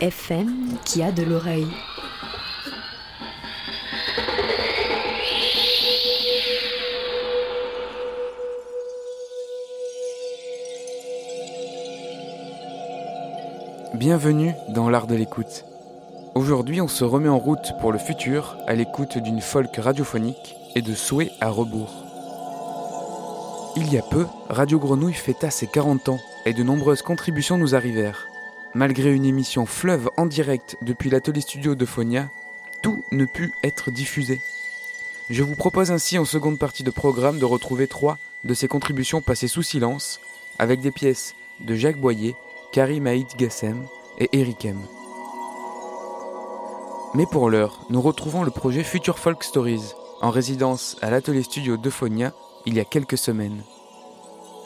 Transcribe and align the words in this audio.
FM 0.00 0.76
qui 0.84 1.02
a 1.02 1.12
de 1.12 1.22
l'oreille. 1.22 1.68
Bienvenue 13.94 14.54
dans 14.68 14.90
l'art 14.90 15.06
de 15.06 15.14
l'écoute. 15.14 15.64
Aujourd'hui, 16.34 16.80
on 16.80 16.88
se 16.88 17.04
remet 17.04 17.28
en 17.28 17.38
route 17.38 17.72
pour 17.80 17.92
le 17.92 17.98
futur 17.98 18.56
à 18.66 18.74
l'écoute 18.74 19.18
d'une 19.18 19.40
folk 19.40 19.76
radiophonique 19.76 20.56
et 20.74 20.82
de 20.82 20.94
souhaits 20.94 21.30
à 21.40 21.50
rebours. 21.50 21.92
Il 23.76 23.92
y 23.92 23.98
a 23.98 24.02
peu, 24.02 24.26
Radio 24.48 24.80
Grenouille 24.80 25.14
fêta 25.14 25.50
ses 25.50 25.68
40 25.68 26.08
ans 26.08 26.20
et 26.46 26.52
de 26.52 26.64
nombreuses 26.64 27.02
contributions 27.02 27.58
nous 27.58 27.76
arrivèrent. 27.76 28.26
Malgré 28.74 29.12
une 29.12 29.24
émission 29.24 29.66
fleuve 29.66 30.10
en 30.16 30.26
direct 30.26 30.76
depuis 30.82 31.08
l'atelier 31.08 31.40
studio 31.40 31.76
de 31.76 31.84
Phonia, 31.84 32.28
tout 32.82 33.04
ne 33.12 33.24
put 33.24 33.52
être 33.62 33.92
diffusé. 33.92 34.40
Je 35.30 35.44
vous 35.44 35.54
propose 35.54 35.92
ainsi 35.92 36.18
en 36.18 36.24
seconde 36.24 36.58
partie 36.58 36.82
de 36.82 36.90
programme 36.90 37.38
de 37.38 37.44
retrouver 37.44 37.86
trois 37.86 38.18
de 38.42 38.52
ces 38.52 38.66
contributions 38.66 39.22
passées 39.22 39.46
sous 39.46 39.62
silence 39.62 40.20
avec 40.58 40.80
des 40.80 40.90
pièces 40.90 41.36
de 41.60 41.76
Jacques 41.76 42.00
Boyer, 42.00 42.34
Karim 42.72 43.06
Haït 43.06 43.36
Gassem 43.38 43.86
et 44.18 44.28
Eric 44.32 44.64
M. 44.64 44.78
Mais 47.14 47.26
pour 47.26 47.50
l'heure, 47.50 47.86
nous 47.90 48.02
retrouvons 48.02 48.42
le 48.42 48.50
projet 48.50 48.82
Future 48.82 49.20
Folk 49.20 49.44
Stories, 49.44 49.94
en 50.20 50.30
résidence 50.30 50.96
à 51.00 51.10
l'atelier 51.10 51.44
studio 51.44 51.76
d'Euphonia 51.76 52.34
il 52.66 52.74
y 52.74 52.80
a 52.80 52.84
quelques 52.84 53.18
semaines. 53.18 53.62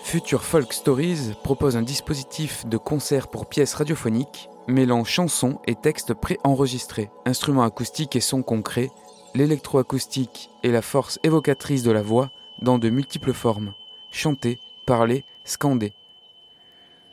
Future 0.02 0.42
Folk 0.42 0.72
Stories 0.72 1.34
propose 1.42 1.76
un 1.76 1.82
dispositif 1.82 2.66
de 2.66 2.76
concert 2.76 3.28
pour 3.28 3.46
pièces 3.46 3.74
radiophoniques, 3.74 4.48
mêlant 4.66 5.04
chansons 5.04 5.58
et 5.66 5.74
textes 5.74 6.14
pré-enregistrés, 6.14 7.10
instruments 7.26 7.62
acoustiques 7.62 8.16
et 8.16 8.20
sons 8.20 8.42
concrets, 8.42 8.90
l'électroacoustique 9.34 10.50
et 10.62 10.72
la 10.72 10.82
force 10.82 11.18
évocatrice 11.24 11.82
de 11.82 11.90
la 11.90 12.02
voix 12.02 12.30
dans 12.62 12.78
de 12.78 12.88
multiples 12.88 13.34
formes, 13.34 13.74
chanter, 14.10 14.58
parler, 14.86 15.24
scander. 15.44 15.92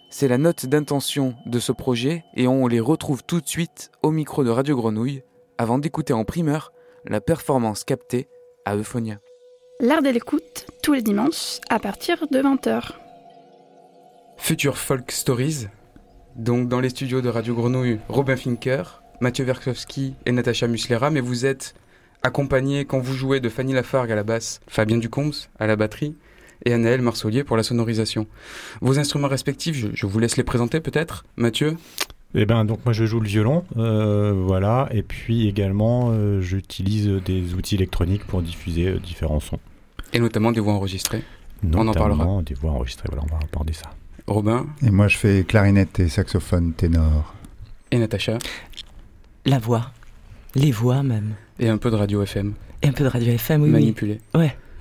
C'est 0.10 0.30
la 0.30 0.38
note 0.38 0.66
d'intention 0.66 1.36
de 1.46 1.60
ce 1.60 1.74
projet 1.74 2.24
et 2.36 2.48
on 2.48 2.68
les 2.68 2.80
retrouve 2.80 3.24
tout 3.24 3.42
de 3.42 3.48
suite 3.48 3.92
au 4.02 4.12
micro 4.12 4.44
de 4.44 4.50
Radio 4.50 4.78
Grenouille 4.78 5.24
avant 5.58 5.78
d'écouter 5.78 6.14
en 6.14 6.24
primeur 6.24 6.72
la 7.06 7.20
performance 7.20 7.84
captée 7.84 8.30
à 8.64 8.76
Euphonia. 8.76 9.20
L'art 9.82 10.02
de 10.02 10.10
l'écoute, 10.10 10.68
tous 10.82 10.94
les 10.94 11.02
dimanches, 11.02 11.60
à 11.70 11.80
partir 11.80 12.28
de 12.32 12.40
20h. 12.40 12.94
Future 14.38 14.78
Folk 14.78 15.12
Stories, 15.12 15.68
donc 16.38 16.70
dans 16.70 16.80
les 16.80 16.88
studios 16.88 17.20
de 17.20 17.28
Radio 17.28 17.54
Grenouille, 17.54 18.00
Robin 18.08 18.38
Finker, 18.38 19.02
Mathieu 19.20 19.44
Verkowski 19.44 20.16
et 20.26 20.32
Natacha 20.32 20.68
Muslera, 20.68 21.10
mais 21.10 21.20
vous 21.20 21.46
êtes 21.46 21.76
accompagnés 22.24 22.86
quand 22.86 23.00
vous 23.00 23.14
jouez 23.14 23.42
de 23.42 23.50
Fanny 23.50 23.74
Lafargue 23.74 24.14
à 24.14 24.16
la 24.16 24.24
basse, 24.24 24.62
Fabien 24.66 24.98
Ducombes 24.98 25.36
à 25.60 25.68
la 25.68 25.76
batterie 25.76 26.16
et 26.64 26.72
Anaël 26.72 27.02
Marsolier 27.02 27.44
pour 27.44 27.58
la 27.58 27.64
sonorisation. 27.64 28.28
Vos 28.80 28.98
instruments 28.98 29.28
respectifs, 29.28 29.76
je, 29.76 29.88
je 29.94 30.06
vous 30.06 30.20
laisse 30.20 30.38
les 30.38 30.44
présenter 30.46 30.80
peut-être. 30.80 31.26
Mathieu, 31.36 31.76
Eh 32.34 32.46
ben 32.46 32.66
donc 32.66 32.80
moi 32.86 32.92
je 32.94 33.06
joue 33.06 33.20
le 33.22 33.28
violon, 33.28 33.64
euh, 33.78 34.34
voilà, 34.36 34.90
et 34.92 35.04
puis 35.04 35.48
également 35.48 36.10
euh, 36.12 36.42
j'utilise 36.42 37.08
des 37.24 37.54
outils 37.54 37.76
électroniques 37.76 38.26
pour 38.26 38.42
diffuser 38.42 38.88
euh, 38.88 39.00
différents 39.00 39.40
sons. 39.40 39.60
et 40.12 40.20
notamment 40.20 40.52
des 40.52 40.60
voix 40.60 40.74
enregistrées. 40.74 41.24
en 41.64 41.68
Notamment 41.68 41.94
parlera. 41.94 42.42
des 42.44 42.54
voix 42.56 42.72
enregistrées, 42.72 43.08
voilà, 43.10 43.24
on 43.30 43.34
va 43.34 43.40
aborder 43.42 43.72
ça. 43.74 43.90
Robin 44.28 44.66
Et 44.82 44.90
moi, 44.90 45.08
je 45.08 45.18
fais 45.18 45.44
clarinette 45.48 46.00
et 46.00 46.10
saxophone 46.10 46.74
ténor. 46.74 47.34
et 47.92 48.00
Natacha, 48.00 48.40
La 49.46 49.60
voix. 49.60 49.92
Les 50.56 50.72
voix 50.72 51.04
même. 51.04 51.36
et 51.60 51.70
un 51.70 51.78
peu 51.78 51.92
de 51.92 51.96
radio 51.96 52.22
FM 52.24 52.54
Et 52.82 52.88
un 52.88 52.92
peu 52.92 53.04
de 53.04 53.10
radio 53.10 53.32
FM, 53.34 53.62
oui. 53.62 53.68
oui. 53.68 53.74
manipulé. 53.74 54.20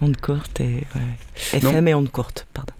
Onde 0.00 0.16
courte 0.20 0.60
et. 0.60 0.84
Ouais. 0.94 1.60
Non. 1.62 1.70
FM 1.70 1.88
et 1.88 1.94
onde 1.94 2.10
courte, 2.10 2.46
pardon. 2.52 2.72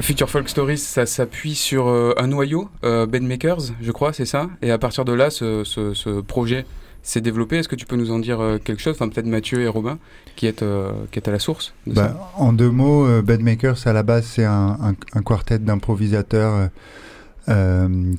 Future 0.00 0.30
Folk 0.30 0.48
Stories, 0.48 0.78
ça 0.78 1.04
s'appuie 1.04 1.54
sur 1.54 1.88
euh, 1.88 2.14
un 2.16 2.26
noyau, 2.26 2.68
euh, 2.84 3.06
Bedmakers, 3.06 3.74
je 3.80 3.92
crois, 3.92 4.12
c'est 4.12 4.24
ça? 4.24 4.48
Et 4.62 4.70
à 4.70 4.78
partir 4.78 5.04
de 5.04 5.12
là, 5.12 5.30
ce, 5.30 6.20
projet 6.22 6.64
s'est 7.02 7.20
développé. 7.20 7.58
Est-ce 7.58 7.68
que 7.68 7.76
tu 7.76 7.86
peux 7.86 7.96
nous 7.96 8.10
en 8.10 8.18
dire 8.18 8.40
euh, 8.40 8.58
quelque 8.58 8.80
chose? 8.80 8.94
Enfin, 8.94 9.08
peut-être 9.08 9.26
Mathieu 9.26 9.60
et 9.60 9.68
Robin, 9.68 9.98
qui 10.36 10.46
est, 10.46 10.64
qui 11.10 11.18
est 11.18 11.28
à 11.28 11.30
la 11.30 11.38
source 11.38 11.74
de 11.86 11.94
ça. 11.94 12.08
Bah, 12.08 12.32
en 12.36 12.52
deux 12.52 12.70
mots, 12.70 13.06
euh, 13.06 13.20
Bedmakers, 13.20 13.86
à 13.86 13.92
la 13.92 14.02
base, 14.02 14.24
c'est 14.24 14.44
un, 14.44 14.94
quartet 15.24 15.58
d'improvisateurs 15.58 16.70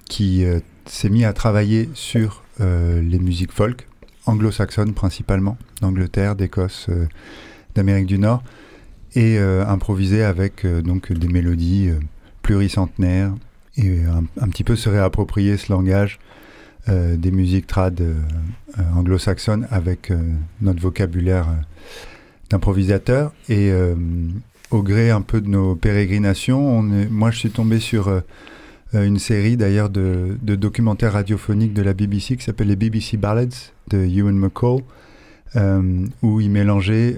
qui 0.09 0.45
s'est 0.85 1.09
mis 1.09 1.25
à 1.25 1.33
travailler 1.33 1.89
sur 1.93 2.43
les 2.59 3.19
musiques 3.19 3.51
folk, 3.51 3.87
anglo-saxonnes 4.27 4.93
principalement, 4.93 5.57
d'Angleterre, 5.81 6.35
d'Écosse, 6.35 6.87
d'Amérique 7.75 8.07
du 8.07 8.19
Nord, 8.19 8.43
et 9.15 9.37
euh, 9.37 9.65
improviser 9.65 10.23
avec 10.23 10.65
euh, 10.65 10.81
donc 10.81 11.11
des 11.11 11.27
mélodies 11.27 11.89
euh, 11.89 11.99
pluricentenaires, 12.41 13.33
et 13.77 13.99
un, 14.03 14.49
petit 14.49 14.65
peu 14.65 14.75
se 14.75 14.89
réapproprier 14.89 15.55
ce 15.55 15.71
langage 15.71 16.19
des 16.87 17.31
musiques 17.31 17.67
trad 17.67 18.03
anglo-saxonnes 18.97 19.65
avec 19.71 20.11
notre 20.61 20.81
vocabulaire 20.81 21.47
d'improvisateur. 22.49 23.31
Et 23.47 23.71
au 24.71 24.83
gré 24.83 25.09
un 25.09 25.21
peu 25.21 25.39
de 25.39 25.47
nos 25.47 25.75
pérégrinations, 25.75 26.81
moi 26.81 27.31
je 27.31 27.39
suis 27.39 27.49
tombé 27.49 27.79
sur 27.79 28.21
une 28.93 29.19
série 29.19 29.55
d'ailleurs 29.55 29.89
de, 29.89 30.37
de 30.41 30.55
documentaires 30.55 31.13
radiophoniques 31.13 31.73
de 31.73 31.81
la 31.81 31.93
BBC 31.93 32.35
qui 32.35 32.43
s'appelle 32.43 32.67
les 32.67 32.75
BBC 32.75 33.15
Ballads 33.15 33.71
de 33.89 33.99
Ewan 33.99 34.35
McCall, 34.35 34.81
où 36.21 36.41
il 36.41 36.51
mélangeait 36.51 37.15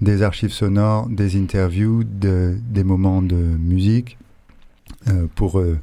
des 0.00 0.22
archives 0.22 0.52
sonores, 0.52 1.08
des 1.08 1.36
interviews, 1.36 2.04
de- 2.04 2.56
des 2.70 2.84
moments 2.84 3.22
de 3.22 3.34
musique 3.36 4.16
euh, 5.08 5.26
pour 5.34 5.58
euh, 5.58 5.78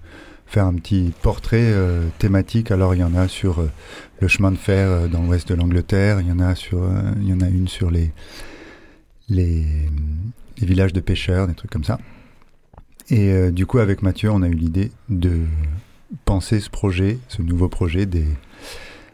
faire 0.45 0.65
un 0.65 0.73
petit 0.73 1.11
portrait 1.21 1.59
euh, 1.61 2.07
thématique. 2.17 2.71
Alors 2.71 2.95
il 2.95 3.01
y 3.01 3.03
en 3.03 3.15
a 3.15 3.27
sur 3.27 3.65
le 4.19 4.27
chemin 4.27 4.51
de 4.51 4.57
fer 4.57 5.09
dans 5.09 5.23
l'ouest 5.23 5.47
de 5.49 5.55
l'Angleterre, 5.55 6.21
il 6.21 6.27
y 6.27 6.31
en 6.31 6.39
a 6.39 6.55
sur, 6.55 6.87
il 7.21 7.27
y 7.27 7.33
en 7.33 7.41
a 7.41 7.47
une 7.49 7.67
sur 7.67 7.91
les 7.91 8.11
les, 9.27 9.65
villages 10.61 10.93
de 10.93 10.99
pêcheurs, 10.99 11.47
des 11.47 11.55
trucs 11.55 11.71
comme 11.71 11.83
ça. 11.83 11.99
Et 13.09 13.51
du 13.51 13.65
coup, 13.65 13.79
avec 13.79 14.01
Mathieu, 14.03 14.29
on 14.31 14.41
a 14.43 14.47
eu 14.47 14.53
l'idée 14.53 14.91
de 15.09 15.41
penser 16.25 16.59
ce 16.59 16.69
projet, 16.69 17.17
ce 17.27 17.41
nouveau 17.41 17.67
projet 17.67 18.05
des 18.05 18.25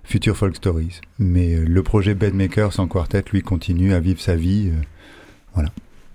Future 0.04 0.36
Folk 0.38 0.56
Stories. 0.58 1.00
Mais 1.18 1.56
le 1.56 1.82
projet 1.84 2.14
Bedmakers 2.14 2.80
en 2.80 2.88
quartet, 2.88 3.24
lui, 3.32 3.42
continue 3.42 3.94
à 3.94 4.00
vivre 4.00 4.20
sa 4.20 4.36
vie. 4.36 4.72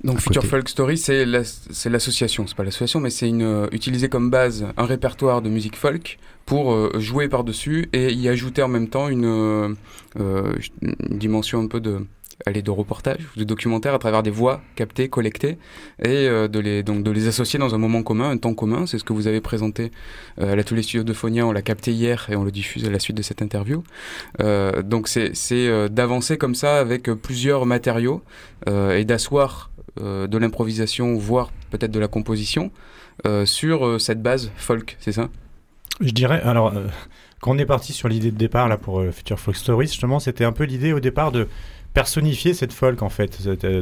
Donc 0.04 0.20
Future 0.20 0.42
côté. 0.42 0.48
Folk 0.48 0.68
Story, 0.68 0.98
c'est 0.98 1.24
la- 1.24 1.42
c'est 1.42 1.88
l'association, 1.88 2.46
c'est 2.46 2.54
pas 2.54 2.62
l'association, 2.64 3.00
mais 3.00 3.10
c'est 3.10 3.28
une 3.28 3.42
euh, 3.42 3.66
utiliser 3.72 4.08
comme 4.08 4.30
base 4.30 4.66
un 4.76 4.84
répertoire 4.84 5.40
de 5.42 5.48
musique 5.48 5.74
folk 5.74 6.18
pour 6.44 6.72
euh, 6.72 6.92
jouer 7.00 7.28
par-dessus. 7.28 7.88
Et 7.94 8.12
y 8.12 8.28
ajouter 8.28 8.62
en 8.62 8.68
même 8.68 8.88
temps 8.88 9.08
une, 9.08 9.24
euh, 9.24 9.74
euh, 10.20 10.52
une 10.82 11.18
dimension 11.18 11.60
un 11.60 11.66
peu 11.66 11.80
de 11.80 12.06
aller 12.44 12.60
de 12.60 12.70
reportage, 12.70 13.20
de 13.36 13.44
documentaire 13.44 13.94
à 13.94 13.98
travers 13.98 14.22
des 14.22 14.30
voix 14.30 14.60
captées, 14.74 15.08
collectées, 15.08 15.56
et 16.04 16.26
de 16.28 16.58
les 16.58 16.82
donc 16.82 17.02
de 17.02 17.10
les 17.10 17.28
associer 17.28 17.58
dans 17.58 17.74
un 17.74 17.78
moment 17.78 18.02
commun, 18.02 18.30
un 18.30 18.36
temps 18.36 18.52
commun. 18.52 18.86
C'est 18.86 18.98
ce 18.98 19.04
que 19.04 19.14
vous 19.14 19.26
avez 19.26 19.40
présenté 19.40 19.90
à 20.38 20.54
l'atelier 20.54 20.82
studio 20.82 21.02
de 21.02 21.12
Fonia. 21.12 21.46
On 21.46 21.52
l'a 21.52 21.62
capté 21.62 21.92
hier 21.92 22.26
et 22.30 22.36
on 22.36 22.44
le 22.44 22.50
diffuse 22.50 22.84
à 22.84 22.90
la 22.90 22.98
suite 22.98 23.16
de 23.16 23.22
cette 23.22 23.40
interview. 23.40 23.82
donc 24.84 25.08
c'est 25.08 25.88
d'avancer 25.88 26.36
comme 26.36 26.54
ça 26.54 26.78
avec 26.78 27.04
plusieurs 27.04 27.64
matériaux 27.64 28.22
et 28.66 29.04
d'asseoir 29.04 29.70
de 29.98 30.38
l'improvisation, 30.38 31.14
voire 31.16 31.50
peut-être 31.70 31.92
de 31.92 32.00
la 32.00 32.08
composition, 32.08 32.70
sur 33.44 34.00
cette 34.00 34.22
base 34.22 34.50
folk, 34.56 34.96
c'est 35.00 35.12
ça? 35.12 35.30
Je 36.00 36.10
dirais 36.10 36.42
alors. 36.42 36.74
Quand 37.42 37.50
on 37.54 37.58
est 37.58 37.66
parti 37.66 37.92
sur 37.92 38.08
l'idée 38.08 38.30
de 38.30 38.36
départ 38.38 38.66
là 38.66 38.78
pour 38.78 39.04
Future 39.12 39.38
Folk 39.38 39.56
Stories, 39.56 39.88
justement, 39.88 40.18
c'était 40.18 40.44
un 40.44 40.52
peu 40.52 40.64
l'idée 40.64 40.94
au 40.94 41.00
départ 41.00 41.32
de 41.32 41.48
personnifier 41.96 42.52
cette 42.52 42.74
folk 42.74 43.00
en 43.00 43.08
fait. 43.08 43.38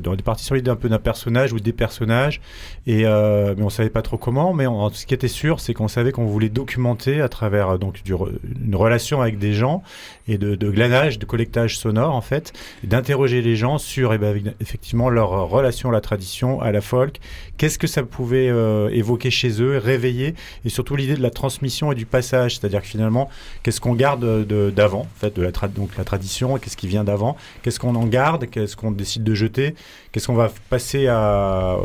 On 0.07 0.15
est 0.15 0.23
parti 0.23 0.45
sur 0.45 0.55
l'idée 0.55 0.71
un 0.71 0.77
peu 0.77 0.89
d'un 0.89 1.01
personnage 1.01 1.53
ou 1.53 1.59
des 1.59 1.73
personnages, 1.73 2.41
et 2.87 3.07
euh, 3.07 3.57
mais 3.59 3.65
on 3.65 3.71
savait 3.71 3.91
pas 3.91 4.03
trop 4.03 4.19
comment. 4.19 4.55
Mais 4.55 4.67
ce 4.93 5.05
qui 5.05 5.15
était 5.15 5.27
sûr, 5.27 5.59
c'est 5.59 5.75
qu'on 5.75 5.89
savait 5.89 6.13
qu'on 6.13 6.27
voulait 6.27 6.49
documenter 6.49 7.21
à 7.21 7.29
travers 7.29 7.71
euh, 7.71 7.77
donc 7.77 8.01
une 8.07 8.77
relation 8.77 9.21
avec 9.21 9.41
des 9.41 9.53
gens 9.53 9.83
et 10.29 10.39
de, 10.39 10.55
glanage, 10.71 11.19
de 11.19 11.27
collectage 11.27 11.77
sonore 11.77 12.15
en 12.15 12.21
fait, 12.21 12.53
d'interroger 12.85 13.43
les 13.43 13.57
gens 13.57 13.79
sur 13.79 14.15
eh 14.15 14.19
ben, 14.19 14.55
effectivement 14.61 15.11
leur 15.11 15.49
relation 15.49 15.89
à 15.89 15.93
la 15.93 16.01
tradition, 16.01 16.61
à 16.61 16.71
la 16.71 16.81
folk. 16.81 17.19
Qu'est-ce 17.57 17.81
que 17.81 17.89
ça 17.89 18.05
pouvait 18.05 18.49
euh, 18.49 18.91
évoquer 18.91 19.33
chez 19.33 19.61
eux, 19.61 19.77
réveiller, 19.77 20.37
et 20.65 20.69
surtout 20.69 20.95
l'idée 20.95 21.17
de 21.17 21.23
la 21.23 21.31
transmission 21.31 21.91
et 21.91 21.97
du 21.97 22.07
passage, 22.07 22.59
c'est-à-dire 22.59 22.83
que 22.83 22.87
finalement, 22.87 23.29
qu'est-ce 23.65 23.81
qu'on 23.81 23.95
garde 23.95 24.47
d'avant, 24.47 25.01
en 25.01 25.19
fait, 25.19 25.35
de 25.35 25.43
la 25.43 25.51
donc 25.69 25.97
la 25.97 26.05
tradition, 26.05 26.59
qu'est-ce 26.59 26.77
qui 26.77 26.87
vient 26.87 27.03
d'avant, 27.03 27.37
qu'est-ce 27.63 27.81
qu'on 27.81 27.97
en 27.97 28.04
garde, 28.07 28.47
qu'est-ce 28.51 28.77
qu'on 28.77 28.91
décide 28.91 29.25
de 29.25 29.35
jeter, 29.35 29.75
qu'est-ce 30.13 30.27
qu'on 30.27 30.35
va 30.35 30.51
passer 30.71 31.07
à, 31.09 31.79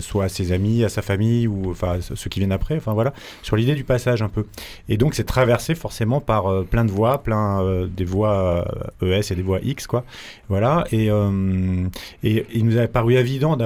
soit 0.00 0.24
à 0.24 0.28
ses 0.28 0.52
amis, 0.52 0.84
à 0.84 0.88
sa 0.88 1.02
famille 1.02 1.46
ou 1.46 1.70
enfin 1.70 1.98
ceux 2.00 2.28
qui 2.30 2.40
viennent 2.40 2.52
après, 2.52 2.76
enfin 2.76 2.92
voilà, 2.92 3.12
sur 3.42 3.56
l'idée 3.56 3.74
du 3.74 3.84
passage 3.84 4.22
un 4.22 4.28
peu. 4.28 4.46
Et 4.88 4.96
donc 4.96 5.14
c'est 5.14 5.24
traversé 5.24 5.74
forcément 5.74 6.20
par 6.20 6.46
euh, 6.46 6.62
plein 6.62 6.84
de 6.84 6.90
voix, 6.90 7.22
plein 7.22 7.62
euh, 7.62 7.86
des 7.86 8.04
voix 8.04 8.64
ES 9.00 9.04
euh, 9.04 9.20
e 9.20 9.32
et 9.32 9.34
des 9.34 9.42
voix 9.42 9.58
X 9.62 9.86
quoi, 9.86 10.04
voilà. 10.48 10.84
Et, 10.92 11.06
et 12.22 12.46
il 12.52 12.64
nous 12.64 12.78
a 12.78 12.86
paru 12.86 13.14
évident 13.14 13.56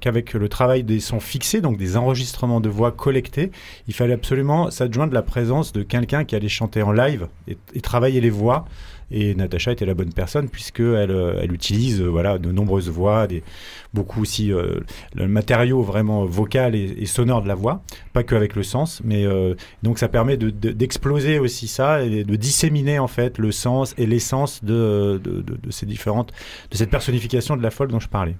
qu'avec 0.00 0.34
le 0.34 0.48
travail 0.48 0.82
des 0.82 1.00
sons 1.00 1.20
fixés, 1.20 1.60
donc 1.60 1.76
des 1.76 1.96
enregistrements 1.96 2.60
de 2.60 2.68
voix 2.68 2.92
collectés, 2.92 3.50
il 3.88 3.94
fallait 3.94 4.14
absolument 4.14 4.70
s'adjoindre 4.70 5.14
la 5.14 5.22
présence 5.22 5.72
de 5.72 5.82
quelqu'un 5.82 6.24
qui 6.24 6.36
allait 6.36 6.48
chanter 6.48 6.82
en 6.82 6.92
live 6.92 7.28
et 7.48 7.80
travailler 7.80 8.20
les 8.20 8.30
voix. 8.30 8.66
Et 9.16 9.32
Natacha 9.36 9.70
était 9.70 9.86
la 9.86 9.94
bonne 9.94 10.12
personne 10.12 10.48
puisqu'elle 10.48 11.12
euh, 11.12 11.38
elle 11.40 11.52
utilise 11.52 12.02
euh, 12.02 12.08
voilà, 12.08 12.36
de 12.38 12.50
nombreuses 12.50 12.88
voix, 12.88 13.28
beaucoup 13.94 14.22
aussi 14.22 14.52
euh, 14.52 14.80
le 15.14 15.28
matériau 15.28 15.82
vraiment 15.82 16.24
vocal 16.24 16.74
et, 16.74 17.06
sonore 17.06 17.40
de 17.40 17.46
la 17.46 17.54
voix, 17.54 17.84
pas 18.12 18.24
que 18.24 18.34
avec 18.34 18.56
le 18.56 18.64
sens. 18.64 19.00
Mais 19.04 19.24
donc 19.84 20.00
ça 20.00 20.08
permet 20.08 20.36
d'exploser 20.36 21.38
aussi 21.38 21.68
ça 21.68 22.02
et 22.02 22.24
de 22.24 22.36
disséminer 22.36 22.98
en 22.98 23.06
fait 23.06 23.38
le 23.38 23.52
sens 23.52 23.94
et 23.98 24.06
l'essence 24.06 24.64
de, 24.64 25.20
de, 25.22 25.70
ces 25.70 25.86
différentes, 25.86 26.32
de 26.72 26.76
cette 26.76 26.90
personnification 26.90 27.56
de 27.56 27.62
la 27.62 27.70
folle 27.70 27.88
dont 27.88 28.00
je 28.00 28.08
parlais. 28.08 28.34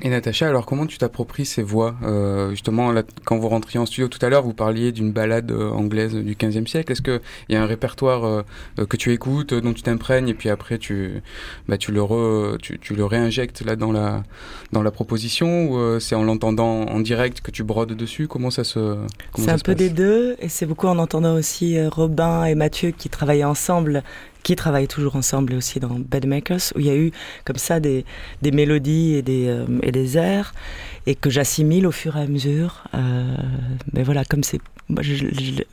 Et 0.00 0.10
Natacha, 0.10 0.48
alors 0.48 0.64
comment 0.64 0.86
tu 0.86 0.96
t'appropries 0.96 1.44
ces 1.44 1.62
voix? 1.62 1.96
Euh, 2.04 2.50
Justement, 2.50 2.94
quand 3.24 3.36
vous 3.36 3.48
rentriez 3.48 3.80
en 3.80 3.86
studio 3.86 4.06
tout 4.06 4.24
à 4.24 4.28
l'heure, 4.28 4.44
vous 4.44 4.54
parliez 4.54 4.92
d'une 4.92 5.10
balade 5.10 5.50
euh, 5.50 5.70
anglaise 5.70 6.14
du 6.14 6.36
15e 6.36 6.68
siècle. 6.68 6.92
Est-ce 6.92 7.02
qu'il 7.02 7.20
y 7.48 7.56
a 7.56 7.62
un 7.62 7.66
répertoire 7.66 8.24
euh, 8.24 8.42
que 8.88 8.96
tu 8.96 9.12
écoutes, 9.12 9.54
dont 9.54 9.72
tu 9.72 9.82
t'imprègnes, 9.82 10.28
et 10.28 10.34
puis 10.34 10.50
après 10.50 10.78
tu, 10.78 11.20
bah, 11.66 11.78
tu, 11.78 11.90
le, 11.90 12.00
re, 12.00 12.58
tu, 12.58 12.78
tu, 12.78 12.94
le 12.94 13.04
réinjectes 13.04 13.64
là 13.64 13.74
dans 13.74 13.90
la, 13.90 14.22
dans 14.70 14.82
la 14.82 14.92
proposition 14.92 15.70
Ou 15.70 15.98
c'est 15.98 16.14
en 16.14 16.22
l'entendant 16.22 16.82
en 16.82 17.00
direct 17.00 17.40
que 17.40 17.50
tu 17.50 17.64
brodes 17.64 17.94
dessus? 17.94 18.28
Comment 18.28 18.50
ça 18.50 18.62
se 18.62 18.98
C'est 19.36 19.50
un 19.50 19.58
peu 19.58 19.74
des 19.74 19.90
deux, 19.90 20.36
et 20.38 20.48
c'est 20.48 20.66
beaucoup 20.66 20.86
en 20.86 20.98
entendant 20.98 21.34
aussi 21.34 21.76
Robin 21.88 22.44
et 22.44 22.54
Mathieu 22.54 22.92
qui 22.92 23.08
travaillaient 23.08 23.42
ensemble 23.42 24.04
qui 24.42 24.56
travaillent 24.56 24.88
toujours 24.88 25.16
ensemble 25.16 25.54
aussi 25.54 25.80
dans 25.80 25.98
Bedmakers, 25.98 26.72
où 26.74 26.80
il 26.80 26.86
y 26.86 26.90
a 26.90 26.96
eu 26.96 27.12
comme 27.44 27.56
ça 27.56 27.80
des, 27.80 28.04
des 28.42 28.50
mélodies 28.50 29.14
et 29.14 29.22
des, 29.22 29.46
euh, 29.48 29.66
et 29.82 29.92
des 29.92 30.16
airs, 30.16 30.54
et 31.06 31.14
que 31.14 31.30
j'assimile 31.30 31.86
au 31.86 31.92
fur 31.92 32.16
et 32.16 32.22
à 32.22 32.26
mesure. 32.26 32.84
Euh, 32.94 33.36
mais 33.92 34.02
voilà, 34.02 34.24
comme 34.24 34.42
c'est 34.42 34.60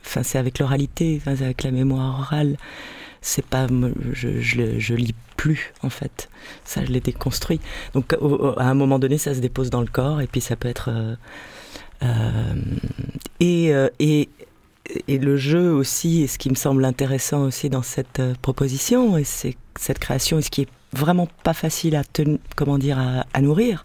enfin, 0.02 0.22
c'est 0.22 0.38
avec 0.38 0.58
l'oralité, 0.58 1.20
enfin, 1.20 1.32
avec 1.42 1.62
la 1.62 1.70
mémoire 1.70 2.20
orale, 2.20 2.56
c'est 3.22 3.44
pas, 3.44 3.66
je, 4.12 4.40
je, 4.40 4.94
lis 4.94 5.14
plus 5.36 5.72
en 5.82 5.90
fait. 5.90 6.28
Ça, 6.64 6.84
je 6.84 6.92
l'ai 6.92 7.00
déconstruit. 7.00 7.60
Donc 7.94 8.12
à 8.12 8.68
un 8.68 8.74
moment 8.74 8.98
donné, 8.98 9.18
ça 9.18 9.34
se 9.34 9.40
dépose 9.40 9.70
dans 9.70 9.80
le 9.80 9.86
corps, 9.86 10.20
et 10.20 10.26
puis 10.26 10.40
ça 10.40 10.54
peut 10.56 10.68
être. 10.68 10.90
Euh, 12.02 12.28
et, 13.40 14.28
et 15.08 15.18
le 15.18 15.36
jeu 15.36 15.72
aussi, 15.72 16.22
et 16.22 16.26
ce 16.26 16.38
qui 16.38 16.50
me 16.50 16.54
semble 16.54 16.84
intéressant 16.84 17.42
aussi 17.42 17.70
dans 17.70 17.82
cette 17.82 18.20
euh, 18.20 18.34
proposition, 18.42 19.16
et 19.16 19.24
c'est 19.24 19.56
cette 19.78 19.98
création, 19.98 20.38
et 20.38 20.42
ce 20.42 20.50
qui 20.50 20.62
est 20.62 20.68
vraiment 20.92 21.28
pas 21.42 21.52
facile 21.52 21.96
à 21.96 22.02
comment 22.54 22.78
dire 22.78 22.98
à, 22.98 23.40
nourrir, 23.42 23.84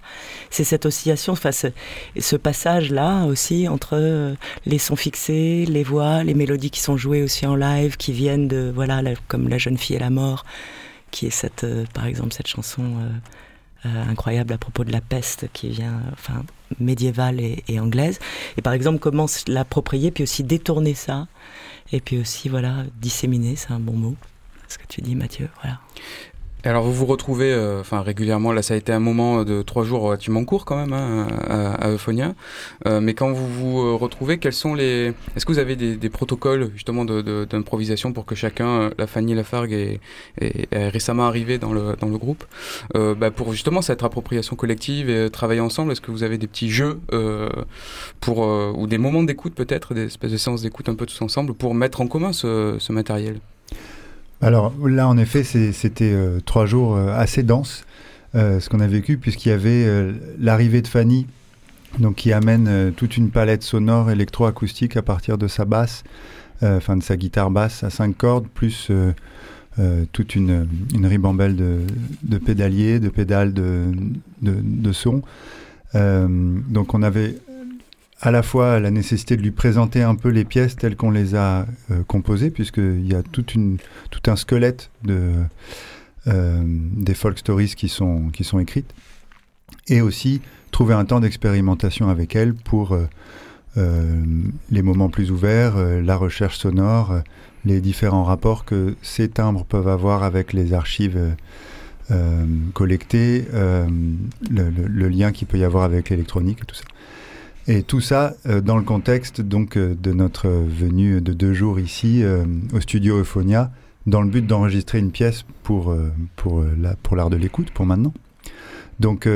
c'est 0.49 0.63
cette 0.63 0.85
oscillation, 0.85 1.33
enfin 1.33 1.51
ce, 1.51 1.67
ce 2.17 2.35
passage 2.35 2.91
là 2.91 3.25
aussi 3.25 3.67
entre 3.67 3.93
euh, 3.93 4.35
les 4.65 4.77
sons 4.77 4.95
fixés, 4.95 5.65
les 5.67 5.83
voix, 5.83 6.23
les 6.23 6.33
mélodies 6.33 6.69
qui 6.69 6.79
sont 6.79 6.95
jouées 6.95 7.23
aussi 7.23 7.45
en 7.45 7.55
live, 7.55 7.97
qui 7.97 8.13
viennent 8.13 8.47
de 8.47 8.71
voilà 8.73 9.01
comme 9.27 9.49
la 9.49 9.57
jeune 9.57 9.77
fille 9.77 9.97
et 9.97 9.99
la 9.99 10.09
mort, 10.09 10.45
qui 11.09 11.27
est 11.27 11.31
cette 11.31 11.65
euh, 11.65 11.83
par 11.93 12.05
exemple 12.05 12.33
cette 12.33 12.47
chanson 12.47 12.83
incroyable 13.83 14.53
à 14.53 14.57
propos 14.57 14.83
de 14.83 14.91
la 14.91 15.01
peste 15.01 15.47
qui 15.53 15.69
vient 15.69 16.01
enfin 16.13 16.43
médiévale 16.79 17.39
et, 17.39 17.79
anglaise. 17.79 18.19
Et 18.57 18.61
par 18.61 18.73
exemple, 18.73 18.99
comment 18.99 19.25
l'approprier, 19.47 20.11
puis 20.11 20.23
aussi 20.23 20.43
détourner 20.43 20.93
ça, 20.93 21.27
et 21.91 21.99
puis 21.99 22.17
aussi, 22.17 22.49
voilà, 22.49 22.83
disséminer, 22.99 23.55
c'est 23.55 23.71
un 23.71 23.79
bon 23.79 23.93
mot, 23.93 24.15
ce 24.67 24.77
que 24.77 24.85
tu 24.87 25.01
dis, 25.01 25.15
Mathieu, 25.15 25.49
voilà. 25.61 25.79
Alors 26.63 26.83
vous 26.83 26.93
vous 26.93 27.07
retrouvez, 27.07 27.51
euh, 27.51 27.81
enfin 27.81 28.01
régulièrement, 28.01 28.51
là 28.51 28.61
ça 28.61 28.75
a 28.75 28.77
été 28.77 28.91
un 28.93 28.99
moment 28.99 29.43
de 29.43 29.63
trois 29.63 29.83
jours 29.83 30.01
relativement 30.01 30.45
court 30.45 30.63
quand 30.63 30.75
même 30.75 30.93
hein, 30.93 31.27
à, 31.49 31.89
Euphonia, 31.89 32.35
euh, 32.85 33.01
mais 33.01 33.15
quand 33.15 33.31
vous 33.31 33.47
vous 33.47 33.79
euh, 33.79 33.95
retrouvez, 33.95 34.37
quels 34.37 34.53
sont 34.53 34.75
les... 34.75 35.11
Est-ce 35.35 35.47
que 35.47 35.51
vous 35.51 35.57
avez 35.57 35.75
des, 35.75 36.09
protocoles 36.09 36.69
justement 36.75 37.03
d'improvisation 37.03 38.09
de, 38.09 38.13
pour 38.13 38.25
que 38.25 38.35
chacun, 38.35 38.91
la 38.99 39.07
Fanny 39.07 39.33
Lafargue 39.33 39.73
est, 39.73 39.99
est, 40.39 40.89
récemment 40.89 41.25
arrivé 41.25 41.57
dans 41.57 41.73
le, 41.73 41.95
dans 41.99 42.09
le 42.09 42.17
groupe, 42.17 42.43
bah, 42.93 43.31
pour 43.31 43.53
justement 43.53 43.81
cette 43.81 44.03
appropriation 44.03 44.55
collective 44.55 45.09
et 45.09 45.29
travailler 45.31 45.61
ensemble, 45.61 45.93
est-ce 45.93 46.01
que 46.01 46.11
vous 46.11 46.23
avez 46.23 46.37
des 46.37 46.47
petits 46.47 46.69
jeux 46.69 46.99
pour, 48.19 48.39
ou 48.39 48.87
des 48.87 48.97
moments 48.97 49.23
d'écoute 49.23 49.55
peut-être, 49.55 49.93
des 49.93 50.05
espèces 50.05 50.31
de 50.31 50.37
séances 50.37 50.61
d'écoute 50.61 50.89
un 50.89 50.95
peu 50.95 51.05
tous 51.05 51.21
ensemble 51.21 51.53
pour 51.53 51.73
mettre 51.73 52.01
en 52.01 52.07
commun 52.07 52.33
ce, 52.33 52.75
ce 52.77 52.91
matériel? 52.91 53.39
Alors 54.41 54.73
là, 54.83 55.07
en 55.07 55.17
effet, 55.17 55.43
c'était 55.43 56.13
euh, 56.13 56.39
trois 56.43 56.65
jours 56.65 56.95
euh, 56.95 57.13
assez 57.13 57.43
denses, 57.43 57.85
euh, 58.33 58.59
ce 58.59 58.69
qu'on 58.69 58.79
a 58.79 58.87
vécu, 58.87 59.17
puisqu'il 59.17 59.49
y 59.49 59.51
avait 59.51 59.85
l'arrivée 60.39 60.81
de 60.81 60.87
Fanny, 60.87 61.27
donc 61.99 62.15
qui 62.15 62.33
amène 62.33 62.91
toute 62.95 63.17
une 63.17 63.29
palette 63.29 63.63
sonore 63.63 64.09
électroacoustique 64.09 64.97
à 64.97 65.01
partir 65.01 65.37
de 65.37 65.47
sa 65.47 65.65
basse, 65.65 66.03
enfin 66.61 66.95
de 66.95 67.03
sa 67.03 67.17
guitare 67.17 67.51
basse 67.51 67.83
à 67.83 67.89
cinq 67.89 68.17
cordes, 68.17 68.47
plus 68.47 68.89
toute 70.13 70.35
une, 70.35 70.67
ribambelle 71.03 71.57
de, 71.57 72.37
pédaliers, 72.37 72.99
de 73.01 73.09
pédales 73.09 73.53
de, 73.53 73.91
de 74.41 74.91
son. 74.93 75.21
donc 75.93 76.93
on 76.93 77.03
avait 77.03 77.35
à 78.21 78.29
la 78.29 78.43
fois 78.43 78.79
la 78.79 78.91
nécessité 78.91 79.35
de 79.35 79.41
lui 79.41 79.51
présenter 79.51 80.03
un 80.03 80.15
peu 80.15 80.29
les 80.29 80.45
pièces 80.45 80.75
telles 80.75 80.95
qu'on 80.95 81.11
les 81.11 81.35
a 81.35 81.65
euh, 81.89 82.03
composées, 82.05 82.51
puisqu'il 82.51 83.11
y 83.11 83.15
a 83.15 83.23
toute 83.23 83.55
une, 83.55 83.77
tout 84.11 84.29
un 84.29 84.35
squelette 84.35 84.91
de, 85.03 85.31
euh, 86.27 86.61
des 86.63 87.15
folk 87.15 87.39
stories 87.39 87.73
qui 87.75 87.89
sont, 87.89 88.29
qui 88.29 88.43
sont 88.43 88.59
écrites, 88.59 88.93
et 89.87 90.01
aussi 90.01 90.41
trouver 90.69 90.93
un 90.93 91.03
temps 91.03 91.19
d'expérimentation 91.19 92.09
avec 92.09 92.35
elle 92.35 92.53
pour 92.53 92.95
euh, 93.77 94.23
les 94.69 94.81
moments 94.83 95.09
plus 95.09 95.31
ouverts, 95.31 95.75
la 95.77 96.15
recherche 96.15 96.59
sonore, 96.59 97.21
les 97.65 97.81
différents 97.81 98.23
rapports 98.23 98.65
que 98.65 98.95
ces 99.01 99.29
timbres 99.29 99.65
peuvent 99.65 99.87
avoir 99.87 100.23
avec 100.23 100.53
les 100.53 100.73
archives 100.73 101.19
collectées, 102.73 103.45
le, 103.53 104.69
le, 104.69 105.07
lien 105.07 105.31
qu'il 105.31 105.47
peut 105.47 105.57
y 105.57 105.63
avoir 105.63 105.85
avec 105.85 106.09
l'électronique 106.09 106.59
et 106.63 106.65
tout 106.65 106.75
ça. 106.75 106.83
Et 107.67 107.83
tout 107.83 108.01
ça 108.01 108.33
euh, 108.47 108.61
dans 108.61 108.77
le 108.77 108.83
contexte 108.83 109.41
donc 109.41 109.77
euh, 109.77 109.95
de 109.95 110.13
notre 110.13 110.47
venue 110.49 111.21
de 111.21 111.33
deux 111.33 111.53
jours 111.53 111.79
ici 111.79 112.23
euh, 112.23 112.43
au 112.73 112.79
studio 112.79 113.19
Euphonia, 113.19 113.71
dans 114.07 114.21
le 114.21 114.29
but 114.29 114.45
d'enregistrer 114.45 114.97
une 114.97 115.11
pièce 115.11 115.45
pour, 115.61 115.95
pour, 116.35 116.63
la, 116.79 116.95
pour 116.95 117.15
l'art 117.15 117.29
de 117.29 117.35
l'écoute, 117.35 117.69
pour 117.69 117.85
maintenant. 117.85 118.13
Donc 118.99 119.29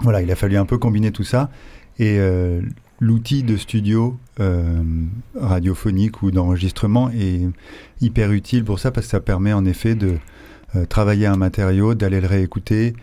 voilà, 0.00 0.20
il 0.20 0.30
a 0.30 0.36
fallu 0.36 0.58
un 0.58 0.66
peu 0.66 0.76
combiner 0.76 1.12
tout 1.12 1.24
ça. 1.24 1.48
Et 1.98 2.18
l'outil 3.00 3.42
de 3.42 3.56
studio 3.56 4.18
radiophonique 5.34 6.22
ou 6.22 6.30
d'enregistrement 6.30 7.08
est 7.08 7.48
hyper 8.02 8.32
utile 8.32 8.64
pour 8.64 8.80
ça 8.80 8.90
parce 8.90 9.06
que 9.06 9.12
ça 9.12 9.20
permet 9.20 9.54
en 9.54 9.64
effet 9.64 9.94
de 9.94 10.18
travailler 10.90 11.24
un 11.24 11.36
matériau, 11.36 11.94
d'aller 11.94 12.20
le 12.20 12.26
réécouter, 12.26 12.94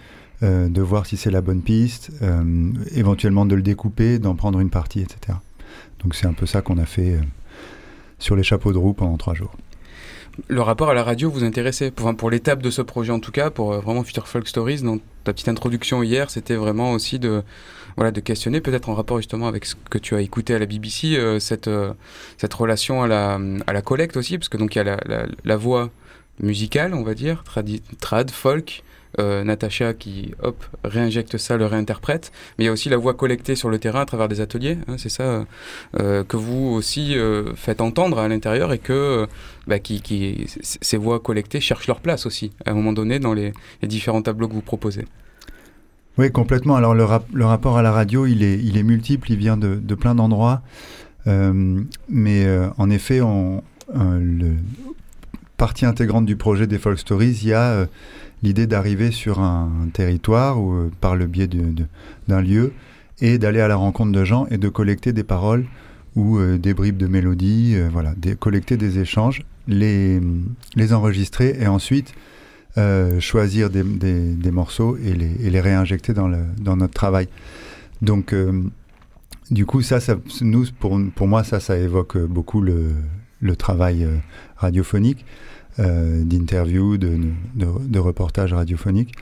de 0.42 0.82
voir 0.82 1.06
si 1.06 1.18
c'est 1.18 1.32
la 1.32 1.42
bonne 1.42 1.62
piste, 1.62 2.12
éventuellement 2.96 3.46
de 3.46 3.56
le 3.56 3.62
découper, 3.62 4.20
d'en 4.20 4.36
prendre 4.36 4.60
une 4.60 4.70
partie, 4.70 5.02
etc. 5.02 5.38
Donc 6.04 6.16
c'est 6.16 6.26
un 6.26 6.34
peu 6.34 6.46
ça 6.46 6.62
qu'on 6.62 6.78
a 6.78 6.86
fait 6.86 7.20
sur 8.20 8.36
les 8.36 8.44
chapeaux 8.44 8.74
de 8.74 8.78
roue 8.78 8.94
pendant 8.94 9.18
trois 9.18 9.34
jours 9.34 9.56
le 10.48 10.62
rapport 10.62 10.90
à 10.90 10.94
la 10.94 11.04
radio 11.04 11.30
vous 11.30 11.44
intéressait 11.44 11.92
pour, 11.92 12.16
pour 12.16 12.30
l'étape 12.30 12.62
de 12.62 12.70
ce 12.70 12.82
projet 12.82 13.12
en 13.12 13.20
tout 13.20 13.32
cas, 13.32 13.50
pour 13.50 13.74
euh, 13.74 13.80
vraiment 13.80 14.04
Future 14.04 14.28
Folk 14.28 14.48
Stories, 14.48 14.82
dans 14.82 14.98
ta 15.24 15.34
petite 15.34 15.50
introduction 15.50 16.04
hier, 16.04 16.30
c'était 16.30 16.56
vraiment 16.56 16.92
aussi 16.94 17.20
de, 17.20 17.44
voilà, 17.96 18.12
de 18.12 18.20
questionner, 18.20 18.62
peut-être 18.62 18.90
en 18.90 18.96
rapport 18.96 19.18
justement 19.18 19.48
avec 19.48 19.66
ce 19.66 19.76
que 19.90 19.98
tu 19.98 20.16
as 20.16 20.22
écouté 20.22 20.56
à 20.56 20.60
la 20.60 20.66
BBC, 20.66 21.16
euh, 21.18 21.40
cette, 21.40 21.68
euh, 21.68 21.94
cette 22.38 22.54
relation 22.54 23.04
à 23.04 23.08
la, 23.08 23.40
à 23.68 23.74
la 23.74 23.82
collecte 23.82 24.18
aussi, 24.18 24.38
parce 24.38 24.50
que 24.50 24.58
donc 24.58 24.76
il 24.76 24.80
y 24.80 24.82
a 24.82 24.84
la, 24.84 25.26
la, 25.44 25.58
voix 25.58 25.90
musicale, 26.40 26.94
on 26.94 27.04
va 27.04 27.14
dire, 27.14 27.44
trad, 28.00 28.32
folk, 28.32 28.84
euh, 29.20 29.44
Natacha 29.44 29.94
qui 29.94 30.34
hop 30.42 30.64
réinjecte 30.84 31.38
ça, 31.38 31.58
le 31.58 31.66
réinterprète. 31.66 32.32
Mais 32.58 32.64
il 32.64 32.68
y 32.68 32.70
a 32.70 32.72
aussi 32.72 32.90
la 32.90 32.98
voix 32.98 33.14
collectée 33.14 33.56
sur 33.56 33.70
le 33.70 33.78
terrain 33.78 34.02
à 34.02 34.06
travers 34.06 34.30
des 34.30 34.40
ateliers. 34.40 34.78
Hein, 34.88 34.96
c'est 34.98 35.10
ça 35.10 35.46
euh, 36.00 36.24
que 36.24 36.38
vous 36.38 36.68
aussi 36.70 37.18
euh, 37.18 37.54
faites 37.56 37.82
entendre 37.82 38.20
à 38.20 38.28
l'intérieur 38.28 38.72
et 38.72 38.78
que 38.78 39.28
bah, 39.68 39.80
qui, 39.80 40.46
ces 40.62 40.98
voix 40.98 41.20
collectées 41.20 41.60
cherchent 41.60 41.88
leur 41.88 42.00
place 42.00 42.26
aussi 42.26 42.52
à 42.66 42.72
un 42.72 42.74
moment 42.74 42.94
donné 42.94 43.20
dans 43.20 43.34
les, 43.34 43.52
différents 43.84 44.22
tableaux 44.22 44.48
que 44.48 44.54
vous 44.54 44.62
proposez. 44.62 45.06
Oui, 46.18 46.32
complètement. 46.32 46.76
Alors 46.76 46.94
le, 46.94 47.06
le, 47.34 47.46
rapport 47.46 47.78
à 47.78 47.82
la 47.82 47.92
radio, 47.92 48.26
il 48.26 48.44
est, 48.44 48.60
il 48.60 48.78
est 48.78 48.84
multiple, 48.84 49.32
il 49.32 49.38
vient 49.38 49.58
de, 49.58 49.76
de 49.76 49.96
plein 49.96 50.16
d'endroits. 50.16 50.62
mais 51.26 52.48
en 52.78 52.90
effet, 52.90 53.22
on, 53.22 53.64
partie 55.58 55.86
intégrante 55.86 56.26
du 56.26 56.38
projet 56.38 56.66
des 56.66 56.80
Folk 56.80 56.98
Stories, 56.98 57.40
il 57.44 57.50
y 57.50 57.54
a 57.54 57.88
l'idée 58.44 58.68
d'arriver 58.68 59.12
sur 59.12 59.40
un 59.40 59.70
territoire 59.94 60.62
ou 60.62 60.74
euh, 60.74 60.92
par 61.00 61.16
le 61.16 61.28
biais 61.28 61.50
d'un 62.28 62.42
lieu 62.42 62.74
et 63.20 63.38
d'aller 63.38 63.62
à 63.62 63.68
la 63.68 63.76
rencontre 63.76 64.12
de 64.12 64.24
gens 64.24 64.48
et 64.50 64.58
de 64.58 64.70
collecter 64.70 65.14
des 65.14 65.24
paroles 65.24 65.66
ou 66.16 66.38
euh, 66.38 66.58
des 66.58 66.74
bribes 66.74 66.98
de 66.98 67.08
mélodies, 67.08 67.76
euh, 67.76 67.90
voilà, 67.92 68.14
collecter 68.40 68.78
des 68.78 69.00
échanges, 69.00 69.44
les, 69.68 70.20
enregistrer 70.92 71.56
et 71.60 71.68
ensuite 71.68 72.14
choisir 73.20 73.70
des, 73.70 73.84
morceaux 74.52 74.98
et 74.98 75.14
les, 75.14 75.60
réinjecter 75.60 76.14
dans, 76.14 76.30
notre 76.30 76.94
travail. 76.94 77.28
Donc, 78.02 78.34
du 79.52 79.66
coup, 79.66 79.82
ça, 79.82 80.00
ça, 80.00 80.16
pour, 80.80 81.28
moi, 81.28 81.44
ça, 81.44 81.60
ça 81.60 81.78
évoque 81.78 82.18
beaucoup 82.18 82.62
le 82.62 83.56
travail 83.58 84.08
radiophonique. 84.56 85.26
Euh, 85.80 86.26
d'interviews, 86.26 86.98
de, 86.98 87.18
de, 87.56 88.00
reportages 88.00 88.52
radiophoniques. 88.52 89.14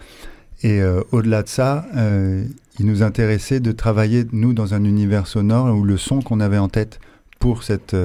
Et 0.64 0.82
euh, 0.82 1.04
au-delà 1.12 1.44
de 1.44 1.48
ça, 1.48 1.86
euh, 1.96 2.44
il 2.80 2.88
nous 2.88 3.04
intéressait 3.04 3.60
de 3.60 3.72
travailler, 3.72 4.26
nous, 4.32 4.54
dans 4.54 4.74
un 4.74 4.84
univers 4.84 5.28
sonore 5.28 5.68
où 5.78 5.84
le 5.84 5.96
son 5.96 6.24
qu'on 6.24 6.40
avait 6.40 6.58
en 6.58 6.68
tête 6.68 7.00
pour 7.40 7.62
cette, 7.62 7.96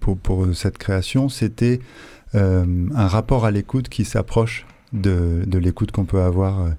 pour, 0.00 0.18
pour, 0.18 0.52
cette 0.52 0.78
création, 0.78 1.28
c'était 1.28 1.80
un 2.34 3.06
rapport 3.06 3.44
à 3.44 3.52
l'écoute 3.52 3.88
qui 3.88 4.04
s'approche 4.04 4.66
de, 4.92 5.44
de 5.46 5.58
l'écoute 5.58 5.92
qu'on 5.92 6.06
peut 6.06 6.22
avoir 6.22 6.70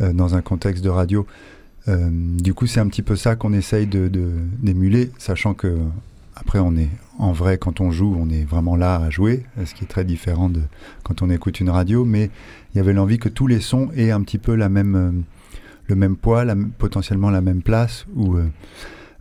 dans 0.00 0.34
un 0.34 0.40
contexte 0.40 0.82
de 0.82 0.88
radio. 0.88 1.26
du 1.86 2.54
coup, 2.54 2.66
c'est 2.66 2.80
un 2.80 2.88
petit 2.88 3.02
peu 3.02 3.14
ça 3.14 3.36
qu'on 3.36 3.52
essaye 3.52 3.86
d'émuler, 3.86 5.10
sachant 5.18 5.52
que 5.52 5.76
après, 6.44 6.58
on 6.58 6.76
est 6.76 6.90
en 7.20 7.30
vrai, 7.30 7.56
quand 7.56 7.80
on 7.80 7.92
joue, 7.92 8.16
on 8.18 8.28
est 8.28 8.42
vraiment 8.42 8.74
là 8.74 8.96
à 8.96 9.08
jouer, 9.08 9.44
ce 9.64 9.74
qui 9.74 9.84
est 9.84 9.86
très 9.86 10.04
différent 10.04 10.48
de 10.48 10.60
quand 11.04 11.22
on 11.22 11.30
écoute 11.30 11.60
une 11.60 11.70
radio. 11.70 12.04
Mais 12.04 12.30
il 12.74 12.78
y 12.78 12.80
avait 12.80 12.92
l'envie 12.92 13.18
que 13.18 13.28
tous 13.28 13.46
les 13.46 13.60
sons 13.60 13.90
aient 13.94 14.10
un 14.10 14.22
petit 14.22 14.38
peu 14.38 14.60
euh, 14.60 15.12
le 15.86 15.94
même 15.94 16.16
poids, 16.16 16.44
potentiellement 16.78 17.30
la 17.30 17.42
même 17.42 17.62
place. 17.62 18.06
Euh, 18.18 18.48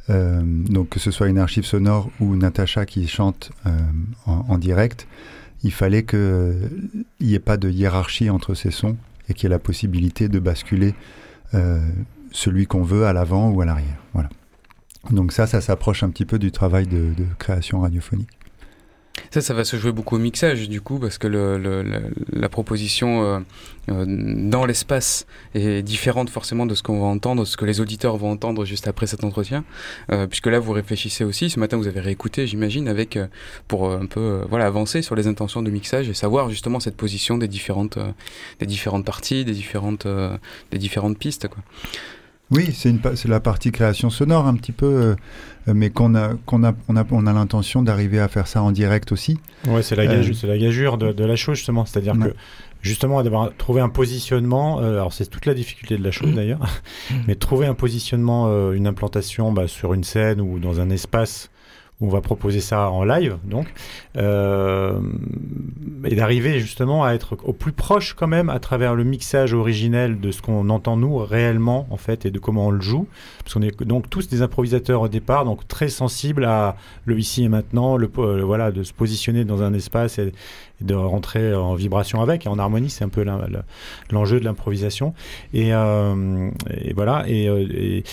euh, 0.10 0.42
que 0.90 1.00
ce 1.00 1.12
soit 1.12 1.28
une 1.28 1.38
archive 1.38 1.64
sonore 1.64 2.10
ou 2.20 2.36
Natacha 2.36 2.88
qui 2.88 3.08
chante 3.08 3.52
en, 4.26 4.58
direct, 4.58 5.08
il 5.64 5.72
fallait 5.72 6.04
qu'il 6.04 6.72
n'y 7.20 7.36
ait 7.36 7.40
pas 7.40 7.58
de 7.58 7.70
hiérarchie 7.70 8.32
entre 8.32 8.56
ces 8.56 8.72
sons 8.72 8.98
et 9.30 9.36
qu'il 9.36 9.44
y 9.44 9.46
ait 9.46 9.56
la 9.56 9.60
possibilité 9.60 10.28
de 10.28 10.40
basculer 10.40 10.96
celui 12.32 12.66
qu'on 12.66 12.82
veut 12.82 13.06
à 13.06 13.14
l'avant 13.14 13.52
ou 13.52 13.62
à 13.62 13.66
l'arrière. 13.66 14.00
Donc 15.10 15.32
ça, 15.32 15.48
ça 15.48 15.62
s'approche 15.62 16.04
un 16.04 16.10
petit 16.10 16.26
peu 16.26 16.38
du 16.38 16.52
travail 16.52 16.86
de, 16.88 17.14
création 17.40 17.82
radiophonique. 17.82 18.30
Ça, 19.30 19.42
ça 19.42 19.54
va 19.54 19.66
se 19.66 19.76
jouer 19.78 19.92
beaucoup 19.92 20.16
au 20.16 20.20
mixage, 20.20 20.70
du 20.70 20.82
coup, 20.82 20.98
parce 20.98 21.18
que 21.18 21.28
la 21.28 22.50
proposition 22.50 23.24
euh, 23.24 23.40
euh, 23.90 24.06
dans 24.08 24.66
l'espace 24.66 25.26
est 25.54 25.84
différente 25.84 26.30
forcément 26.30 26.66
de 26.66 26.76
ce 26.76 26.82
qu'on 26.82 27.00
va 27.02 27.08
entendre, 27.08 27.46
ce 27.46 27.58
que 27.58 27.66
les 27.66 27.82
auditeurs 27.82 28.16
vont 28.18 28.32
entendre 28.32 28.64
juste 28.64 28.88
après 28.88 29.08
cet 29.08 29.24
entretien, 29.24 29.64
euh, 30.12 30.28
puisque 30.28 30.48
là, 30.48 30.60
vous 30.60 30.72
réfléchissez 30.72 31.24
aussi. 31.24 31.50
Ce 31.50 31.60
matin, 31.60 31.78
vous 31.78 31.88
avez 31.88 32.00
réécouté, 32.00 32.48
j'imagine, 32.48 32.88
avec 32.88 33.20
pour 33.68 33.92
un 33.92 34.06
peu 34.06 34.44
voilà 34.50 34.66
avancer 34.66 35.02
sur 35.02 35.16
les 35.16 35.28
intentions 35.28 35.62
de 35.62 35.70
mixage 35.70 36.10
et 36.10 36.14
savoir 36.14 36.50
justement 36.50 36.80
cette 36.80 36.98
position 36.98 37.38
des 37.38 37.48
différentes 37.48 38.00
des 38.60 38.66
différentes 38.66 39.06
parties, 39.06 39.46
des 39.46 39.54
différentes 39.54 40.08
des 40.72 40.78
différentes 40.78 41.18
pistes, 41.18 41.48
quoi. 41.48 41.64
Oui, 42.52 42.74
c'est 42.74 43.28
la 43.28 43.40
partie 43.40 43.72
création 43.72 44.10
sonore 44.10 44.46
un 44.46 44.56
petit 44.56 44.74
peu, 44.74 44.86
euh, 44.86 45.74
mais 45.74 45.90
qu'on 45.90 46.16
a, 46.16 46.34
qu'on 46.46 46.66
a, 46.66 46.74
on 46.90 46.98
a, 46.98 47.06
on 47.12 47.26
a 47.26 47.34
l'intention 47.34 47.82
d'arriver 47.82 48.20
à 48.20 48.28
faire 48.28 48.46
ça 48.48 48.62
en 48.62 48.72
direct 48.72 49.14
aussi. 49.14 49.40
Ouais, 49.68 49.82
c'est 49.82 49.96
la, 49.96 50.04
euh, 50.04 50.18
gageure, 50.18 50.36
la 50.44 50.58
gageure 50.58 50.98
de, 50.98 51.24
la 51.24 51.36
chose 51.38 51.58
justement, 51.58 51.86
c'est-à-dire 51.86 52.14
que 52.14 52.36
justement 52.82 53.24
d'avoir 53.24 53.56
trouvé 53.56 53.80
un 53.80 53.90
positionnement, 53.90 54.82
euh, 54.82 54.94
alors 54.94 55.14
c'est 55.14 55.28
toute 55.28 55.46
la 55.46 55.54
difficulté 55.54 55.98
de 55.98 56.04
la 56.04 56.12
chose 56.12 56.34
d'ailleurs, 56.34 56.60
mais 57.28 57.36
trouver 57.36 57.68
un 57.68 57.74
positionnement, 57.74 58.72
une 58.72 58.86
implantation 58.86 59.54
bah, 59.54 59.68
sur 59.68 59.94
une 59.94 60.04
scène 60.04 60.42
ou 60.42 60.60
dans 60.60 60.82
un 60.82 60.90
espace 60.90 61.50
on 62.02 62.08
va 62.08 62.22
proposer 62.22 62.60
ça 62.60 62.90
en 62.90 63.04
live, 63.04 63.38
donc, 63.44 63.68
euh, 64.18 65.00
et 66.04 66.16
d'arriver 66.16 66.60
justement 66.60 67.04
à 67.04 67.14
être 67.14 67.38
au 67.44 67.54
plus 67.54 67.72
proche 67.72 68.14
quand 68.14 68.28
même 68.28 68.50
à 68.50 68.60
travers 68.60 68.96
le 68.96 69.04
mixage 69.04 69.54
originel 69.54 70.20
de 70.20 70.32
ce 70.32 70.42
qu'on 70.42 70.70
entend 70.70 70.98
nous 70.98 71.18
réellement 71.18 71.88
en 71.92 71.98
fait 71.98 72.26
et 72.26 72.32
de 72.32 72.40
comment 72.40 72.68
on 72.68 72.72
le 72.72 72.82
joue, 72.82 73.08
parce 73.44 73.54
qu'on 73.54 73.62
est 73.62 73.84
donc 73.84 74.10
tous 74.10 74.28
des 74.28 74.42
improvisateurs 74.42 75.02
au 75.02 75.08
départ, 75.08 75.46
donc 75.46 75.68
très 75.68 75.90
sensibles 75.90 76.46
à 76.46 76.76
le 77.06 77.20
ici 77.20 77.44
et 77.44 77.50
maintenant, 77.50 77.98
le, 77.98 78.10
euh, 78.18 78.42
voilà, 78.44 78.72
de 78.72 78.84
se 78.84 78.94
positionner 78.94 79.46
dans 79.46 79.62
un 79.62 79.74
espace 79.74 80.18
et, 80.18 80.32
de 80.82 80.96
rentrer 80.96 81.54
en 81.54 81.76
vibration 81.76 82.22
avec 82.22 82.48
et 82.48 82.50
en 82.50 82.58
harmonie, 82.58 82.90
c'est 82.90 83.04
un 83.04 83.10
peu 83.10 83.24
l'enjeu 84.10 84.40
de 84.40 84.46
l'improvisation. 84.46 85.14
Et, 85.54 85.76
euh, 85.76 86.50
et, 86.72 86.94
voilà 86.94 87.24
et 87.28 88.04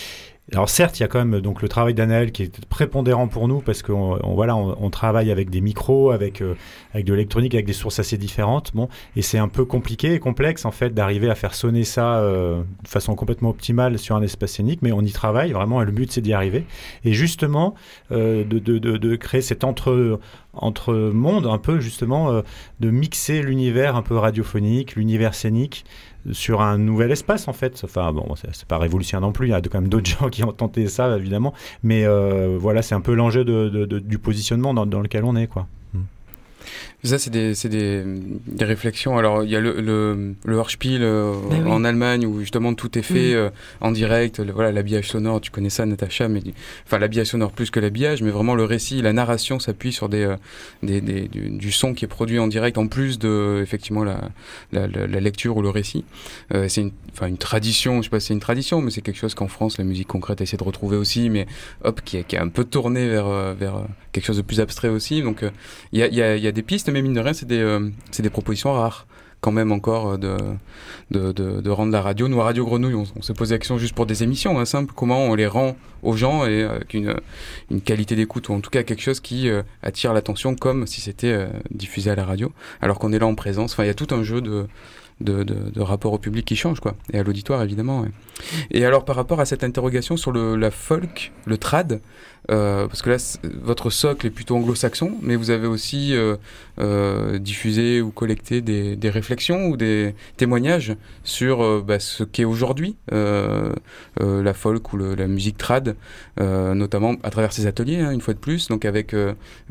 alors 0.53 0.71
certes, 0.71 0.99
il 0.99 1.03
y 1.03 1.05
a 1.05 1.09
quand 1.09 1.23
même 1.23 1.43
donc 1.43 1.61
le 1.61 1.69
travail 1.69 1.93
d'Anaël 1.93 2.33
qui 2.33 2.45
est 2.45 2.67
prépondérant 2.67 3.29
pour 3.29 3.49
nous 3.49 3.61
parce 3.61 3.83
qu'on 3.83 4.19
on, 4.23 4.35
voilà, 4.35 4.57
on, 4.57 4.89
travaille 4.89 5.31
avec 5.31 5.51
des 5.51 5.61
micros, 5.61 6.11
avec 6.11 6.41
euh, 6.41 6.55
avec 6.95 7.05
de 7.05 7.13
l'électronique, 7.13 7.53
avec 7.53 7.67
des 7.67 7.75
sources 7.75 7.99
assez 7.99 8.17
différentes. 8.17 8.71
Bon, 8.75 8.89
et 9.15 9.21
c'est 9.21 9.37
un 9.37 9.49
peu 9.49 9.67
compliqué 9.67 10.15
et 10.15 10.21
complexe 10.21 10.65
en 10.65 10.71
fait 10.71 10.95
d'arriver 10.95 11.29
à 11.29 11.35
faire 11.35 11.53
sonner 11.53 11.85
ça 11.85 12.21
euh, 12.21 12.63
de 12.83 12.89
façon 12.89 13.15
complètement 13.15 13.51
optimale 13.51 13.99
sur 13.99 14.17
un 14.17 14.23
espace 14.23 14.53
scénique, 14.53 14.81
mais 14.81 14.91
on 14.91 15.03
y 15.03 15.13
travaille 15.13 15.53
vraiment. 15.53 15.83
Et 15.83 15.85
le 15.85 15.93
but 15.93 16.11
c'est 16.11 16.23
d'y 16.23 16.33
arriver 16.33 16.65
et 17.05 17.13
justement 17.13 17.75
euh, 18.11 18.43
de, 18.43 18.59
de, 18.59 18.79
de, 18.79 18.97
de, 18.97 19.17
créer 19.17 19.43
cet 19.43 19.65
entre 19.65 20.19
entre 20.55 20.95
monde 20.95 21.47
un 21.47 21.59
peu 21.59 21.79
justement 21.79 22.43
de 22.81 22.91
mixer 22.91 23.43
l'univers 23.43 23.97
un 23.97 24.03
peu 24.03 24.17
radiophonique, 24.17 24.97
l'univers 24.97 25.35
scénique 25.35 25.85
sur 26.33 26.61
un 26.61 26.79
nouvel 26.79 27.11
espace 27.11 27.49
en 27.49 27.53
fait. 27.53 27.81
Enfin 27.85 28.13
bon, 28.13 28.35
c'est 28.37 28.65
pas 28.67 28.79
révolutionnaire 28.79 29.27
non 29.27 29.33
plus. 29.33 29.49
Il 29.49 29.51
y 29.51 29.55
a 29.55 29.61
quand 29.61 29.81
même 29.81 29.89
d'autres 29.89 30.11
gens 30.21 30.29
qui 30.29 30.45
ont 30.45 30.53
tenté 30.53 30.87
ça 30.89 31.17
évidemment, 31.17 31.55
mais 31.83 32.05
euh, 32.05 32.57
voilà, 32.59 32.83
c'est 32.83 32.95
un 32.95 33.01
peu 33.01 33.15
l'enjeu 33.15 33.45
du 33.45 34.19
positionnement 34.19 34.75
dans, 34.75 34.87
dans, 34.87 35.01
lequel 35.01 35.25
on 35.25 35.37
est 35.37 35.47
quoi. 35.47 35.67
Ça, 37.05 37.17
c'est 37.17 37.31
des, 37.31 37.53
des, 37.53 38.03
des, 38.49 38.65
réflexions. 38.65 39.19
Alors, 39.19 39.45
il 39.45 39.51
y 39.51 39.55
a 39.55 39.61
le, 39.61 39.81
le, 39.81 40.35
le 40.45 40.57
Hörspiel 40.57 41.03
euh, 41.05 41.33
ben 41.49 41.65
en 41.69 41.85
Allemagne 41.85 42.27
où 42.27 42.41
justement 42.41 42.75
tout 42.75 42.99
est 42.99 43.03
fait 43.03 43.35
euh, 43.35 43.51
en 43.81 43.93
direct. 43.93 44.41
voilà, 44.41 44.73
l'habillage 44.73 45.09
sonore, 45.09 45.41
tu 45.41 45.53
connais 45.53 45.71
ça, 45.71 45.87
Natacha, 45.87 46.27
mais 46.27 46.43
enfin, 46.85 46.99
l'habillage 46.99 47.29
sonore 47.29 47.53
plus 47.53 47.71
que 47.71 47.79
l'habillage, 47.79 48.21
mais 48.23 48.31
vraiment 48.31 48.57
le 48.57 48.65
récit, 48.65 49.01
la 49.01 49.13
narration 49.13 49.61
s'appuie 49.61 49.93
sur 49.93 50.09
des, 50.09 50.25
euh, 50.25 50.37
des, 50.83 51.01
des 51.01 51.29
du, 51.29 51.71
son 51.71 51.95
qui 51.95 52.05
est 52.05 52.09
produit 52.09 52.41
en 52.41 52.49
direct 52.49 52.79
en 52.79 52.89
plus 52.89 53.21
de, 53.21 53.61
effectivement, 53.63 54.03
la, 54.03 54.31
la, 54.73 54.89
la, 54.89 55.21
lecture 55.21 55.57
ou 55.57 55.63
le 55.63 55.71
récit. 55.71 56.05
c'est 56.51 56.81
une, 56.81 56.93
une 57.23 57.39
tradition, 57.39 57.99
je 57.99 58.07
sais 58.07 58.11
pas 58.11 58.19
si 58.19 58.29
c'est 58.29 58.35
une 58.35 58.41
tradition, 58.41 58.81
mais 58.81 58.91
c'est 58.91 59.03
quelque 59.03 59.19
chose 59.19 59.35
qu'en 59.37 59.49
France, 59.49 59.79
la 59.79 59.85
musique 59.85 60.09
concrète 60.09 60.41
essaie 60.41 60.57
de 60.57 60.65
retrouver 60.65 60.97
aussi, 60.97 61.31
mais 61.31 61.47
hop, 61.85 62.01
qui, 62.05 62.25
qui 62.25 62.35
est 62.35 62.41
un 62.41 62.49
peu 62.49 62.65
tourné 62.65 63.09
vers, 63.09 63.55
vers 63.55 63.85
quelque 64.11 64.25
chose 64.25 64.37
de 64.37 64.43
plus 64.43 64.61
abstrait 64.61 64.89
aussi. 64.89 65.23
Donc, 65.23 65.45
il 65.93 66.01
y 66.01 66.03
a, 66.03 66.09
y, 66.09 66.23
a, 66.23 66.37
y 66.37 66.47
a 66.47 66.53
des 66.53 66.58
pistes 66.63 66.89
mais 66.89 67.03
mine 67.03 67.15
de 67.15 67.21
rien, 67.21 67.33
c'est 67.33 67.47
des, 67.47 67.61
euh, 67.61 67.91
des 68.19 68.31
propositions 68.31 68.73
rares 68.73 69.07
quand 69.41 69.53
même 69.53 69.71
encore 69.71 70.19
de, 70.19 70.37
de, 71.13 71.31
de, 71.31 71.71
rendre 71.71 71.93
la 71.93 72.03
radio. 72.03 72.27
Nous, 72.27 72.41
à 72.41 72.45
Radio 72.45 72.65
Grenouille, 72.65 72.95
on, 72.95 73.23
se 73.23 73.33
pose 73.33 73.53
la 73.53 73.59
question 73.59 73.79
juste 73.79 73.95
pour 73.95 74.05
des 74.05 74.25
émissions 74.25 74.59
hein, 74.59 74.65
simples, 74.65 74.93
comment 74.97 75.27
on 75.27 75.37
les 75.37 75.47
rend 75.47 75.77
aux 76.03 76.17
gens 76.17 76.45
et 76.45 76.65
avec 76.65 76.93
une, 76.93 77.15
une 77.71 77.81
qualité 77.81 78.17
d'écoute, 78.17 78.49
ou 78.49 78.55
en 78.55 78.59
tout 78.59 78.71
cas 78.71 78.83
quelque 78.83 79.01
chose 79.01 79.21
qui 79.21 79.49
attire 79.81 80.13
l'attention 80.13 80.57
comme 80.57 80.89
si 80.89 81.01
c'était 81.01 81.47
diffusé 81.71 82.11
à 82.11 82.17
la 82.17 82.25
radio, 82.25 82.51
alors 82.81 82.99
qu'on 82.99 83.13
est 83.13 83.21
là 83.21 83.27
en 83.27 83.37
présence. 83.37 83.75
Enfin, 83.75 83.85
il 83.85 83.87
y 83.87 83.91
a 83.91 83.95
tout 83.95 84.13
un 84.13 84.25
jeu 84.25 84.41
de 84.41 84.67
de, 85.21 85.81
rapport 85.81 86.13
au 86.13 86.19
public 86.19 86.45
qui 86.45 86.57
change, 86.57 86.81
quoi, 86.81 86.95
et 87.13 87.19
à 87.19 87.23
l'auditoire 87.23 87.63
évidemment. 87.63 88.05
Et 88.71 88.85
alors 88.85 89.05
par 89.05 89.17
rapport 89.17 89.41
à 89.41 89.45
cette 89.45 89.65
interrogation 89.65 90.17
sur 90.17 90.33
le, 90.33 90.57
la 90.57 90.71
folk, 90.71 91.33
le 91.47 91.57
trad, 91.59 92.01
euh, 92.51 92.87
parce 92.87 93.03
que 93.03 93.11
là 93.11 93.17
votre 93.63 93.91
socle 93.91 94.27
est 94.27 94.31
plutôt 94.31 94.57
anglo-saxon, 94.57 95.13
mais 95.21 95.37
vous 95.37 95.51
avez 95.51 95.67
aussi 95.67 96.15
euh, 96.15 96.37
euh, 96.81 97.39
diffusé 97.39 98.01
ou 98.01 98.11
collecté 98.11 98.63
des, 98.63 98.97
des, 98.97 99.11
réflexions 99.11 99.67
ou 99.67 99.77
des 99.77 100.15
témoignages 100.39 100.97
sur 101.25 101.83
bah, 101.83 102.01
ce 102.01 102.25
qu'est 102.25 102.45
aujourd'hui 102.45 102.97
la 103.11 104.55
folk 104.55 104.93
ou 104.93 104.97
la 104.97 105.27
musique 105.27 105.59
trad, 105.59 105.97
notamment 106.39 107.17
à 107.23 107.31
travers 107.31 107.53
ces 107.53 107.67
ateliers, 107.67 108.01
hein, 108.01 108.11
une 108.11 108.21
fois 108.21 108.35
de 108.35 108.39
plus, 108.39 108.69
donc 108.69 108.85
avec 108.85 109.15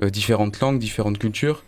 différentes 0.03 0.59
langues, 0.59 0.79
différentes 0.79 1.17
cultures. 1.17 1.63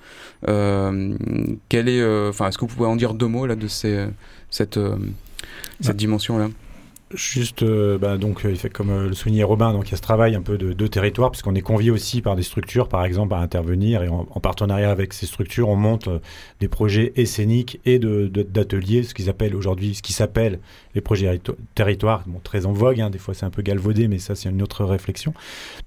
quel 0.45 1.89
est, 1.89 2.27
enfin, 2.27 2.47
est-ce 2.47 2.57
que 2.57 2.65
vous 2.65 2.75
pouvez 2.75 2.89
en 2.89 2.95
dire 2.95 3.13
deux 3.13 3.27
mots 3.27 3.45
là 3.45 3.55
de 3.55 3.67
ces, 3.69 4.07
cette, 4.49 4.79
cette 5.81 5.97
dimension-là. 5.97 6.49
Juste, 7.15 7.63
euh, 7.63 7.97
bah, 7.97 8.17
donc, 8.17 8.45
comme 8.71 8.91
euh, 8.91 9.07
le 9.07 9.13
soulignait 9.13 9.43
Robin, 9.43 9.73
donc 9.73 9.87
il 9.87 9.91
y 9.91 9.93
a 9.95 9.97
ce 9.97 10.01
travail 10.01 10.35
un 10.35 10.43
peu 10.43 10.59
de, 10.59 10.73
de 10.73 10.87
territoire, 10.87 11.31
puisqu'on 11.31 11.55
est 11.55 11.61
convié 11.61 11.89
aussi 11.89 12.21
par 12.21 12.35
des 12.35 12.43
structures, 12.43 12.87
par 12.87 13.03
exemple, 13.03 13.33
à 13.33 13.37
intervenir, 13.37 14.03
et 14.03 14.09
en, 14.09 14.25
partenariat 14.25 14.91
avec 14.91 15.13
ces 15.13 15.25
structures, 15.25 15.69
on 15.69 15.75
monte 15.75 16.07
euh, 16.07 16.19
des 16.59 16.67
projets 16.67 17.11
escéniques 17.15 17.79
et 17.83 17.97
d'ateliers, 17.97 19.01
de, 19.01 19.07
ce 19.07 19.15
qu'ils 19.15 19.27
appellent 19.27 19.55
aujourd'hui, 19.55 19.95
ce 19.95 20.03
qui 20.03 20.13
s'appelle 20.13 20.59
les 20.95 21.01
projets 21.01 21.39
territoires, 21.75 22.23
bon, 22.25 22.39
très 22.43 22.65
en 22.65 22.71
vogue, 22.71 23.01
hein, 23.01 23.09
des 23.09 23.19
fois 23.19 23.33
c'est 23.33 23.45
un 23.45 23.49
peu 23.49 23.61
galvaudé, 23.61 24.07
mais 24.07 24.19
ça 24.19 24.35
c'est 24.35 24.49
une 24.49 24.61
autre 24.61 24.85
réflexion. 24.85 25.33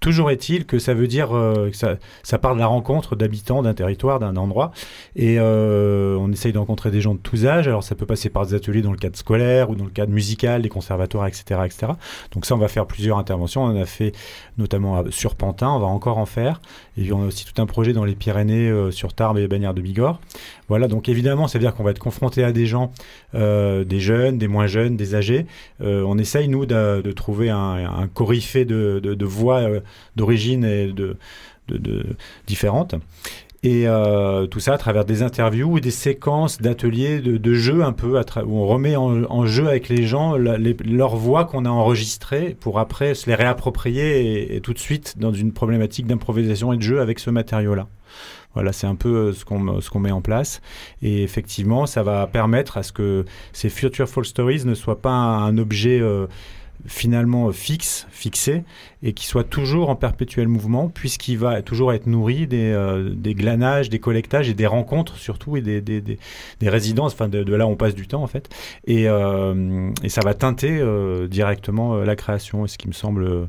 Toujours 0.00 0.30
est-il 0.30 0.64
que 0.66 0.78
ça 0.78 0.94
veut 0.94 1.08
dire 1.08 1.28
que 1.30 1.98
ça, 2.22 2.38
part 2.38 2.54
de 2.54 2.60
la 2.60 2.66
rencontre 2.66 3.16
d'habitants 3.16 3.62
d'un 3.62 3.74
territoire, 3.74 4.18
d'un 4.18 4.36
endroit, 4.36 4.72
et 5.16 5.40
on 5.40 6.30
essaye 6.32 6.52
de 6.52 6.58
rencontrer 6.58 6.90
des 6.90 7.00
gens 7.00 7.14
de 7.14 7.20
tous 7.20 7.46
âges, 7.46 7.68
alors 7.68 7.82
ça 7.82 7.94
peut 7.94 8.06
passer 8.06 8.30
par 8.30 8.46
des 8.46 8.54
ateliers 8.54 8.82
dans 8.82 8.92
le 8.92 8.98
cadre 8.98 9.16
scolaire 9.16 9.70
ou 9.70 9.74
dans 9.74 9.84
le 9.84 9.90
cadre 9.90 10.12
musical, 10.12 10.62
des 10.62 10.68
conservatoires 10.68 11.26
etc., 11.26 11.60
etc. 11.64 11.92
Donc 12.32 12.46
ça, 12.46 12.54
on 12.54 12.58
va 12.58 12.68
faire 12.68 12.86
plusieurs 12.86 13.18
interventions. 13.18 13.64
On 13.64 13.68
en 13.68 13.80
a 13.80 13.86
fait 13.86 14.12
notamment 14.58 15.04
sur 15.10 15.34
Pantin, 15.34 15.70
on 15.70 15.78
va 15.78 15.86
encore 15.86 16.18
en 16.18 16.26
faire. 16.26 16.60
Et 16.96 17.10
on 17.12 17.22
a 17.22 17.26
aussi 17.26 17.46
tout 17.46 17.60
un 17.60 17.66
projet 17.66 17.92
dans 17.92 18.04
les 18.04 18.14
Pyrénées 18.14 18.68
euh, 18.68 18.90
sur 18.90 19.14
Tarbes 19.14 19.38
et 19.38 19.48
Bagnères 19.48 19.74
de 19.74 19.80
Bigorre. 19.80 20.20
Voilà, 20.68 20.88
donc 20.88 21.08
évidemment, 21.08 21.48
ça 21.48 21.58
veut 21.58 21.64
dire 21.64 21.74
qu'on 21.74 21.84
va 21.84 21.90
être 21.90 21.98
confronté 21.98 22.44
à 22.44 22.52
des 22.52 22.66
gens, 22.66 22.92
euh, 23.34 23.84
des 23.84 24.00
jeunes, 24.00 24.38
des 24.38 24.48
moins 24.48 24.66
jeunes, 24.66 24.96
des 24.96 25.14
âgés. 25.14 25.46
Euh, 25.80 26.04
on 26.06 26.18
essaye, 26.18 26.48
nous, 26.48 26.66
de, 26.66 27.12
trouver 27.12 27.50
un, 27.50 27.58
un 27.58 28.08
coryphée 28.08 28.64
de, 28.64 29.00
de 29.00 29.24
voix 29.24 29.62
d'origine 30.16 30.64
et 30.64 30.92
de, 30.92 31.16
différentes. 32.46 32.94
Et 33.64 33.86
euh, 33.86 34.46
tout 34.46 34.58
ça 34.58 34.74
à 34.74 34.78
travers 34.78 35.04
des 35.04 35.22
interviews 35.22 35.78
et 35.78 35.80
des 35.80 35.92
séquences 35.92 36.60
d'ateliers, 36.60 37.20
de, 37.20 37.36
de, 37.36 37.54
jeux 37.54 37.84
un 37.84 37.92
peu, 37.92 38.18
où 38.18 38.58
on 38.58 38.66
remet 38.66 38.96
en, 38.96 39.46
jeu 39.46 39.68
avec 39.68 39.88
les 39.88 40.02
gens 40.02 40.36
leurs 40.36 41.16
voix 41.16 41.44
qu'on 41.44 41.64
a 41.64 41.70
enregistrées 41.70 42.56
pour 42.58 42.80
après 42.80 43.14
se 43.14 43.30
les 43.30 43.36
réapproprier 43.36 44.56
et, 44.56 44.60
tout 44.60 44.72
de 44.72 44.80
suite 44.80 45.14
dans 45.18 45.32
une 45.32 45.52
problématique 45.52 46.06
d'improvisation 46.06 46.72
et 46.72 46.76
de 46.76 46.82
jeu 46.82 47.00
avec 47.00 47.20
ce 47.20 47.30
matériau-là. 47.30 47.86
Voilà, 48.54 48.72
c'est 48.72 48.88
un 48.88 48.96
peu 48.96 49.08
euh, 49.08 49.32
ce 49.32 49.44
qu'on 49.44 49.80
ce 49.80 49.88
qu'on 49.88 50.00
met 50.00 50.10
en 50.10 50.20
place. 50.20 50.60
Et 51.00 51.22
effectivement, 51.22 51.86
ça 51.86 52.02
va 52.02 52.26
permettre 52.26 52.76
à 52.76 52.82
ce 52.82 52.92
que 52.92 53.24
ces 53.52 53.70
Future 53.70 54.08
Fall 54.08 54.24
Stories 54.24 54.66
ne 54.66 54.74
soient 54.74 55.00
pas 55.00 55.10
un, 55.10 55.56
objet... 55.56 56.00
Euh, 56.00 56.26
finalement 56.86 57.50
fixe, 57.52 58.06
fixé, 58.10 58.64
et 59.02 59.12
qui 59.12 59.26
soit 59.26 59.44
toujours 59.44 59.90
en 59.90 59.96
perpétuel 59.96 60.48
mouvement, 60.48 60.88
puisqu'il 60.88 61.38
va 61.38 61.62
toujours 61.62 61.92
être 61.92 62.06
nourri 62.06 62.46
des, 62.46 62.72
euh, 62.72 63.10
des, 63.14 63.34
glanages, 63.34 63.90
des 63.90 63.98
collectages 63.98 64.48
et 64.48 64.54
des 64.54 64.66
rencontres 64.66 65.16
surtout, 65.16 65.56
et 65.56 65.60
des, 65.60 65.80
des, 65.80 66.00
des, 66.00 66.68
résidences, 66.68 67.12
enfin 67.12 67.28
de, 67.28 67.54
là 67.54 67.66
où 67.66 67.70
on 67.70 67.76
passe 67.76 67.94
du 67.94 68.06
temps 68.06 68.22
en 68.22 68.26
fait. 68.26 68.48
Et, 68.86 69.08
euh, 69.08 69.90
et 70.02 70.08
ça 70.08 70.20
va 70.22 70.34
teinter 70.34 70.78
euh, 70.80 71.28
directement 71.28 71.96
la 71.96 72.16
création, 72.16 72.66
ce 72.66 72.78
qui 72.78 72.88
me 72.88 72.92
semble 72.92 73.48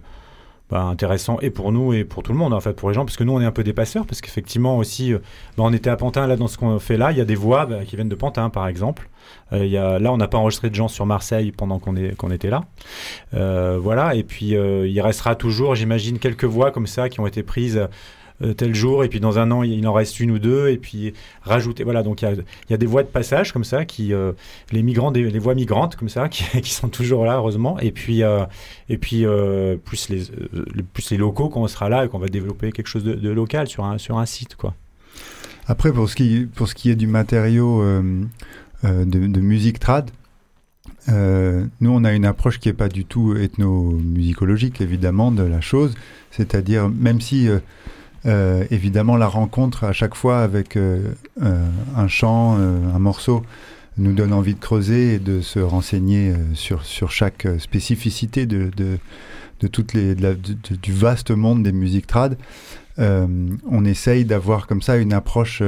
bah, 0.69 0.83
intéressant 0.83 1.39
et 1.41 1.49
pour 1.49 1.71
nous 1.71 1.93
et 1.93 2.03
pour 2.03 2.23
tout 2.23 2.31
le 2.31 2.37
monde 2.37 2.53
en 2.53 2.59
fait 2.59 2.73
pour 2.73 2.89
les 2.89 2.95
gens 2.95 3.05
parce 3.05 3.17
que 3.17 3.23
nous 3.23 3.33
on 3.33 3.41
est 3.41 3.45
un 3.45 3.51
peu 3.51 3.63
des 3.63 3.73
passeurs 3.73 4.05
parce 4.05 4.21
qu'effectivement 4.21 4.77
aussi 4.77 5.13
bah, 5.13 5.19
on 5.57 5.73
était 5.73 5.89
à 5.89 5.95
Pantin 5.95 6.25
là 6.25 6.35
dans 6.35 6.47
ce 6.47 6.57
qu'on 6.57 6.79
fait 6.79 6.97
là 6.97 7.11
il 7.11 7.17
y 7.17 7.21
a 7.21 7.25
des 7.25 7.35
voix 7.35 7.65
bah, 7.65 7.85
qui 7.85 7.95
viennent 7.95 8.09
de 8.09 8.15
Pantin 8.15 8.49
par 8.49 8.67
exemple 8.67 9.09
euh, 9.51 9.99
là, 9.99 10.11
on 10.11 10.17
n'a 10.17 10.27
pas 10.27 10.37
enregistré 10.37 10.69
de 10.69 10.75
gens 10.75 10.87
sur 10.87 11.05
Marseille 11.05 11.51
pendant 11.51 11.79
qu'on 11.79 11.93
qu'on 12.17 12.31
était 12.31 12.49
là. 12.49 12.63
Euh, 13.33 13.77
voilà, 13.81 14.15
et 14.15 14.23
puis 14.23 14.55
euh, 14.55 14.87
il 14.87 14.99
restera 15.01 15.35
toujours, 15.35 15.75
j'imagine, 15.75 16.19
quelques 16.19 16.45
voix 16.45 16.71
comme 16.71 16.87
ça 16.87 17.09
qui 17.09 17.19
ont 17.19 17.27
été 17.27 17.43
prises 17.43 17.87
tel 18.57 18.75
jour, 18.75 19.03
et 19.03 19.09
puis 19.09 19.19
dans 19.19 19.39
un 19.39 19.51
an, 19.51 19.63
il 19.63 19.87
en 19.87 19.93
reste 19.93 20.19
une 20.19 20.31
ou 20.31 20.39
deux, 20.39 20.69
et 20.69 20.77
puis 20.77 21.13
rajouter. 21.43 21.83
Voilà, 21.83 22.03
donc 22.03 22.21
il 22.21 22.43
y 22.69 22.73
a, 22.73 22.77
des 22.77 22.85
voies 22.85 23.03
de 23.03 23.07
passage 23.07 23.53
comme 23.53 23.63
ça, 23.63 23.85
qui, 23.85 24.11
les 24.71 24.83
migrants, 24.83 25.11
les 25.11 25.39
voies 25.39 25.55
migrantes 25.55 25.95
comme 25.95 26.09
ça, 26.09 26.27
qui, 26.29 26.71
sont 26.71 26.89
toujours 26.89 27.25
là, 27.25 27.35
heureusement, 27.37 27.79
et 27.79 27.91
puis, 27.91 28.21
et 28.89 28.97
puis 28.97 29.25
plus, 29.85 30.09
les, 30.09 30.23
plus 30.93 31.11
les 31.11 31.17
locaux 31.17 31.49
quand 31.49 31.61
on 31.61 31.67
sera 31.67 31.89
là 31.89 32.05
et 32.05 32.09
qu'on 32.09 32.19
va 32.19 32.27
développer 32.27 32.71
quelque 32.71 32.87
chose 32.87 33.03
de, 33.03 33.29
local 33.29 33.67
sur 33.67 33.85
un, 33.85 33.97
sur 33.97 34.17
un 34.17 34.25
site, 34.25 34.55
quoi. 34.55 34.73
Après, 35.65 35.93
pour 35.93 36.09
ce 36.09 36.15
qui, 36.15 36.45
pour 36.53 36.67
ce 36.67 36.75
qui 36.75 36.89
est 36.89 36.95
du 36.95 37.07
matériau 37.07 37.81
euh, 38.85 39.05
de, 39.05 39.39
musique 39.39 39.79
trad. 39.79 40.11
Euh, 41.07 41.65
nous, 41.79 41.91
on 41.91 42.03
a 42.03 42.11
une 42.11 42.25
approche 42.25 42.59
qui 42.59 42.67
n'est 42.67 42.73
pas 42.73 42.89
du 42.89 43.05
tout 43.05 43.33
ethnomusicologique, 43.35 44.81
évidemment, 44.81 45.31
de 45.31 45.43
la 45.43 45.61
chose. 45.61 45.95
C'est-à-dire, 46.31 46.89
même 46.89 47.21
si, 47.21 47.47
euh, 47.47 47.59
évidemment, 48.25 49.17
la 49.17 49.27
rencontre 49.27 49.83
à 49.83 49.93
chaque 49.93 50.15
fois 50.15 50.39
avec 50.41 50.77
un 50.77 52.07
chant, 52.07 52.55
un 52.55 52.99
morceau, 52.99 53.43
nous 53.97 54.13
donne 54.13 54.33
envie 54.33 54.55
de 54.55 54.59
creuser 54.59 55.15
et 55.15 55.19
de 55.19 55.41
se 55.41 55.59
renseigner 55.59 56.33
sur, 56.53 56.83
sur 56.85 57.11
chaque 57.11 57.47
spécificité 57.59 58.45
de, 58.45 58.71
de, 58.75 58.97
de 59.59 59.67
toutes 59.67 59.93
les, 59.93 60.15
du 60.15 60.93
vaste 60.93 61.31
monde 61.31 61.63
des 61.63 61.73
musiques 61.73 62.07
trad. 62.07 62.37
on 62.97 63.85
essaye 63.85 64.25
d'avoir 64.25 64.67
comme 64.67 64.81
ça 64.81 64.97
une 64.97 65.13
approche 65.13 65.61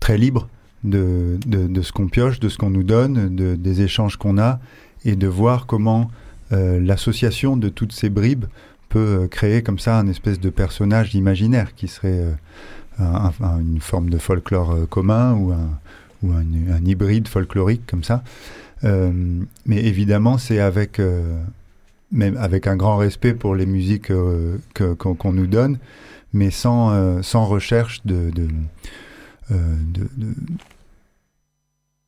très 0.00 0.18
libre 0.18 0.48
de, 0.84 1.38
ce 1.82 1.92
qu'on 1.92 2.08
pioche, 2.08 2.40
de 2.40 2.48
ce 2.48 2.58
qu'on 2.58 2.70
nous 2.70 2.82
donne, 2.82 3.34
de, 3.34 3.54
des 3.54 3.82
échanges 3.82 4.16
qu'on 4.16 4.38
a, 4.38 4.60
et 5.04 5.16
de 5.16 5.26
voir 5.26 5.66
comment 5.66 6.10
euh, 6.52 6.80
l'association 6.80 7.56
de 7.56 7.68
toutes 7.68 7.92
ces 7.92 8.08
bribes 8.10 8.46
peut 8.88 9.22
euh, 9.22 9.28
créer 9.28 9.62
comme 9.62 9.78
ça 9.78 9.98
un 9.98 10.06
espèce 10.06 10.40
de 10.40 10.50
personnage 10.50 11.14
imaginaire 11.14 11.74
qui 11.74 11.88
serait 11.88 12.20
euh, 13.00 13.30
une 13.60 13.80
forme 13.80 14.10
de 14.10 14.18
folklore 14.18 14.88
commun 14.88 15.34
ou 15.34 15.52
un, 15.52 16.84
hybride 16.84 17.28
folklorique 17.28 17.86
comme 17.86 18.02
ça. 18.04 18.22
mais 18.82 19.84
évidemment, 19.84 20.38
c'est 20.38 20.60
avec, 20.60 20.98
un 21.00 22.76
grand 22.76 22.96
respect 22.96 23.34
pour 23.34 23.54
les 23.54 23.66
musiques 23.66 24.10
qu'on 24.74 25.32
nous 25.32 25.46
donne, 25.46 25.78
mais 26.32 26.50
sans, 26.50 27.14
recherche 27.44 28.04
de 28.06 28.30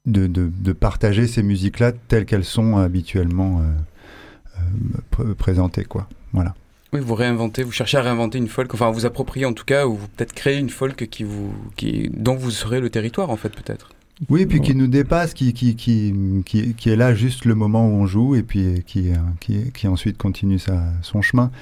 euh, 0.09 0.51
partager 0.81 1.27
ces 1.27 1.43
musiques-là 1.43 1.93
telles 1.93 2.25
qu'elles 2.25 2.45
sont 2.45 2.77
habituellement 2.77 3.61
euh, 3.61 5.21
euh, 5.21 5.35
présentées. 5.35 5.85
Quoi. 5.85 6.09
Voilà. 6.33 6.55
Oui, 6.93 7.01
vous 7.01 7.15
réinventez, 7.15 7.63
vous 7.63 7.73
cherchez 7.73 7.99
à 7.99 8.03
réinventer 8.03 8.39
une 8.39 8.49
folk, 8.49 8.73
enfin 8.73 8.91
vous 8.91 9.05
appropriez 9.05 9.45
en 9.45 9.53
tout 9.53 9.65
cas, 9.65 9.87
ou 9.87 9.97
vous 9.97 10.09
peut-être 10.09 10.33
créer 10.33 10.59
une 10.59 10.71
folk 10.71 11.09
qui 11.11 11.25
vous, 11.25 11.53
qui, 11.77 12.11
dont 12.15 12.35
vous 12.35 12.51
serez 12.51 12.81
le 12.81 12.89
territoire 12.89 13.31
en 13.31 13.37
fait 13.37 13.51
peut-être. 13.51 13.91
Oui, 14.29 14.47
puis 14.47 14.61
qui 14.61 14.75
nous 14.75 14.89
dépasse, 14.89 15.33
qui, 15.33 15.53
qui, 15.53 15.77
qui, 15.77 16.13
qui, 16.45 16.91
est 16.91 16.97
là 16.97 17.15
juste 17.15 17.45
le 17.45 17.55
moment 17.55 17.87
où 17.87 17.93
on 17.93 18.07
joue 18.07 18.35
et 18.35 18.43
puis 18.43 18.83
qui, 18.85 19.13
qui, 19.39 19.71
qui 19.71 19.87
ensuite 19.87 20.19
continue 20.19 20.59
sa, 20.59 20.83
son 21.03 21.23
chemin. 21.23 21.53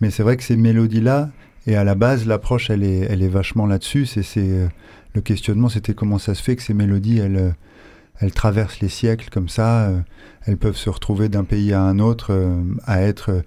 Mais 0.00 0.08
c'est 0.10 0.22
vrai 0.22 0.38
que 0.38 0.42
ces 0.42 0.56
mélodies-là, 0.56 1.28
et 1.66 1.76
à 1.76 1.84
la 1.84 1.94
base, 1.94 2.26
l'approche, 2.26 2.70
elle 2.70 2.84
est, 2.84 3.00
elle 3.00 3.22
est 3.22 3.28
vachement 3.28 3.66
là-dessus. 3.66 4.06
C'est, 4.06 4.22
c'est, 4.22 4.66
le 5.16 5.22
questionnement, 5.22 5.68
c'était 5.68 5.94
comment 5.94 6.18
ça 6.18 6.34
se 6.34 6.42
fait 6.42 6.54
que 6.54 6.62
ces 6.62 6.74
mélodies, 6.74 7.18
elles, 7.18 7.36
euh, 7.36 7.50
elles 8.20 8.32
traversent 8.32 8.80
les 8.80 8.90
siècles 8.90 9.30
comme 9.30 9.48
ça, 9.48 9.88
euh, 9.88 9.98
elles 10.44 10.58
peuvent 10.58 10.76
se 10.76 10.90
retrouver 10.90 11.28
d'un 11.28 11.44
pays 11.44 11.72
à 11.72 11.82
un 11.82 11.98
autre, 11.98 12.32
euh, 12.32 12.62
à 12.84 13.00
être 13.00 13.42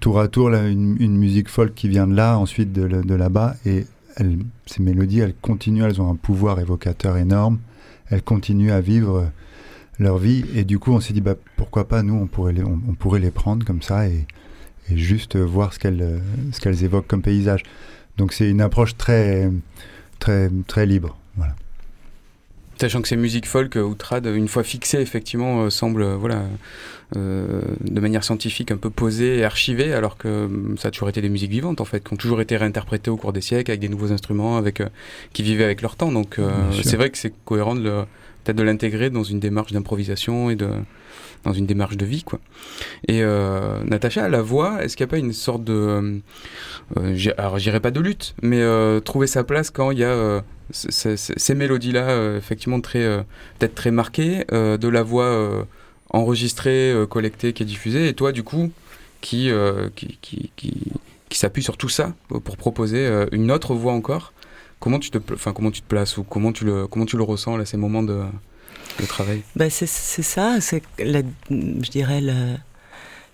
tour 0.00 0.20
à 0.20 0.28
tour 0.28 0.50
là, 0.50 0.66
une, 0.66 1.16
musique 1.16 1.48
folk 1.48 1.74
qui 1.74 1.88
vient 1.88 2.06
de 2.06 2.14
là, 2.14 2.38
ensuite 2.38 2.72
de, 2.72 3.14
là-bas, 3.14 3.56
et 3.66 3.84
ces 4.66 4.82
mélodies, 4.82 5.20
elles 5.20 5.34
continuent, 5.34 5.84
elles 5.84 6.00
ont 6.00 6.10
un 6.10 6.16
pouvoir 6.16 6.60
évocateur 6.60 7.16
énorme, 7.16 7.58
elles 8.08 8.22
continuent 8.22 8.72
à 8.72 8.80
vivre 8.80 9.30
leur 9.98 10.18
vie, 10.18 10.44
et 10.54 10.64
du 10.64 10.78
coup, 10.78 10.92
on 10.92 11.00
s'est 11.00 11.12
dit, 11.12 11.20
bah, 11.20 11.34
pourquoi 11.56 11.86
pas, 11.86 12.02
nous, 12.02 12.14
on 12.14 12.26
pourrait 12.26 13.20
les, 13.20 13.30
prendre 13.30 13.64
comme 13.64 13.82
ça 13.82 14.08
et, 14.08 14.26
juste 14.90 15.36
voir 15.36 15.72
ce 15.72 15.78
qu'elles, 15.78 16.84
évoquent 16.84 17.06
comme 17.06 17.22
paysage. 17.22 17.62
Donc 18.18 18.32
c'est 18.32 18.50
une 18.50 18.60
approche 18.60 18.96
très 18.96 19.50
très, 20.22 20.50
très 20.68 20.86
libre. 20.86 21.16
Sachant 22.80 23.02
que 23.02 23.08
ces 23.08 23.16
musiques 23.16 23.46
folk 23.46 23.76
ou 23.76 23.94
trad, 23.94 24.26
une 24.26 24.48
fois 24.48 24.64
fixées, 24.64 25.00
effectivement, 25.00 25.68
semblent 25.70 26.14
voilà, 26.14 26.44
de 27.14 28.00
manière 28.00 28.24
scientifique 28.24 28.70
un 28.70 28.76
peu 28.76 28.90
posées 28.90 29.38
et 29.38 29.44
archivées, 29.44 29.92
alors 29.92 30.16
que 30.16 30.48
ça 30.78 30.88
a 30.88 30.90
toujours 30.90 31.08
été 31.08 31.20
des 31.20 31.28
musiques 31.28 31.50
vivantes, 31.50 31.80
en 31.80 31.84
fait, 31.84 32.02
qui 32.02 32.12
ont 32.14 32.16
toujours 32.16 32.40
été 32.40 32.56
réinterprétées 32.56 33.10
au 33.10 33.16
cours 33.16 33.32
des 33.32 33.40
siècles 33.40 33.70
avec 33.70 33.80
des 33.80 33.88
nouveaux 33.88 34.12
instruments, 34.12 34.56
avec, 34.56 34.82
qui 35.32 35.42
vivaient 35.42 35.64
avec 35.64 35.82
leur 35.82 35.96
temps. 35.96 36.10
Donc 36.10 36.38
c'est 36.82 36.96
vrai 36.96 37.10
que 37.10 37.18
c'est 37.18 37.32
cohérent 37.44 37.74
de 37.74 38.04
peut-être 38.44 38.56
de 38.56 38.62
l'intégrer 38.62 39.10
dans 39.10 39.22
une 39.22 39.40
démarche 39.40 39.72
d'improvisation 39.72 40.50
et 40.50 40.56
de 40.56 40.68
dans 41.44 41.52
une 41.52 41.66
démarche 41.66 41.96
de 41.96 42.04
vie 42.04 42.22
quoi. 42.22 42.38
Et 43.08 43.22
euh, 43.22 43.82
Natacha, 43.84 44.28
la 44.28 44.42
voix, 44.42 44.82
est-ce 44.84 44.96
qu'il 44.96 45.04
n'y 45.04 45.10
a 45.10 45.10
pas 45.10 45.18
une 45.18 45.32
sorte 45.32 45.64
de 45.64 45.72
euh, 45.72 46.18
euh 46.98 47.32
alors 47.36 47.58
j'irai 47.58 47.80
pas 47.80 47.90
de 47.90 48.00
lutte, 48.00 48.34
mais 48.42 48.60
euh, 48.60 49.00
trouver 49.00 49.26
sa 49.26 49.44
place 49.44 49.70
quand 49.70 49.90
il 49.90 49.98
y 49.98 50.04
a 50.04 50.08
euh, 50.08 50.40
ces 50.70 51.54
mélodies 51.54 51.92
là 51.92 52.36
effectivement 52.36 52.80
très 52.80 53.24
peut-être 53.58 53.74
très 53.74 53.90
marquées, 53.90 54.44
de 54.50 54.88
la 54.88 55.02
voix 55.02 55.66
enregistrée, 56.12 56.94
collectée, 57.10 57.52
qui 57.52 57.62
est 57.62 57.66
diffusée, 57.66 58.08
et 58.08 58.14
toi 58.14 58.32
du 58.32 58.42
coup 58.42 58.70
qui 59.20 59.50
qui, 59.96 60.18
qui, 60.20 60.50
qui, 60.56 60.74
qui 61.28 61.38
s'appuie 61.38 61.62
sur 61.62 61.76
tout 61.76 61.88
ça 61.88 62.14
pour 62.28 62.56
proposer 62.56 63.26
une 63.32 63.50
autre 63.50 63.74
voix 63.74 63.92
encore 63.92 64.32
Comment 64.80 64.98
tu 64.98 65.10
te, 65.10 65.18
comment 65.18 65.70
tu 65.70 65.80
te 65.80 65.86
places 65.86 66.18
ou 66.18 66.24
comment 66.24 66.50
tu 66.50 66.64
le, 66.64 66.88
comment 66.88 67.06
tu 67.06 67.16
le 67.16 67.22
ressens 67.22 67.56
là, 67.56 67.64
ces 67.64 67.76
moments 67.76 68.02
de, 68.02 68.20
de 69.00 69.06
travail? 69.06 69.42
Bah 69.54 69.70
c'est, 69.70 69.86
ça, 69.86 70.60
c'est 70.60 70.82
je 70.98 71.90
dirais 71.90 72.20
la, 72.20 72.56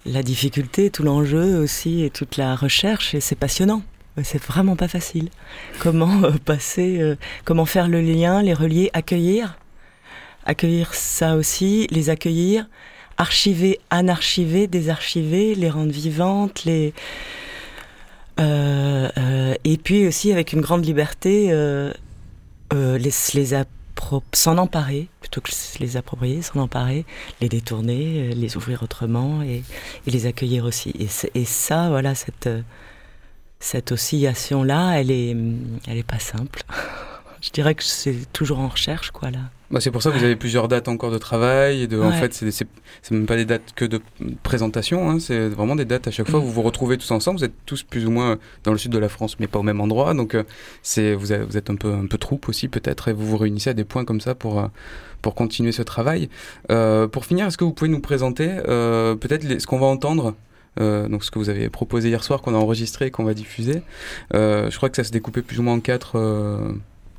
la 0.05 0.23
difficulté, 0.23 0.91
tout 0.91 1.03
l'enjeu 1.03 1.59
aussi 1.59 2.05
et 2.05 2.11
toute 2.11 2.37
la 2.37 2.55
recherche 2.55 3.15
et 3.15 3.21
c'est 3.21 3.35
passionnant. 3.35 3.83
C'est 4.25 4.43
vraiment 4.43 4.77
pas 4.77 4.89
facile. 4.89 5.31
Comment 5.79 6.25
euh, 6.25 6.33
passer, 6.45 7.01
euh, 7.01 7.17
comment 7.47 7.65
faire 7.65 7.89
le 7.89 8.03
lien, 8.03 8.43
les 8.43 8.53
relier, 8.53 8.91
accueillir, 8.93 9.57
accueillir 10.49 10.95
ça 10.95 11.37
aussi, 11.37 11.87
les 11.91 12.11
accueillir, 12.11 12.67
archiver, 13.19 13.79
anarchiver, 13.91 14.67
désarchiver, 14.67 15.55
les 15.55 15.71
rendre 15.71 15.93
vivantes, 15.93 16.65
les 16.65 16.93
euh, 18.41 19.09
euh, 19.19 19.55
et 19.65 19.77
puis 19.77 20.07
aussi 20.07 20.33
avec 20.33 20.53
une 20.53 20.61
grande 20.61 20.85
liberté, 20.85 21.49
euh, 21.51 21.93
les, 22.73 23.11
s'en 24.33 24.59
emparer, 24.59 25.09
plutôt 25.21 25.41
que 25.41 25.51
les 25.81 25.97
approprier, 25.97 26.41
s'en 26.43 26.61
emparer, 26.61 27.05
les 27.41 27.49
détourner, 27.49 28.31
les 28.35 28.57
ouvrir 28.57 28.83
autrement 28.83 29.43
et, 29.43 29.65
et 30.07 30.11
les 30.11 30.27
accueillir 30.27 30.65
aussi. 30.65 30.95
Et, 30.99 31.09
et, 31.39 31.45
ça, 31.45 31.89
voilà, 31.89 32.15
cette, 32.15 32.49
cette 33.59 33.91
oscillation-là, 33.91 35.01
elle 35.01 35.11
est, 35.11 35.37
elle 35.89 35.99
est 35.99 36.07
pas 36.07 36.21
simple. 36.21 36.63
Je 37.41 37.51
dirais 37.51 37.75
que 37.75 37.85
c'est 37.85 38.33
toujours 38.33 38.59
en 38.59 38.69
recherche, 38.69 39.11
quoi, 39.11 39.31
là. 39.31 39.39
Bah, 39.71 39.81
c'est 39.81 39.91
pour 39.91 40.03
ça 40.03 40.11
que 40.11 40.17
vous 40.17 40.25
avez 40.25 40.37
plusieurs 40.37 40.67
dates 40.67 40.89
encore 40.89 41.11
de 41.11 41.19
travail. 41.19 41.83
Et 41.83 41.87
de, 41.87 42.01
En 42.01 42.13
fait, 42.13 42.33
c'est 42.33 43.11
même 43.11 43.27
pas 43.27 43.37
des 43.37 43.45
dates 43.45 43.75
que 43.77 43.85
de 43.85 44.01
présentation. 44.43 45.11
Hein, 45.11 45.21
c'est 45.21 45.49
vraiment 45.49 45.77
des 45.77 45.85
dates 45.85 46.09
à 46.09 46.11
chaque 46.11 46.29
fois 46.29 46.41
où 46.41 46.45
vous 46.45 46.53
vous 46.53 46.63
retrouvez 46.63 46.97
tous 46.97 47.11
ensemble. 47.11 47.39
Vous 47.39 47.45
êtes 47.45 47.67
tous 47.67 47.83
plus 47.83 48.07
ou 48.07 48.11
moins 48.11 48.39
dans 48.65 48.73
le 48.73 48.79
sud 48.79 48.93
de 48.93 48.99
la 48.99 49.11
France, 49.11 49.39
mais 49.41 49.47
pas 49.47 49.59
au 49.59 49.63
même 49.63 49.81
endroit. 49.81 50.15
Donc, 50.15 50.35
euh, 50.35 50.45
c'est 50.83 51.15
vous, 51.15 51.27
vous, 51.27 51.57
êtes 51.57 51.69
un 51.69 51.77
peu, 51.77 51.93
un 51.93 52.07
peu 52.07 52.17
troupe 52.17 52.49
aussi, 52.49 52.69
peut-être. 52.69 53.09
Et 53.09 53.13
vous 53.13 53.27
vous 53.27 53.37
réunissez 53.37 53.71
à 53.71 53.75
des 53.75 53.85
points 53.85 54.07
comme 54.07 54.23
ça 54.23 54.35
pour, 54.35 54.59
euh, 54.59 54.69
pour 55.23 55.35
continuer 55.35 55.73
ce 55.73 55.83
travail. 55.83 56.29
Euh, 56.71 57.07
pour 57.09 57.25
finir, 57.25 57.47
est-ce 57.47 57.59
que 57.59 57.65
vous 57.65 57.73
pouvez 57.73 57.91
nous 57.91 58.01
présenter 58.01 58.51
euh, 58.69 59.15
peut-être 59.15 59.61
ce 59.61 59.67
qu'on 59.67 59.79
va 59.79 59.87
entendre 59.87 60.35
euh, 60.81 61.09
donc 61.09 61.25
ce 61.25 61.31
que 61.31 61.39
vous 61.41 61.49
avez 61.49 61.69
proposé 61.71 62.09
hier 62.09 62.23
soir, 62.23 62.41
qu'on 62.41 62.55
a 62.55 62.59
enregistré, 62.59 63.11
qu'on 63.11 63.25
va 63.25 63.35
diffuser? 63.35 63.83
Je 64.33 64.77
crois 64.77 64.89
que 64.89 64.97
ça 64.97 65.05
se 65.05 65.11
découpait 65.11 65.43
plus 65.43 65.59
ou 65.59 65.63
moins 65.63 65.75
en 65.75 65.81
quatre, 65.81 66.17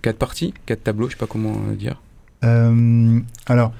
quatre 0.01 0.17
parties, 0.17 0.53
quatre 0.65 0.83
tableaux, 0.83 1.07
je 1.07 1.13
sais 1.13 1.19
pas 1.19 1.27
comment 1.27 1.57
dire. 1.77 2.01
Euh, 2.43 3.19
alors, 3.45 3.73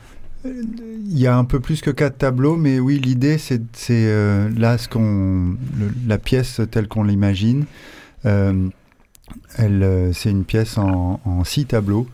il 0.46 1.18
y 1.18 1.28
a 1.28 1.36
un 1.38 1.44
peu 1.44 1.60
plus 1.60 1.82
que 1.82 1.92
quatre 1.92 2.18
tableaux, 2.18 2.56
mais 2.56 2.80
oui, 2.80 3.00
l'idée, 3.00 3.38
c'est 3.38 3.62
euh, 3.90 4.50
là 4.58 4.78
ce 4.78 4.88
qu'on, 4.88 5.56
la 6.08 6.18
pièce 6.18 6.62
telle 6.72 6.88
qu'on 6.88 7.04
l'imagine. 7.04 7.66
Euh, 8.26 8.70
elle, 9.58 10.12
c'est 10.14 10.32
une 10.32 10.46
pièce 10.46 10.78
en, 10.78 11.20
en 11.24 11.44
six 11.44 11.66
tableaux, 11.66 12.08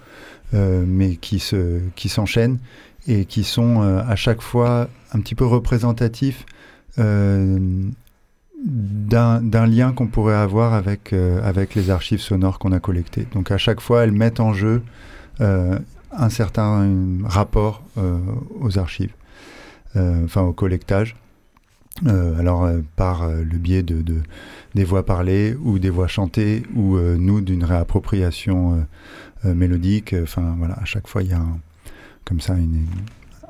mais 0.53 1.15
qui 1.15 1.39
se, 1.39 1.79
qui 1.95 2.09
s'enchaînent 2.09 2.59
et 3.07 3.25
qui 3.25 3.43
sont 3.43 3.81
à 3.81 4.15
chaque 4.15 4.41
fois 4.41 4.89
un 5.13 5.19
petit 5.19 5.35
peu 5.35 5.45
représentatifs 5.45 6.45
d'un, 8.63 9.67
lien 9.67 9.91
qu'on 9.91 10.07
pourrait 10.07 10.35
avoir 10.35 10.73
avec, 10.73 11.13
avec 11.13 11.75
les 11.75 11.89
archives 11.89 12.21
sonores 12.21 12.59
qu'on 12.59 12.71
a 12.71 12.79
collectées. 12.79 13.27
Donc 13.33 13.51
à 13.51 13.57
chaque 13.57 13.81
fois, 13.81 14.03
elles 14.03 14.11
mettent 14.11 14.39
en 14.39 14.53
jeu 14.53 14.81
euh, 15.41 15.77
un 16.17 16.29
certain 16.29 16.89
rapport 17.23 17.83
euh, 17.97 18.19
aux 18.59 18.77
archives, 18.77 19.13
euh, 19.95 20.25
enfin 20.25 20.41
au 20.41 20.53
collectage. 20.53 21.15
Euh, 22.07 22.37
alors 22.37 22.69
par 22.97 23.29
le 23.29 23.57
biais 23.57 23.81
de, 23.81 24.01
de, 24.01 24.21
des 24.73 24.83
voix 24.83 25.05
parlées 25.05 25.55
ou 25.63 25.79
des 25.79 25.89
voix 25.89 26.07
chantées 26.07 26.63
ou 26.75 26.97
nous 26.97 27.39
d'une 27.39 27.63
réappropriation 27.63 28.85
mélodique. 29.45 30.13
Enfin 30.21 30.55
voilà, 30.57 30.73
à 30.75 30.83
chaque 30.85 31.07
fois 31.07 31.23
il 31.23 31.29
y 31.29 31.33
a 31.33 31.39
un, 31.39 31.59
comme 32.25 32.41
ça 32.41 32.55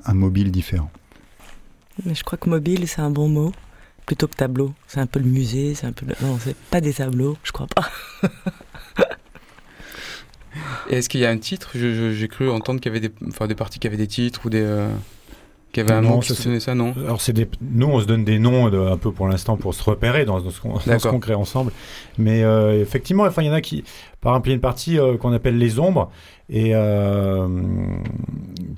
un 0.05 0.13
mobile 0.13 0.51
différent. 0.51 0.91
Mais 2.05 2.13
je 2.13 2.23
crois 2.23 2.37
que 2.37 2.49
mobile 2.49 2.87
c'est 2.87 3.01
un 3.01 3.09
bon 3.09 3.29
mot 3.29 3.51
plutôt 4.05 4.27
que 4.27 4.35
tableau. 4.35 4.73
C'est 4.87 4.99
un 4.99 5.07
peu 5.07 5.19
le 5.19 5.25
musée, 5.25 5.75
c'est 5.75 5.87
un 5.87 5.91
peu 5.91 6.05
le... 6.05 6.13
non 6.21 6.37
c'est 6.39 6.55
pas 6.55 6.81
des 6.81 6.93
tableaux, 6.93 7.37
je 7.43 7.51
crois 7.51 7.67
pas. 7.67 7.89
est-ce 10.89 11.09
qu'il 11.09 11.21
y 11.21 11.25
a 11.25 11.29
un 11.29 11.37
titre? 11.37 11.71
J'ai 11.73 12.27
cru 12.27 12.49
entendre 12.49 12.79
qu'il 12.79 12.91
y 12.91 12.95
avait 12.95 13.07
des, 13.07 13.13
enfin, 13.27 13.47
des 13.47 13.55
parties 13.55 13.79
qui 13.79 13.87
avaient 13.87 13.97
des 13.97 14.07
titres 14.07 14.41
ou 14.45 14.49
des. 14.49 14.61
Euh, 14.61 14.89
qu'il 15.71 15.83
y 15.83 15.91
avait 15.91 15.97
un 15.97 16.01
nom 16.01 16.19
qui 16.19 16.33
se 16.33 16.59
ça, 16.59 16.73
non? 16.73 16.93
Alors, 16.97 17.19
c'est 17.19 17.33
des... 17.33 17.49
nous, 17.61 17.87
on 17.87 17.99
se 17.99 18.05
donne 18.05 18.23
des 18.23 18.39
noms 18.39 18.69
de, 18.69 18.79
un 18.79 18.97
peu 18.97 19.11
pour 19.11 19.27
l'instant 19.27 19.57
pour 19.57 19.73
se 19.73 19.83
repérer 19.83 20.23
dans, 20.23 20.39
dans 20.39 20.49
ce 20.49 21.07
qu'on 21.07 21.19
crée 21.19 21.33
ensemble. 21.33 21.73
Mais 22.17 22.43
euh, 22.43 22.81
effectivement, 22.81 23.23
enfin, 23.23 23.41
il 23.41 23.47
y 23.47 23.49
en 23.49 23.53
a 23.53 23.61
qui. 23.61 23.83
Par 24.21 24.33
exemple, 24.33 24.47
il 24.47 24.51
y 24.51 24.53
a 24.53 24.55
une 24.55 24.61
partie 24.61 24.97
euh, 24.97 25.17
qu'on 25.17 25.33
appelle 25.33 25.57
les 25.57 25.77
ombres, 25.79 26.09
et 26.47 26.75
euh, 26.75 27.47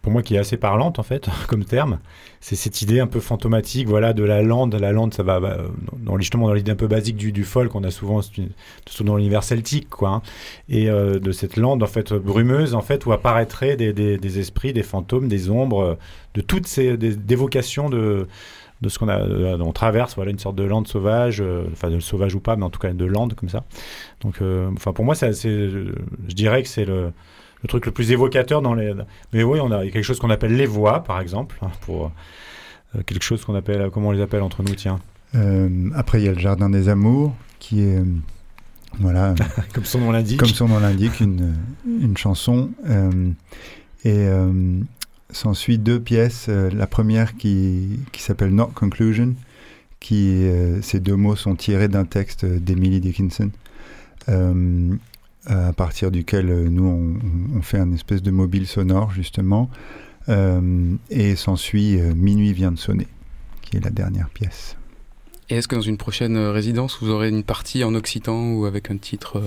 pour 0.02 0.14
moi 0.14 0.22
qui 0.22 0.36
est 0.36 0.38
assez 0.38 0.56
parlante 0.56 1.00
en 1.00 1.04
fait 1.04 1.28
comme 1.48 1.66
terme, 1.66 2.00
c'est 2.40 2.56
cette 2.56 2.82
idée 2.82 3.00
un 3.00 3.08
peu 3.08 3.20
fantomatique, 3.20 3.88
voilà, 3.88 4.14
de 4.14 4.24
la 4.24 4.42
lande. 4.42 4.74
La 4.76 4.94
lande, 4.94 5.14
ça 5.14 5.24
va 5.24 5.40
bah, 5.40 5.58
dans, 6.00 6.18
justement 6.18 6.48
dans 6.48 6.54
l'idée 6.54 6.72
un 6.72 6.76
peu 6.76 6.88
basique 6.88 7.18
du, 7.18 7.32
du 7.34 7.44
folk, 7.44 7.76
on 7.76 7.84
a 7.84 7.92
souvent 7.92 8.22
surtout 8.22 9.04
dans 9.04 9.18
l'univers 9.18 9.44
celtique, 9.44 9.90
quoi, 9.90 10.10
hein, 10.10 10.22
et 10.70 10.90
euh, 10.90 11.20
de 11.20 11.32
cette 11.32 11.58
lande 11.58 11.84
en 11.84 11.88
fait 11.88 12.14
brumeuse 12.14 12.74
en 12.74 12.82
fait 12.82 13.06
où 13.06 13.12
apparaîtraient 13.12 13.76
des, 13.76 13.92
des, 13.92 14.40
esprits, 14.40 14.72
des 14.72 14.84
fantômes, 14.84 15.28
des 15.28 15.50
ombres, 15.50 15.98
de 16.36 16.42
toutes 16.42 16.68
ces 16.68 16.96
dévocations 16.98 17.90
de 17.90 18.28
de 18.80 18.90
ce 18.90 19.00
qu'on 19.00 19.08
a, 19.08 19.18
euh, 19.18 19.58
on 19.60 19.72
traverse, 19.72 20.14
voilà, 20.14 20.30
une 20.30 20.38
sorte 20.38 20.56
de 20.56 20.64
lande 20.64 20.88
sauvage, 20.88 21.44
enfin 21.72 21.90
de 21.90 22.00
sauvage 22.00 22.36
ou 22.36 22.40
pas, 22.40 22.56
mais 22.56 22.64
en 22.64 22.70
tout 22.70 22.80
cas 22.80 22.94
de 22.94 23.06
lande 23.06 23.34
comme 23.34 23.50
ça. 23.50 23.64
Donc, 24.22 24.40
enfin 24.76 24.94
pour 24.94 25.04
moi, 25.04 25.16
c'est, 25.16 25.34
je 25.34 25.94
dirais 26.28 26.62
que 26.62 26.70
c'est 26.70 26.86
le, 26.86 27.12
le 27.62 27.68
truc 27.68 27.86
le 27.86 27.92
plus 27.92 28.12
évocateur 28.12 28.62
dans 28.62 28.74
les. 28.74 28.94
Mais 29.34 29.44
oui, 29.44 29.60
on 29.62 29.72
a 29.72 29.84
quelque 29.86 30.04
chose 30.04 30.20
qu'on 30.20 30.30
appelle 30.30 30.56
les 30.56 30.66
voix, 30.66 31.04
par 31.04 31.20
exemple, 31.20 31.58
hein, 31.62 31.72
pour 31.82 32.12
euh, 32.96 33.02
quelque 33.04 33.24
chose 33.24 33.44
qu'on 33.44 33.56
appelle, 33.56 33.90
comment 33.92 34.10
on 34.10 34.12
les 34.12 34.22
appelle 34.22 34.44
entre 34.44 34.64
nous, 34.64 34.76
tiens. 34.76 35.00
Euh, 35.36 35.90
après, 35.96 36.22
il 36.22 36.26
y 36.26 36.30
a 36.30 36.34
le 36.34 36.40
jardin 36.40 36.70
des 36.70 36.90
amours, 36.90 37.36
qui 37.60 37.82
est 37.82 38.02
voilà, 39.00 39.36
comme 39.74 39.86
son 39.86 40.00
nom 40.00 40.12
l'indique, 40.12 40.40
comme 40.40 40.50
son 40.50 40.68
nom 40.68 40.80
l'indique, 40.80 41.20
une, 41.20 41.56
une 41.86 42.18
chanson. 42.18 42.72
Euh, 42.88 43.32
et 44.06 44.28
s'ensuit 45.32 45.78
deux 45.78 46.00
pièces. 46.00 46.48
la 46.48 46.88
première 46.88 47.36
qui, 47.36 48.00
qui 48.14 48.22
s'appelle 48.22 48.52
Not 48.52 48.68
Conclusion, 48.68 49.36
qui 50.00 50.46
ces 50.82 51.02
deux 51.02 51.18
mots 51.18 51.36
sont 51.36 51.56
tirés 51.56 51.90
d'un 51.90 52.06
texte 52.06 52.46
d'Emily 52.46 53.02
Dickinson. 53.02 53.50
Euh, 54.30 54.96
à 55.48 55.74
partir 55.74 56.12
duquel 56.12 56.50
euh, 56.50 56.68
nous 56.70 56.86
on, 56.86 57.58
on, 57.58 57.62
fait 57.62 57.80
un 57.80 57.92
espèce 57.94 58.22
de 58.22 58.32
mobile 58.32 58.68
sonore 58.68 59.12
justement. 59.12 59.70
Euh, 60.30 60.96
et 61.10 61.38
s'ensuit 61.38 62.00
euh, 62.00 62.14
Minuit 62.14 62.52
vient 62.52 62.72
de 62.72 62.78
sonner, 62.78 63.08
qui 63.62 63.78
est 63.78 63.80
la 63.80 63.92
dernière 63.92 64.30
pièce. 64.30 64.76
Et 65.50 65.56
est-ce 65.56 65.70
que 65.70 65.76
dans 65.76 65.82
une 65.82 65.98
prochaine 65.98 66.38
résidence, 66.38 66.98
vous 67.02 67.10
aurez 67.10 67.30
une 67.30 67.44
partie 67.44 67.86
en 67.86 67.96
occitan 67.96 68.52
ou 68.52 68.66
avec 68.66 68.92
un 68.92 68.98
titre 68.98 69.42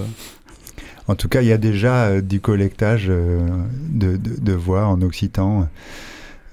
En 1.08 1.14
tout 1.14 1.28
cas, 1.28 1.42
il 1.42 1.48
y 1.48 1.52
a 1.52 1.58
déjà 1.58 2.22
du 2.22 2.40
collectage 2.40 3.08
de, 3.08 3.42
de, 3.90 4.16
de, 4.16 4.52
voix 4.54 4.86
en 4.86 5.02
occitan. 5.02 5.68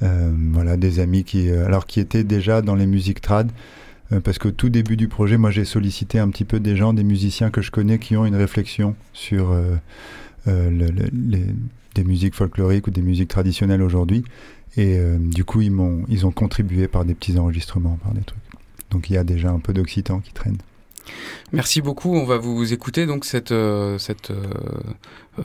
voilà, 0.02 0.76
des 0.76 1.00
amis 1.00 1.24
qui, 1.24 1.50
alors 1.50 1.86
qui 1.86 2.02
étaient 2.02 2.26
déjà 2.26 2.62
dans 2.62 2.76
les 2.76 2.88
musiques 2.88 3.22
trad, 3.22 3.50
parce 4.24 4.38
qu'au 4.40 4.52
tout 4.52 4.70
début 4.70 4.98
du 4.98 5.08
projet, 5.08 5.38
moi 5.38 5.52
j'ai 5.52 5.66
sollicité 5.66 6.20
un 6.20 6.30
petit 6.30 6.46
peu 6.46 6.60
des 6.60 6.76
gens, 6.76 6.94
des 6.94 7.04
musiciens 7.04 7.50
que 7.50 7.62
je 7.62 7.72
connais 7.72 8.00
qui 8.00 8.16
ont 8.16 8.26
une 8.26 8.36
réflexion 8.36 8.96
sur 9.14 9.52
euh, 9.52 9.76
euh, 10.48 10.72
des 11.96 12.04
musiques 12.04 12.36
folkloriques 12.36 12.88
ou 12.88 12.92
des 12.92 13.02
musiques 13.02 13.30
traditionnelles 13.30 13.82
aujourd'hui. 13.82 14.24
Et 14.78 15.00
euh, 15.00 15.18
du 15.18 15.44
coup, 15.44 15.62
ils, 15.62 15.72
m'ont, 15.72 16.06
ils 16.08 16.26
ont 16.26 16.32
contribué 16.32 16.88
par 16.88 17.04
des 17.04 17.16
petits 17.16 17.38
enregistrements, 17.38 17.98
par 18.04 18.14
des 18.14 18.22
trucs. 18.22 18.40
Donc 18.92 19.10
il 19.10 19.14
y 19.14 19.18
a 19.18 19.24
déjà 19.24 19.50
un 19.50 19.60
peu 19.60 19.74
d'occitan 19.74 20.20
qui 20.20 20.32
traîne. 20.32 20.58
Merci 21.52 21.82
beaucoup. 21.82 22.14
On 22.14 22.26
va 22.26 22.38
vous 22.38 22.74
écouter 22.74 23.06
donc 23.06 23.26
cette, 23.26 23.52
euh, 23.52 23.98
euh, 24.30 24.44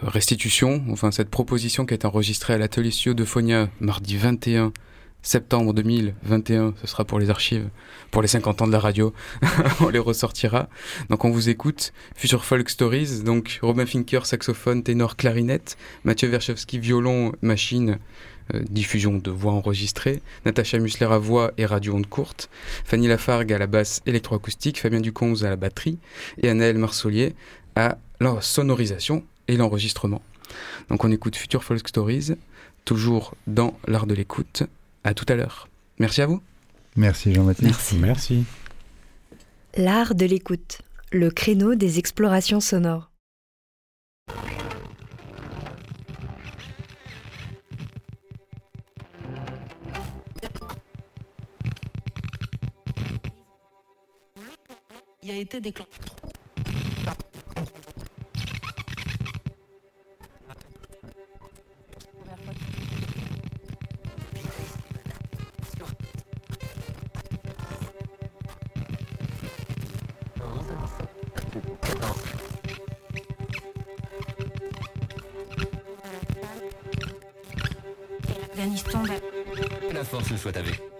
restitution, 0.02 0.82
enfin 0.90 1.10
cette 1.10 1.30
proposition 1.30 1.86
qui 1.86 1.94
été 1.94 2.06
enregistrée 2.06 2.54
à 2.54 2.58
l'atelier 2.58 2.90
studio 2.90 3.14
de 3.14 3.24
Phonia 3.24 3.68
mardi 3.80 4.16
21 4.16 4.72
septembre 5.22 5.72
2021. 5.72 6.74
Ce 6.80 6.86
sera 6.86 7.04
pour 7.04 7.18
les 7.18 7.30
archives, 7.30 7.68
pour 8.10 8.22
les 8.22 8.28
50 8.28 8.62
ans 8.62 8.66
de 8.66 8.72
la 8.72 8.80
radio. 8.80 9.12
on 9.80 9.88
les 9.88 9.98
ressortira. 9.98 10.68
Donc 11.08 11.24
on 11.24 11.30
vous 11.30 11.48
écoute. 11.48 11.92
Future 12.16 12.44
Folk 12.44 12.68
Stories. 12.68 13.22
Donc 13.24 13.58
Robin 13.62 13.86
Finker, 13.86 14.26
saxophone, 14.26 14.82
ténor, 14.82 15.16
clarinette. 15.16 15.76
Mathieu 16.04 16.28
Verchowski, 16.28 16.78
violon, 16.78 17.32
machine. 17.42 17.98
Euh, 18.54 18.60
diffusion 18.68 19.18
de 19.18 19.30
voix 19.30 19.52
enregistrées, 19.52 20.20
Natacha 20.44 20.78
Musler 20.78 21.06
à 21.06 21.18
voix 21.18 21.52
et 21.58 21.64
radio 21.64 21.94
onde 21.94 22.08
courte, 22.08 22.50
Fanny 22.84 23.06
Lafargue 23.06 23.52
à 23.52 23.58
la 23.58 23.68
basse 23.68 24.02
électroacoustique, 24.04 24.80
Fabien 24.80 25.00
Duconze 25.00 25.44
à 25.44 25.48
la 25.48 25.54
batterie 25.54 25.98
et 26.42 26.48
Anaël 26.48 26.76
Marsolier 26.76 27.36
à 27.76 27.98
la 28.18 28.40
sonorisation 28.40 29.24
et 29.46 29.56
l'enregistrement. 29.56 30.22
Donc 30.88 31.04
on 31.04 31.12
écoute 31.12 31.36
Future 31.36 31.62
Folk 31.62 31.86
Stories, 31.86 32.32
toujours 32.84 33.34
dans 33.46 33.78
l'art 33.86 34.06
de 34.06 34.14
l'écoute. 34.14 34.64
À 35.04 35.14
tout 35.14 35.26
à 35.28 35.34
l'heure. 35.34 35.68
Merci 35.98 36.22
à 36.22 36.26
vous. 36.26 36.40
Merci 36.96 37.32
Jean-Baptiste. 37.34 37.70
Merci. 37.70 37.96
Merci. 37.96 38.44
L'art 39.76 40.14
de 40.14 40.26
l'écoute, 40.26 40.82
le 41.12 41.30
créneau 41.30 41.74
des 41.74 41.98
explorations 41.98 42.60
sonores. 42.60 43.10
Il 55.24 55.30
a 55.30 55.36
été 55.36 55.60
déclenché. 55.60 55.90
Afghanistan, 78.62 79.02
Que 79.88 79.94
la 79.94 80.04
force 80.04 80.36
soit 80.36 80.56
avec. 80.56 80.91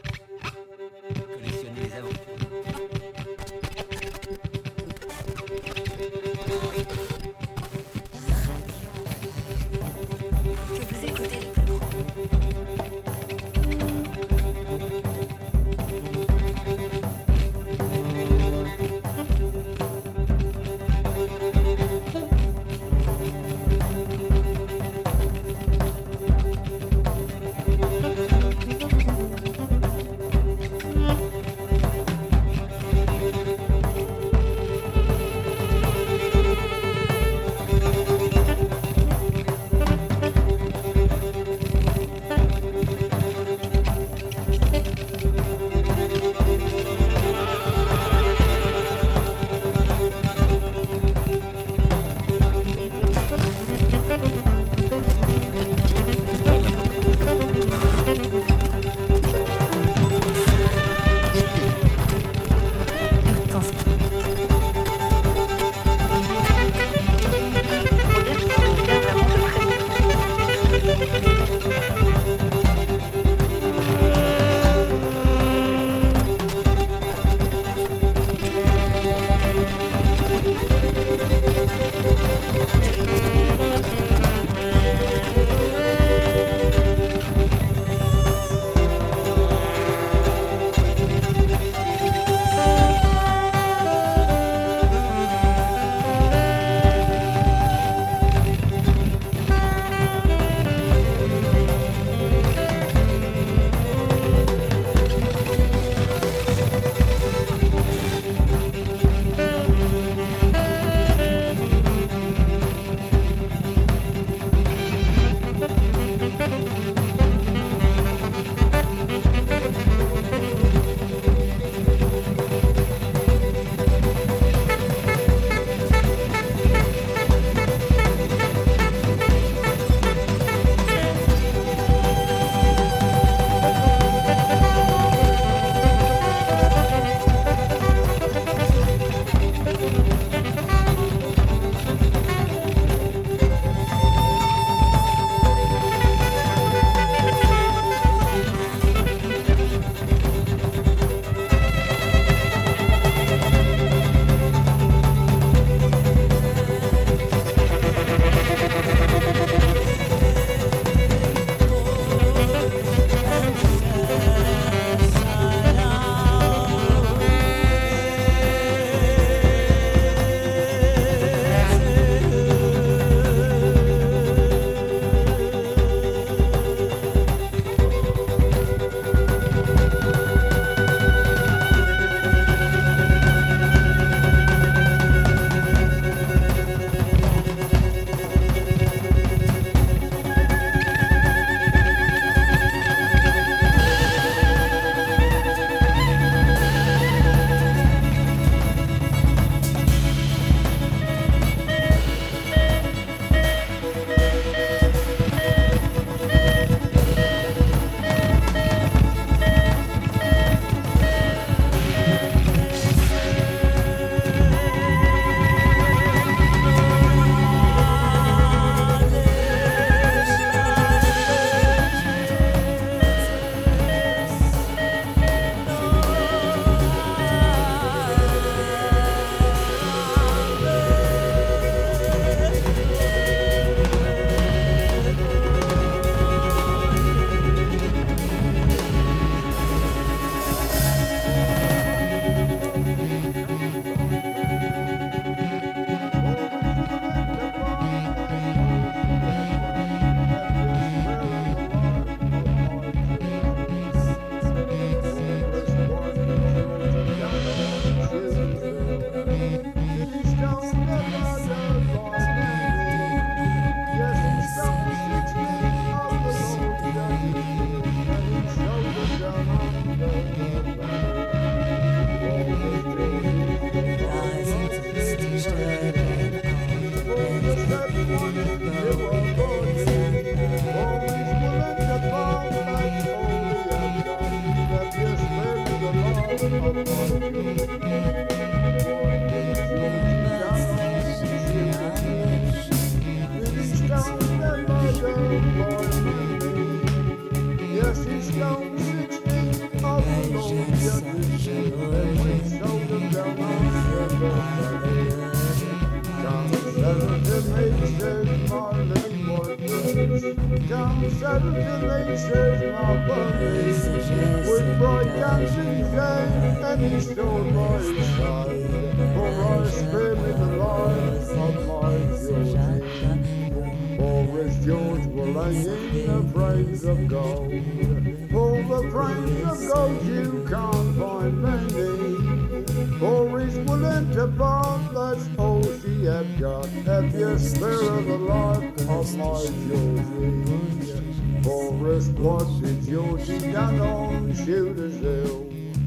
spłacy 342.02 342.76
dzieci 342.82 343.52
jadą 343.52 344.10
się 344.34 344.90
żył. 344.90 345.46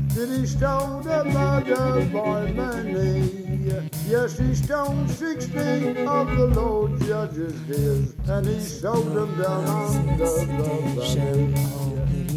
Gdyż 0.09 0.55
tą 0.55 1.01
debadę 1.03 1.75
Yes, 4.07 4.37
he 4.37 4.67
tą 4.67 5.07
sixty 5.07 6.07
of 6.07 6.27
the 6.37 6.45
Lord 6.45 6.91
judges 7.01 7.55
his, 7.67 8.13
and 8.29 8.45
he 8.45 8.59
showed 8.61 9.13
them 9.15 9.35
down 9.41 9.67
under 9.67 10.25
the 10.25 10.45
valley. 10.95 11.55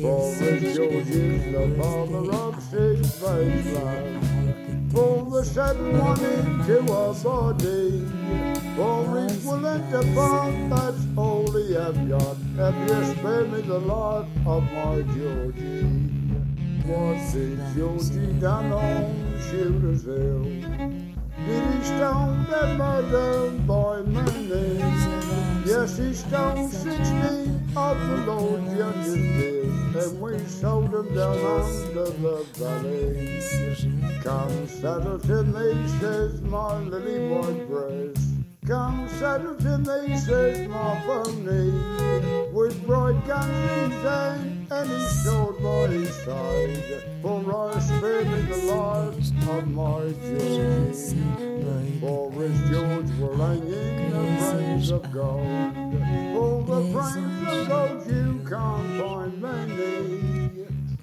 For 0.00 0.32
the 0.38 0.72
George 0.74 1.08
the 1.52 1.74
father 1.76 2.32
of 2.32 2.54
six 2.70 3.22
lives. 3.22 4.37
For 4.92 5.24
the 5.30 5.44
seven 5.44 5.98
one 5.98 6.24
into 6.24 6.78
a 6.80 7.14
body. 7.14 8.06
For 8.76 9.20
he's 9.22 9.44
willing 9.44 9.90
to 9.90 10.00
part, 10.14 10.54
that's 10.70 11.04
have 11.74 12.08
got. 12.08 12.36
Have 12.56 12.76
you 12.88 13.14
spared 13.14 13.52
me 13.52 13.60
the 13.60 13.78
life 13.78 14.26
of 14.46 14.62
my 14.72 15.02
Georgie? 15.14 15.82
What 16.86 17.16
it 17.34 17.58
Georgie 17.76 18.32
down 18.40 18.72
on 18.72 19.40
Shooter's 19.50 20.04
Hill? 20.04 20.44
Did 21.46 21.64
he 21.74 21.84
stone 21.84 22.46
that 22.50 22.76
mother 22.78 23.50
by 23.66 24.02
many? 24.02 24.78
Yes, 25.66 25.98
he 25.98 26.14
stoned 26.14 26.72
sixteen 26.72 27.62
of 27.76 27.98
the 28.08 28.16
Lord 28.26 28.64
Judge's 28.76 29.14
dears, 29.14 29.57
and 29.98 30.20
we 30.20 30.38
sold 30.46 30.92
them 30.92 31.14
down 31.14 31.38
under 31.38 32.10
the 32.10 32.46
valley. 32.54 33.40
Come 34.22 34.68
to 35.20 35.44
me, 35.44 35.88
says 35.98 36.40
my 36.42 36.78
lily 36.78 37.28
white 37.28 37.68
breast. 37.68 38.37
Come 38.68 39.08
to 39.54 39.78
me, 39.78 40.14
says 40.18 40.68
my 40.68 41.00
pony, 41.06 41.72
with 42.52 42.86
bright 42.86 43.16
guns 43.26 44.04
his 44.04 44.68
and 44.70 44.90
his 44.90 45.24
sword 45.24 45.56
by 45.62 45.86
his 45.86 46.14
side. 46.16 47.02
For 47.22 47.40
I 47.56 47.80
me 48.28 48.42
the 48.42 48.56
life 48.66 49.48
of 49.48 49.68
my 49.68 50.12
Georgie. 50.20 51.16
For 51.98 52.30
his 52.32 52.60
George 52.70 53.10
will 53.18 53.36
hang 53.38 53.66
in 53.72 54.10
the 54.10 54.44
frames 54.44 54.90
of 54.90 55.10
gold. 55.14 55.72
For 56.34 56.62
the 56.64 56.92
frames 56.92 57.48
of 57.48 57.68
gold 57.68 58.06
you 58.06 58.44
can't 58.46 59.00
find 59.00 59.40
many. 59.40 60.37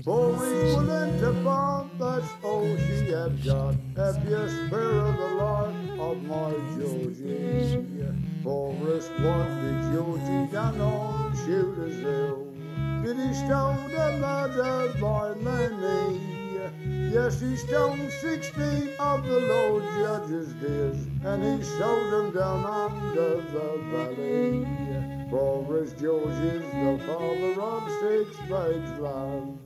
For 0.05 0.33
willing 0.33 1.19
to 1.19 1.33
part, 1.43 1.87
that's 1.97 2.27
all 2.43 2.77
she 2.77 3.07
had 3.07 3.43
got. 3.43 3.73
Have 3.97 4.23
you 4.29 4.47
spare 4.67 5.01
the 5.01 5.31
life 5.33 5.99
of 5.99 6.21
my 6.21 6.51
Georgie? 6.77 8.13
Forrest, 8.43 9.09
what 9.17 9.47
did 9.61 9.93
Georgie 9.93 10.51
done 10.51 10.79
on 10.79 11.35
Shooter's 11.37 11.95
Hill? 11.95 12.53
Did 13.03 13.17
he 13.17 13.33
stone 13.33 13.89
the 13.89 14.17
murder 14.21 14.93
by 15.01 15.33
many? 15.41 16.21
Yes, 17.11 17.41
he 17.41 17.55
stoned 17.55 18.11
sixteen 18.11 18.91
of 18.99 19.25
the 19.25 19.39
Lord 19.39 19.83
Judge's 19.97 20.53
dears, 20.61 20.97
and 21.23 21.43
he 21.43 21.63
sold 21.65 22.13
them 22.13 22.31
down 22.31 22.63
under 22.63 23.41
the 23.41 23.67
valley. 23.89 25.27
Forrest 25.31 25.97
George 25.97 26.27
is 26.45 26.61
the 26.61 27.03
father 27.07 27.59
of 27.59 27.89
six 28.01 28.37
babes' 28.47 28.99
love. 28.99 29.57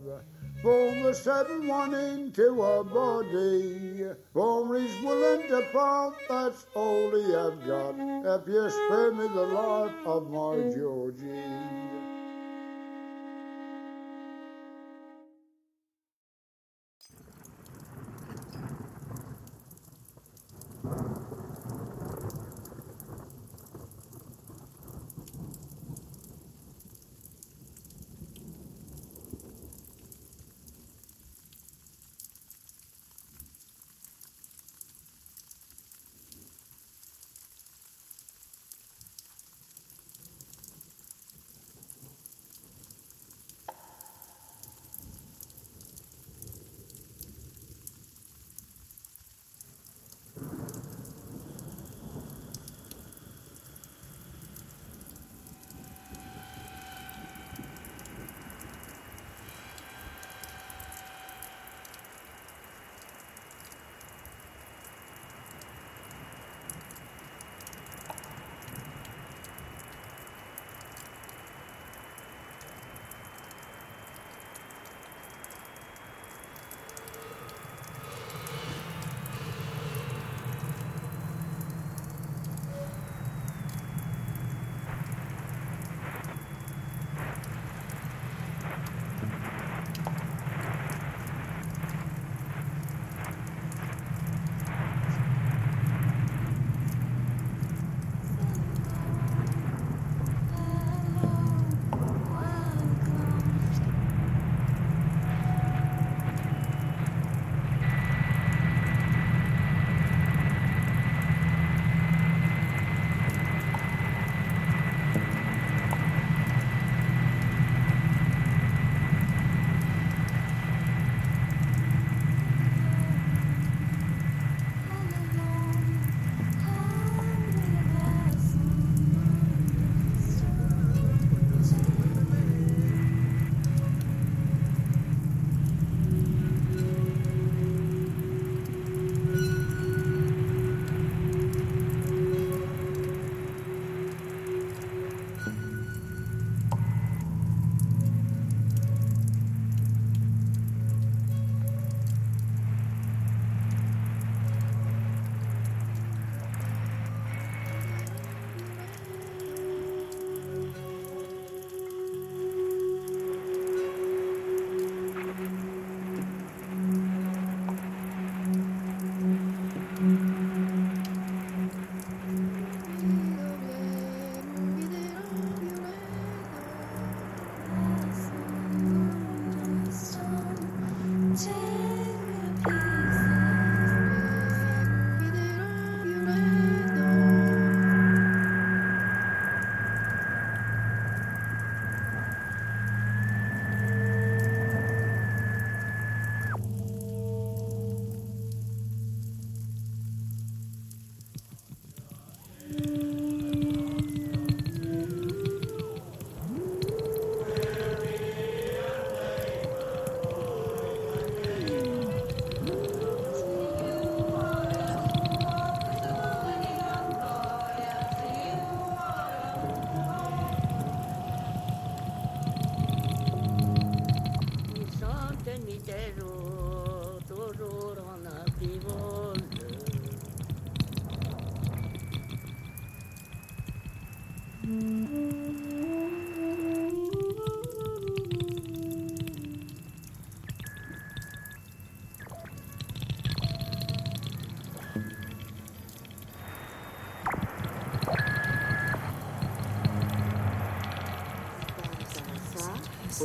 Form 0.62 1.04
the 1.04 1.14
seven 1.14 1.68
one 1.68 1.94
into 1.94 2.62
a 2.62 2.84
body. 2.84 4.08
For 4.34 4.76
he's 4.78 5.02
willing 5.04 5.48
to 5.48 5.62
part, 5.72 6.16
that's 6.28 6.66
all 6.76 7.12
he 7.12 7.32
have 7.32 7.66
got. 7.66 7.96
If 7.98 8.48
you 8.48 8.70
spare 8.70 9.12
me 9.14 9.28
the 9.30 9.46
life 9.46 9.94
of 10.06 10.30
my 10.30 10.70
Georgie. 10.70 12.00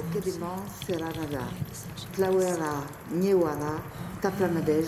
Okedemon 0.05 0.61
seranada, 0.87 1.45
tlauera, 2.15 2.75
niewara, 3.11 3.81
taplanadej 4.23 4.85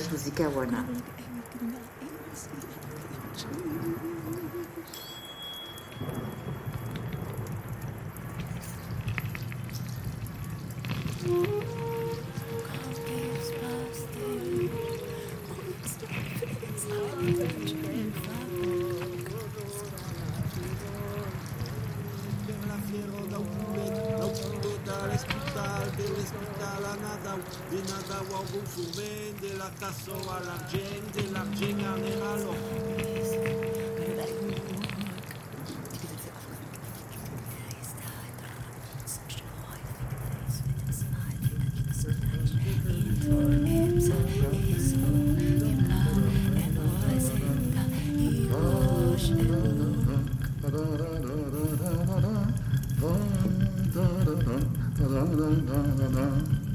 luzikawana. 55.46 56.08
La 56.16 56.65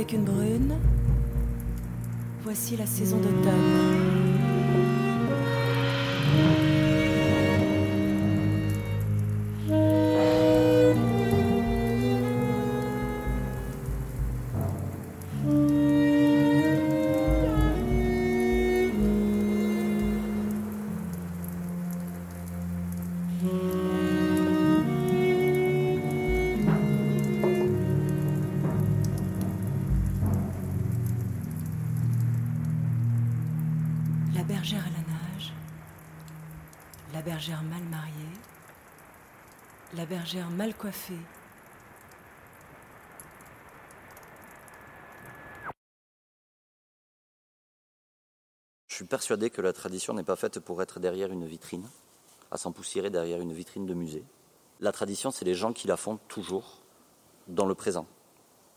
avec 0.00 0.14
une 0.14 0.24
brune. 0.24 0.78
Voici 2.42 2.74
la 2.74 2.86
saison 2.86 3.18
d'automne. 3.18 3.39
bergère 37.40 37.62
mal 37.62 37.82
mariée, 37.84 38.12
la 39.94 40.04
bergère 40.04 40.50
mal 40.50 40.74
coiffée. 40.74 41.16
Je 48.88 48.94
suis 48.94 49.06
persuadé 49.06 49.48
que 49.48 49.62
la 49.62 49.72
tradition 49.72 50.12
n'est 50.12 50.22
pas 50.22 50.36
faite 50.36 50.60
pour 50.60 50.82
être 50.82 51.00
derrière 51.00 51.32
une 51.32 51.46
vitrine, 51.46 51.88
à 52.50 52.58
s'empoussiérer 52.58 53.08
derrière 53.08 53.40
une 53.40 53.54
vitrine 53.54 53.86
de 53.86 53.94
musée. 53.94 54.24
La 54.80 54.92
tradition, 54.92 55.30
c'est 55.30 55.46
les 55.46 55.54
gens 55.54 55.72
qui 55.72 55.88
la 55.88 55.96
font 55.96 56.18
toujours 56.28 56.82
dans 57.48 57.64
le 57.64 57.74
présent. 57.74 58.06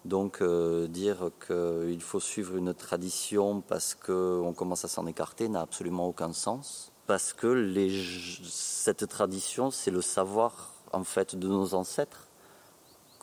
Donc 0.05 0.41
euh, 0.41 0.87
dire 0.87 1.31
qu'il 1.45 2.01
faut 2.01 2.21
suivre 2.21 2.55
une 2.55 2.73
tradition 2.73 3.59
parce 3.59 3.93
qu'on 3.93 4.53
commence 4.55 4.85
à 4.85 4.87
s'en 4.87 5.05
écarter 5.05 5.49
n'a 5.49 5.59
absolument 5.59 6.07
aucun 6.07 6.31
sens. 6.31 6.92
Parce 7.07 7.33
que 7.33 7.47
les, 7.47 8.03
cette 8.43 9.07
tradition, 9.07 9.71
c'est 9.71 9.91
le 9.91 10.01
savoir 10.01 10.73
en 10.93 11.03
fait 11.03 11.35
de 11.35 11.47
nos 11.47 11.73
ancêtres 11.73 12.27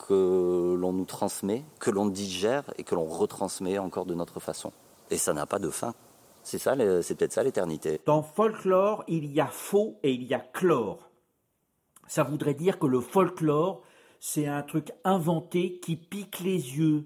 que 0.07 0.75
l'on 0.75 0.93
nous 0.93 1.05
transmet, 1.05 1.65
que 1.79 1.91
l'on 1.91 2.07
digère 2.07 2.65
et 2.79 2.85
que 2.85 2.95
l'on 2.95 3.07
retransmet 3.07 3.79
encore 3.79 4.07
de 4.07 4.15
notre 4.15 4.41
façon. 4.41 4.73
Et 5.11 5.19
ça 5.19 5.33
n'a 5.33 5.47
pas 5.47 5.59
de 5.59 5.71
fin. 5.71 5.95
C'est 6.43 6.59
ça, 6.59 6.75
c'est 7.03 7.15
peut-être 7.15 7.33
ça 7.33 7.43
l'éternité. 7.43 8.01
Dans 8.07 8.23
folklore, 8.23 9.05
il 9.09 9.27
y 9.27 9.41
a 9.41 9.47
faux 9.47 9.99
et 10.03 10.13
il 10.13 10.25
y 10.25 10.35
a 10.35 10.41
chlore. 10.41 11.11
Ça 12.07 12.23
voudrait 12.23 12.55
dire 12.55 12.79
que 12.79 12.87
le 12.87 13.01
folklore, 13.01 13.83
c'est 14.19 14.47
un 14.47 14.63
truc 14.63 14.91
inventé 15.05 15.79
qui 15.81 15.97
pique 15.97 16.41
les 16.41 16.77
yeux. 16.77 17.05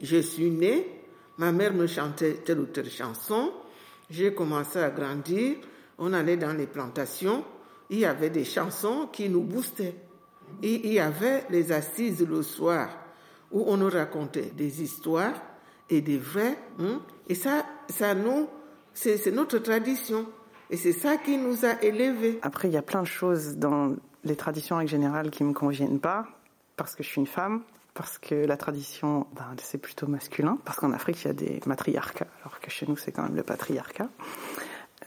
Je 0.00 0.18
suis 0.18 0.50
née, 0.50 0.86
ma 1.38 1.52
mère 1.52 1.72
me 1.72 1.86
chantait 1.86 2.34
telle 2.44 2.60
ou 2.60 2.66
telle 2.66 2.90
chanson, 2.90 3.52
j'ai 4.10 4.34
commencé 4.34 4.78
à 4.78 4.90
grandir, 4.90 5.56
on 5.98 6.12
allait 6.12 6.36
dans 6.36 6.52
les 6.52 6.66
plantations, 6.66 7.44
il 7.90 7.98
y 7.98 8.04
avait 8.04 8.30
des 8.30 8.44
chansons 8.44 9.08
qui 9.12 9.28
nous 9.28 9.42
boostaient. 9.42 9.94
Et 10.62 10.86
il 10.86 10.92
y 10.92 11.00
avait 11.00 11.44
les 11.50 11.72
assises 11.72 12.26
le 12.26 12.42
soir 12.42 12.88
où 13.50 13.64
on 13.66 13.76
nous 13.76 13.90
racontait 13.90 14.52
des 14.56 14.82
histoires 14.82 15.34
et 15.88 16.00
des 16.00 16.18
vrais. 16.18 16.58
Hein, 16.78 17.00
et 17.28 17.34
ça, 17.34 17.64
ça 17.88 18.14
nous, 18.14 18.48
c'est 18.92 19.30
notre 19.32 19.58
tradition. 19.58 20.26
Et 20.70 20.76
c'est 20.76 20.92
ça 20.92 21.16
qui 21.16 21.36
nous 21.36 21.64
a 21.64 21.80
élevés. 21.82 22.38
Après, 22.42 22.68
il 22.68 22.74
y 22.74 22.76
a 22.76 22.82
plein 22.82 23.02
de 23.02 23.06
choses 23.06 23.56
dans 23.56 23.94
les 24.24 24.36
traditions 24.36 24.76
en 24.76 24.86
général 24.86 25.30
qui 25.30 25.44
me 25.44 25.52
conviennent 25.52 26.00
pas, 26.00 26.26
parce 26.76 26.94
que 26.94 27.02
je 27.02 27.08
suis 27.08 27.20
une 27.20 27.26
femme, 27.26 27.62
parce 27.92 28.18
que 28.18 28.34
la 28.34 28.56
tradition, 28.56 29.26
ben, 29.34 29.44
c'est 29.62 29.78
plutôt 29.78 30.06
masculin, 30.06 30.58
parce 30.64 30.78
qu'en 30.78 30.92
Afrique, 30.92 31.22
il 31.22 31.28
y 31.28 31.30
a 31.30 31.34
des 31.34 31.60
matriarcats, 31.66 32.26
alors 32.42 32.58
que 32.60 32.70
chez 32.70 32.86
nous, 32.86 32.96
c'est 32.96 33.12
quand 33.12 33.22
même 33.22 33.36
le 33.36 33.42
patriarcat. 33.42 34.08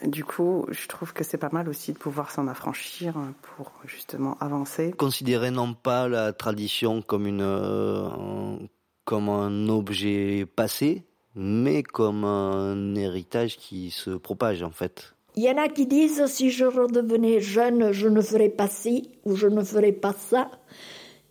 Du 0.06 0.24
coup, 0.24 0.66
je 0.70 0.88
trouve 0.88 1.14
que 1.14 1.24
c'est 1.24 1.38
pas 1.38 1.50
mal 1.52 1.68
aussi 1.70 1.94
de 1.94 1.98
pouvoir 1.98 2.32
s'en 2.32 2.48
affranchir 2.48 3.16
pour 3.42 3.72
justement 3.86 4.38
avancer. 4.40 4.94
Considérer 4.98 5.52
non 5.52 5.74
pas 5.74 6.08
la 6.08 6.34
tradition 6.34 7.02
comme 7.02 7.26
une 7.26 7.42
euh, 7.42 8.58
comme 9.06 9.30
un 9.30 9.70
objet 9.70 10.46
passé, 10.56 11.04
mais 11.36 11.82
comme 11.82 12.26
un 12.26 12.96
héritage 12.96 13.58
qui 13.58 13.90
se 13.90 14.12
propage 14.12 14.64
en 14.64 14.72
fait. 14.72 15.14
Il 15.36 15.44
y 15.44 15.50
en 15.50 15.58
a 15.58 15.68
qui 15.68 15.86
disent 15.86 16.26
si 16.26 16.50
je 16.50 16.66
redevenais 16.66 17.40
jeune, 17.40 17.92
je 17.92 18.08
ne 18.08 18.22
ferais 18.22 18.50
pas 18.50 18.68
ci 18.68 19.12
ou 19.24 19.36
je 19.36 19.48
ne 19.48 19.64
ferais 19.64 19.92
pas 19.92 20.14
ça. 20.14 20.50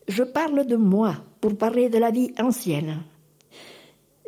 Je 0.08 0.22
parle 0.22 0.64
de 0.66 0.76
moi 0.76 1.16
pour 1.40 1.56
parler 1.56 1.88
de 1.88 1.98
la 1.98 2.10
vie 2.10 2.32
ancienne. 2.38 3.02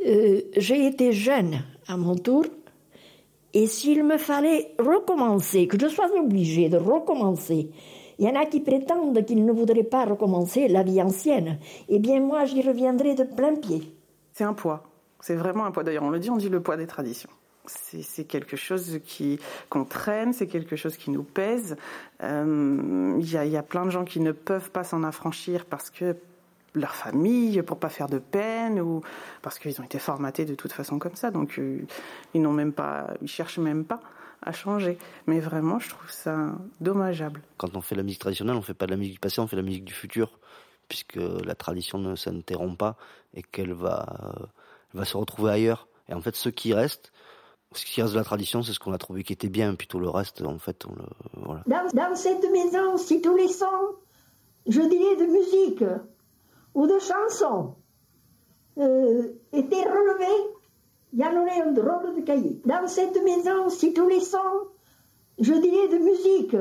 Euh, 0.04 0.42
J'ai 0.56 0.86
été 0.86 1.12
jeune 1.12 1.62
à 1.86 1.96
mon 1.96 2.16
tour 2.16 2.44
et 3.54 3.66
s'il 3.66 4.04
me 4.04 4.18
fallait 4.18 4.74
recommencer, 4.78 5.66
que 5.66 5.78
je 5.78 5.88
sois 5.88 6.10
obligée 6.18 6.68
de 6.68 6.76
recommencer, 6.76 7.70
il 8.18 8.26
y 8.26 8.28
en 8.28 8.34
a 8.34 8.46
qui 8.46 8.60
prétendent 8.60 9.24
qu'ils 9.24 9.44
ne 9.44 9.52
voudraient 9.52 9.84
pas 9.84 10.04
recommencer 10.04 10.68
la 10.68 10.82
vie 10.82 11.00
ancienne. 11.00 11.58
Eh 11.88 11.98
bien, 11.98 12.20
moi, 12.20 12.44
j'y 12.44 12.62
reviendrai 12.62 13.14
de 13.14 13.24
plein 13.24 13.54
pied. 13.54 13.94
C'est 14.34 14.44
un 14.44 14.54
poids. 14.54 14.82
C'est 15.20 15.36
vraiment 15.36 15.64
un 15.64 15.70
poids. 15.70 15.84
D'ailleurs, 15.84 16.02
on 16.02 16.10
le 16.10 16.18
dit, 16.18 16.30
on 16.30 16.36
dit 16.36 16.48
le 16.48 16.60
poids 16.60 16.76
des 16.76 16.86
traditions. 16.86 17.30
C'est 17.66 18.24
quelque 18.24 18.56
chose 18.56 18.98
qui 19.04 19.38
qu'on 19.68 19.84
traîne, 19.84 20.32
c'est 20.32 20.46
quelque 20.46 20.74
chose 20.74 20.96
qui 20.96 21.10
nous 21.10 21.22
pèse. 21.22 21.76
Euh, 22.22 23.14
il 23.18 23.30
y 23.30 23.56
a 23.56 23.62
plein 23.62 23.84
de 23.84 23.90
gens 23.90 24.04
qui 24.04 24.20
ne 24.20 24.32
peuvent 24.32 24.70
pas 24.70 24.84
s'en 24.84 25.02
affranchir 25.02 25.66
parce 25.66 25.90
que 25.90 26.16
leur 26.74 26.94
famille 26.94 27.62
pour 27.62 27.78
pas 27.78 27.88
faire 27.88 28.08
de 28.08 28.18
peine 28.18 28.80
ou 28.80 29.02
parce 29.42 29.58
qu'ils 29.58 29.80
ont 29.80 29.84
été 29.84 29.98
formatés 29.98 30.44
de 30.44 30.54
toute 30.54 30.72
façon 30.72 30.98
comme 30.98 31.14
ça. 31.14 31.30
Donc 31.30 31.58
euh, 31.58 31.80
ils 32.34 32.42
n'ont 32.42 32.52
même 32.52 32.72
pas 32.72 33.08
ils 33.22 33.28
cherchent 33.28 33.58
même 33.58 33.84
pas 33.84 34.00
à 34.42 34.52
changer. 34.52 34.98
Mais 35.26 35.40
vraiment 35.40 35.78
je 35.78 35.88
trouve 35.90 36.10
ça 36.10 36.52
dommageable. 36.80 37.42
Quand 37.56 37.76
on 37.76 37.80
fait 37.80 37.94
la 37.94 38.02
musique 38.02 38.20
traditionnelle 38.20 38.56
on 38.56 38.62
fait 38.62 38.74
pas 38.74 38.86
de 38.86 38.92
la 38.92 38.96
musique 38.96 39.14
du 39.14 39.20
passé 39.20 39.40
on 39.40 39.46
fait 39.46 39.56
de 39.56 39.62
la 39.62 39.66
musique 39.66 39.84
du 39.84 39.94
futur 39.94 40.38
puisque 40.88 41.16
la 41.16 41.54
tradition 41.54 41.98
ne 41.98 42.14
s'interrompt 42.16 42.78
pas 42.78 42.96
et 43.34 43.42
qu'elle 43.42 43.72
va 43.72 44.06
euh, 44.22 44.46
va 44.94 45.04
se 45.04 45.16
retrouver 45.16 45.50
ailleurs. 45.50 45.88
Et 46.08 46.14
en 46.14 46.20
fait 46.20 46.36
ce 46.36 46.48
qui 46.48 46.74
reste 46.74 47.12
ce 47.74 47.84
qui 47.84 48.00
reste 48.00 48.14
de 48.14 48.18
la 48.18 48.24
tradition, 48.24 48.62
c'est 48.62 48.72
ce 48.72 48.78
qu'on 48.80 48.94
a 48.94 48.98
trouvé 48.98 49.22
qui 49.22 49.34
était 49.34 49.50
bien, 49.50 49.74
plutôt 49.74 49.98
le 49.98 50.08
reste, 50.08 50.40
en 50.40 50.58
fait, 50.58 50.86
on 50.86 50.94
le, 50.94 51.04
voilà. 51.34 51.62
Dans, 51.66 51.86
dans 51.92 52.16
cette 52.16 52.50
maison, 52.50 52.96
si 52.96 53.20
tous 53.20 53.36
les 53.36 53.48
sons, 53.48 53.66
je 54.66 54.80
dirais 54.80 55.16
de 55.16 55.26
musique, 55.26 55.84
ou 56.78 56.86
de 56.86 56.98
chansons 57.00 57.74
euh, 58.78 59.32
étaient 59.52 59.82
relevés, 59.82 60.40
il 61.12 61.18
y 61.18 61.24
en 61.24 61.32
aurait 61.32 61.60
un 61.60 61.72
drôle 61.72 62.14
de 62.14 62.20
cahier. 62.20 62.60
Dans 62.64 62.86
cette 62.86 63.20
maison, 63.24 63.68
si 63.68 63.92
tous 63.92 64.08
les 64.08 64.20
sons, 64.20 64.68
je 65.40 65.54
dirais 65.54 65.88
de 65.88 65.98
musique 65.98 66.54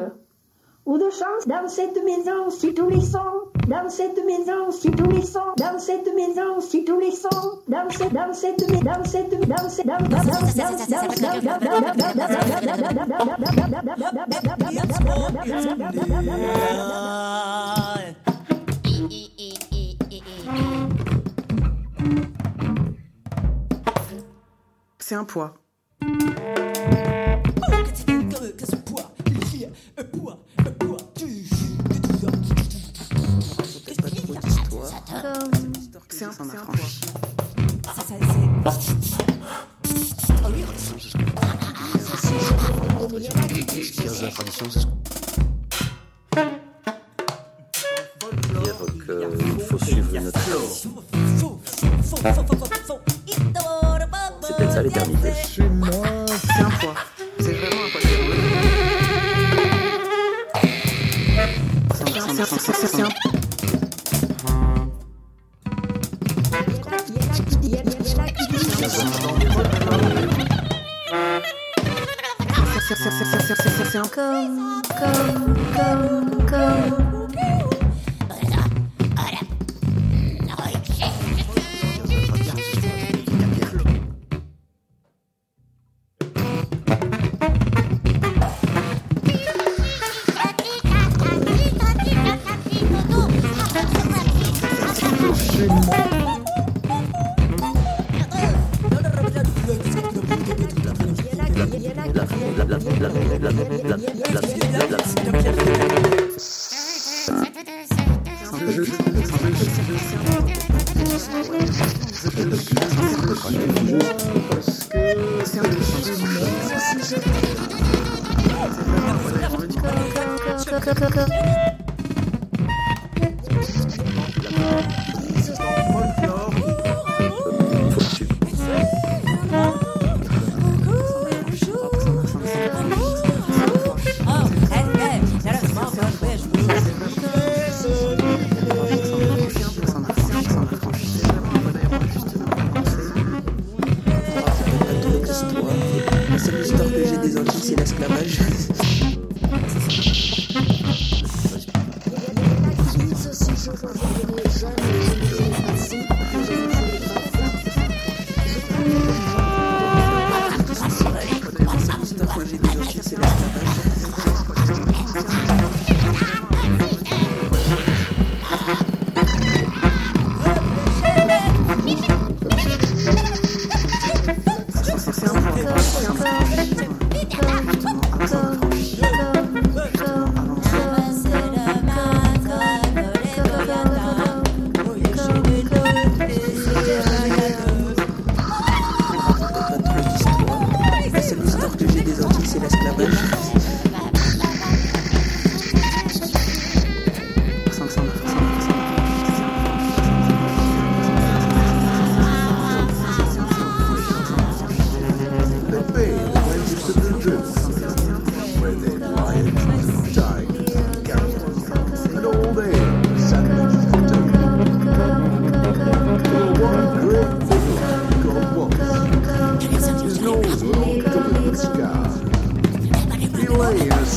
ou 0.88 0.98
de 0.98 1.12
chansons, 1.12 1.46
dans 1.46 1.68
cette 1.68 2.04
maison, 2.04 2.50
si 2.50 2.74
tous 2.74 2.90
les 2.90 3.02
sons, 3.02 3.52
dans 3.68 3.90
cette 3.90 4.26
maison, 4.26 4.72
si 4.72 4.90
tous 4.90 5.12
les 5.12 5.22
sons, 5.22 5.54
dans 5.56 5.78
cette 5.78 6.12
maison, 6.16 6.62
si 6.62 6.84
tous 6.84 7.00
les 7.00 7.12
sons, 7.12 7.30
dans 7.68 7.88
cette, 7.92 8.12
dans 8.12 8.34
cette, 8.34 8.58
dans 8.58 9.04
cette, 9.06 9.30
dans 9.40 9.70
cette, 9.70 9.86
dans, 9.86 10.00
dans, 10.10 10.28
C'est 25.10 25.16
un 25.16 25.24
poids. 25.24 25.54
C'est 36.10 36.26
un, 36.26 36.28
un 36.28 36.50
affranchi. 36.50 37.00
Ce 43.82 43.92
qui 43.94 44.02
reste 44.02 44.20
de 44.20 44.26
la 44.26 44.32
tradition, 44.32 44.66
c'est 44.70 45.07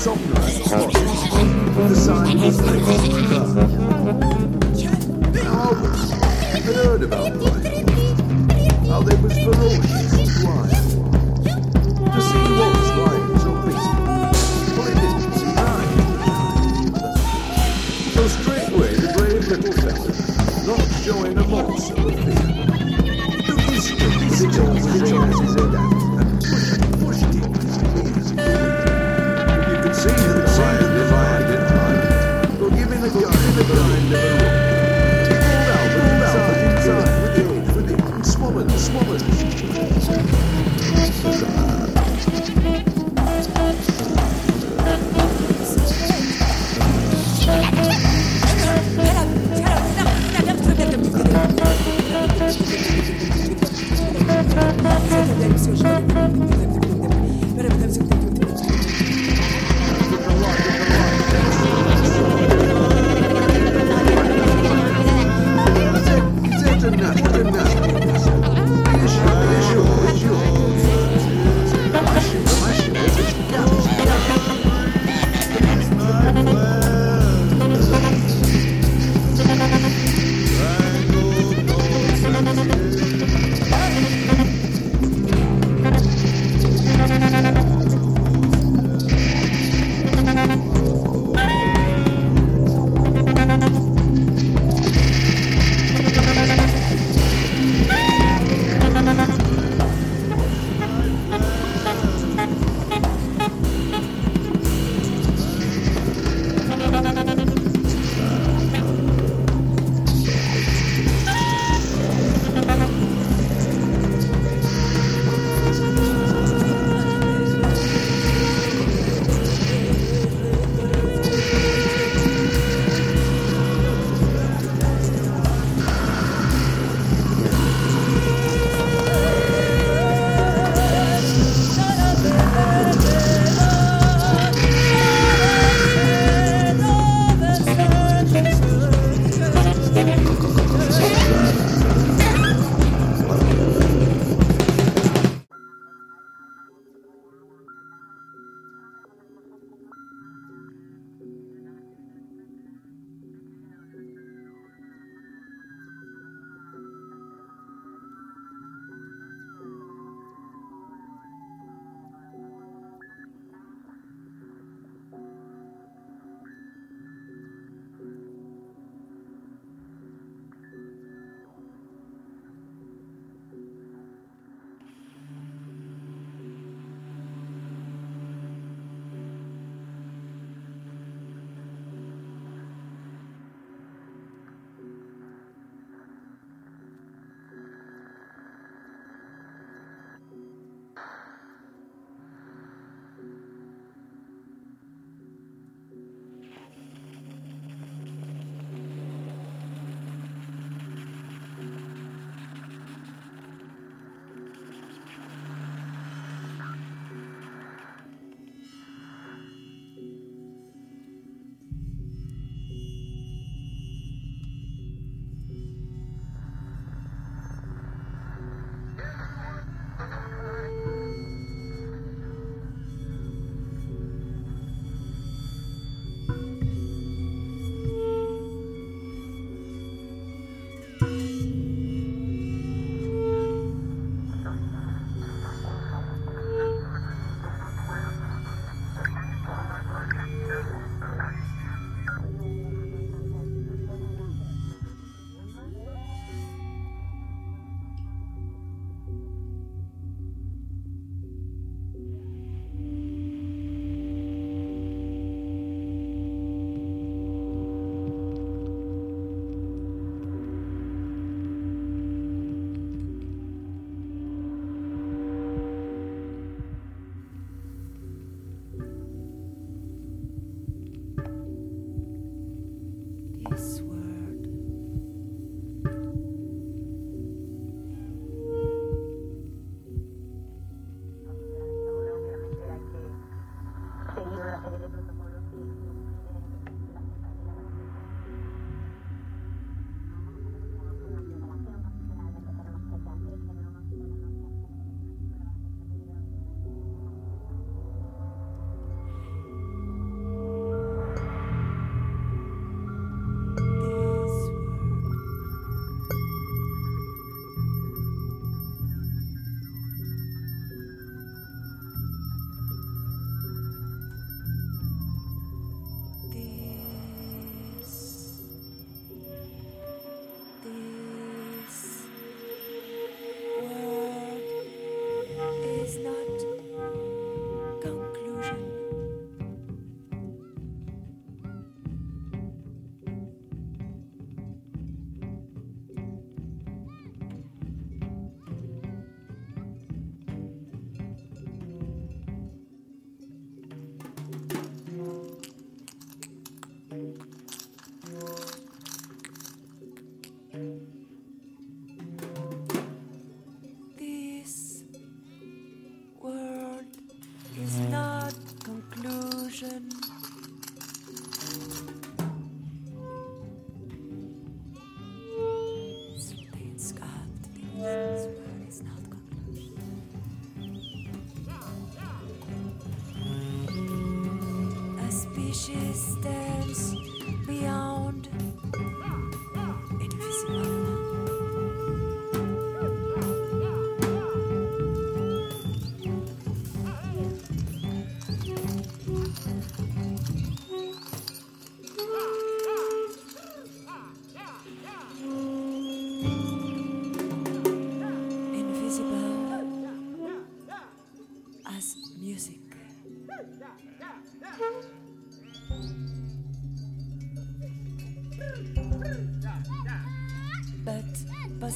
sunrise 0.01 0.59
the 1.77 1.95
sign 1.95 2.41
was 2.41 2.59
I 5.37 5.47
always 5.59 6.11
had 6.11 6.63
heard 6.63 7.03
about 7.03 7.39
Brian, 7.39 7.87
how 8.89 9.03
they 9.03 9.17
was 9.17 9.35
ferocious. 9.45 10.00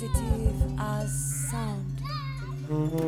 sensitive 0.08 0.78
as 0.78 1.48
sound. 1.50 3.03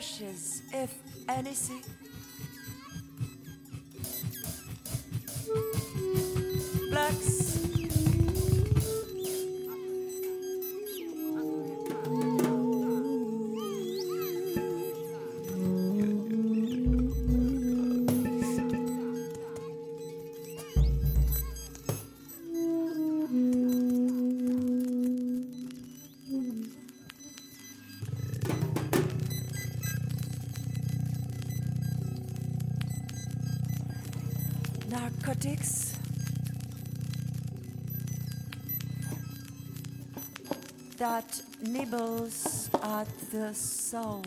precious, 0.00 0.62
if 0.72 0.94
anything. 1.28 1.99
six. 35.50 35.96
That 40.98 41.42
nibbles 41.62 42.70
at 42.82 43.08
the 43.32 43.54
soul. 43.54 44.24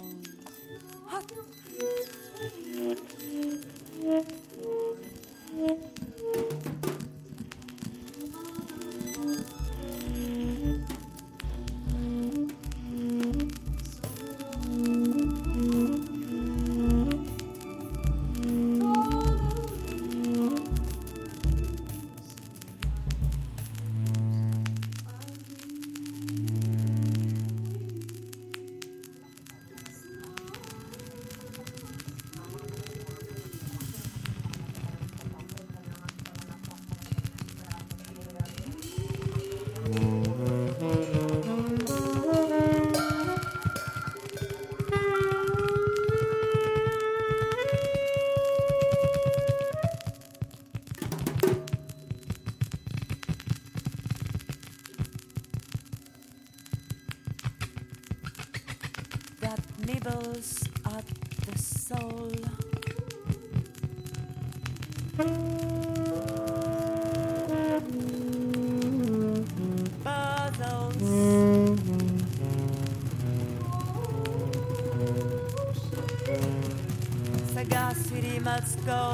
go. 78.86 79.13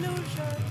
no 0.00 0.14
shot. 0.34 0.66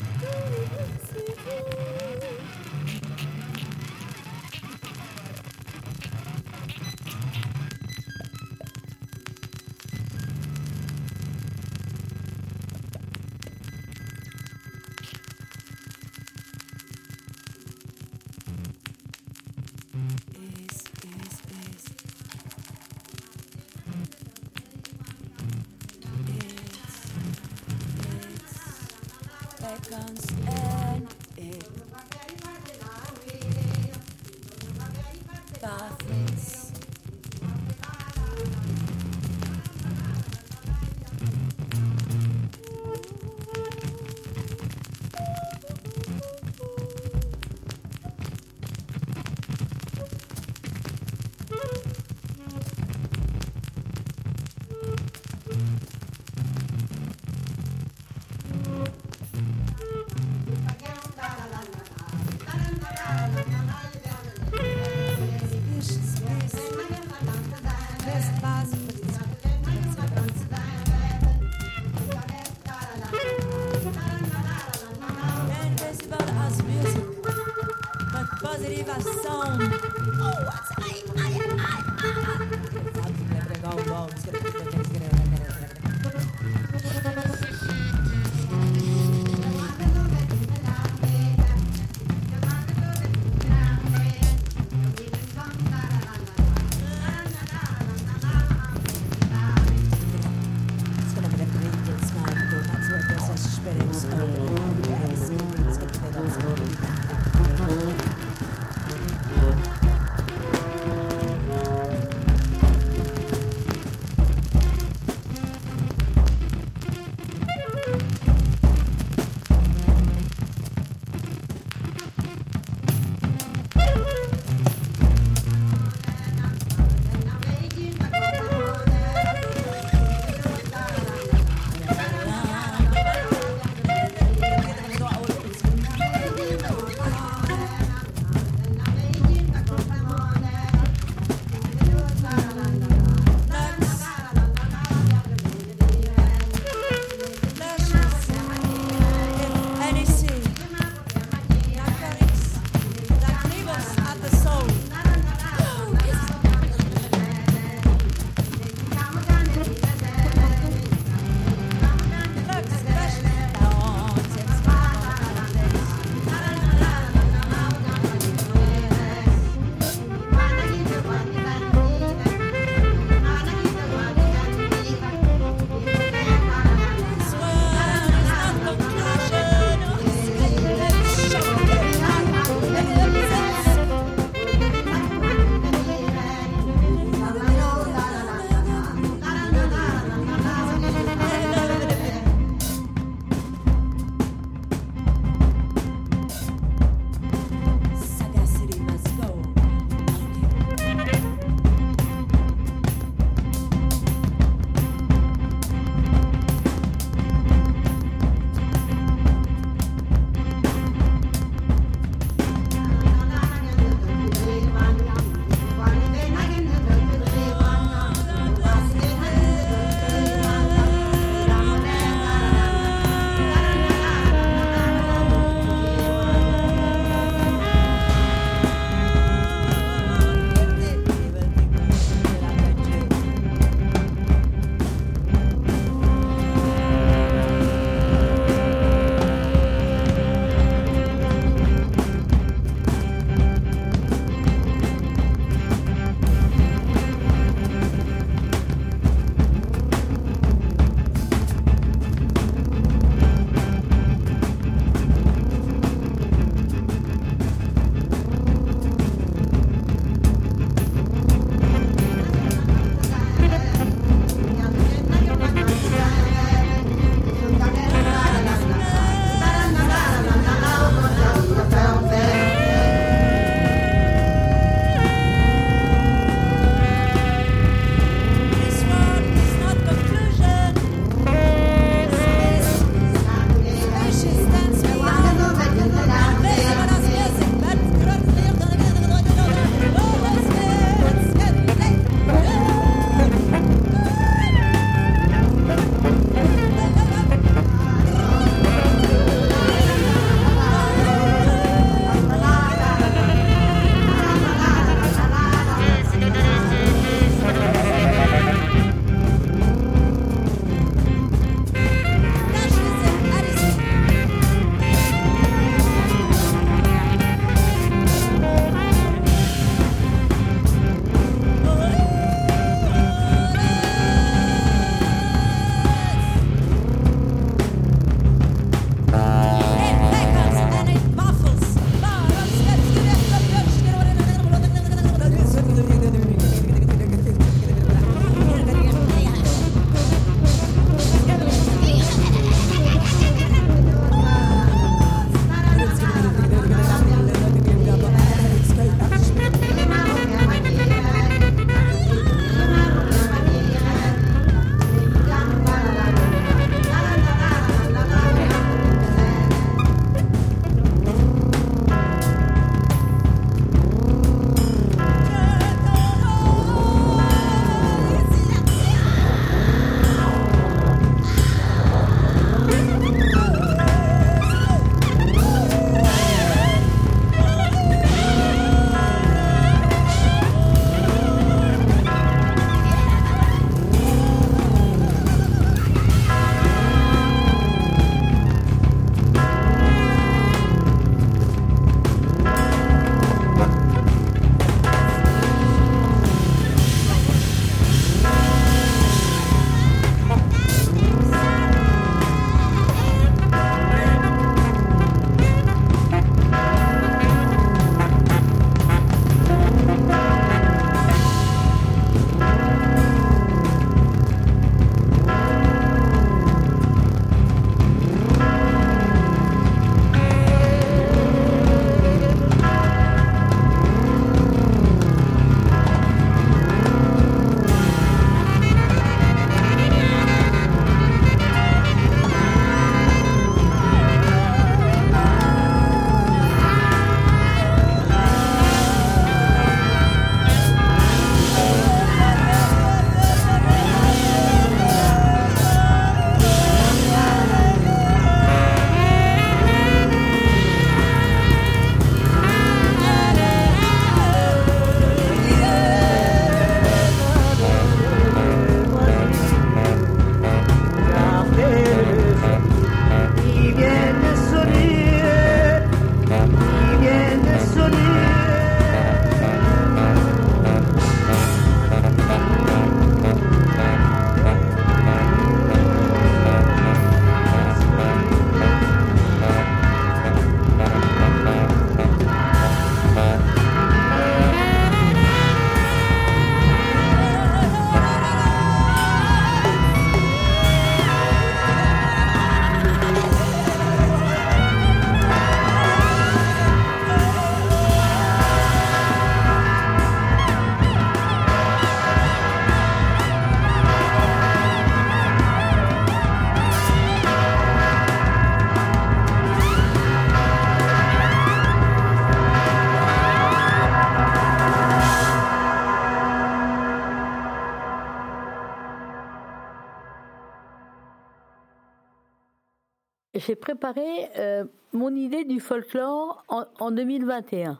J'ai 523.45 523.55
préparé 523.55 524.29
euh, 524.37 524.63
mon 524.93 525.13
idée 525.15 525.43
du 525.43 525.59
folklore 525.59 526.43
en, 526.47 526.65
en 526.79 526.91
2021. 526.91 527.79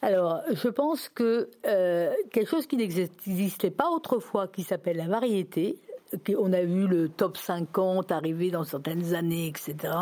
Alors, 0.00 0.42
je 0.50 0.68
pense 0.68 1.08
que 1.08 1.48
euh, 1.66 2.12
quelque 2.32 2.48
chose 2.48 2.66
qui 2.66 2.76
n'existait 2.76 3.70
pas 3.70 3.88
autrefois, 3.90 4.48
qui 4.48 4.62
s'appelle 4.62 4.96
la 4.96 5.06
variété, 5.06 5.78
on 6.36 6.52
a 6.52 6.62
vu 6.62 6.86
le 6.86 7.08
top 7.08 7.36
50 7.36 8.12
arriver 8.12 8.50
dans 8.50 8.64
certaines 8.64 9.14
années, 9.14 9.48
etc. 9.48 9.94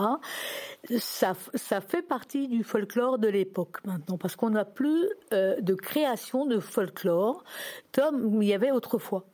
Ça, 0.99 1.35
ça 1.55 1.81
fait 1.81 2.03
partie 2.03 2.49
du 2.49 2.65
folklore 2.65 3.19
de 3.19 3.29
l'époque 3.29 3.77
maintenant, 3.85 4.19
parce 4.19 4.35
qu'on 4.35 4.51
n'a 4.51 4.65
plus 4.65 5.09
euh, 5.33 5.61
de 5.61 5.75
création 5.75 6.47
de 6.47 6.59
folklore 6.59 7.45
comme 7.93 8.43
il 8.43 8.49
y 8.49 8.55
avait 8.55 8.73
autrefois. 8.73 9.25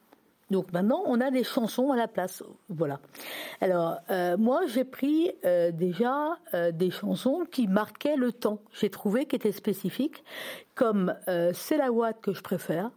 Donc 0.51 0.73
maintenant, 0.73 1.03
on 1.07 1.21
a 1.21 1.31
des 1.31 1.43
chansons 1.43 1.91
à 1.91 1.97
la 1.97 2.07
place. 2.07 2.43
Voilà. 2.69 3.01
Alors, 3.61 3.99
euh, 4.11 4.37
moi, 4.37 4.61
j'ai 4.67 4.85
pris 4.85 5.33
euh, 5.45 5.73
déjà 5.73 6.39
euh, 6.55 6.71
des 6.71 6.91
chansons 6.91 7.45
qui 7.51 7.67
marquaient 7.67 8.17
le 8.17 8.33
temps. 8.33 8.61
J'ai 8.73 8.91
trouvé 8.91 9.27
qu'étaient 9.27 9.53
spécifiques, 9.53 10.23
comme 10.75 11.15
C'est 11.55 11.79
la 11.79 11.91
Watt 11.91 12.21
que 12.21 12.33
je 12.33 12.43
préfère, 12.43 12.91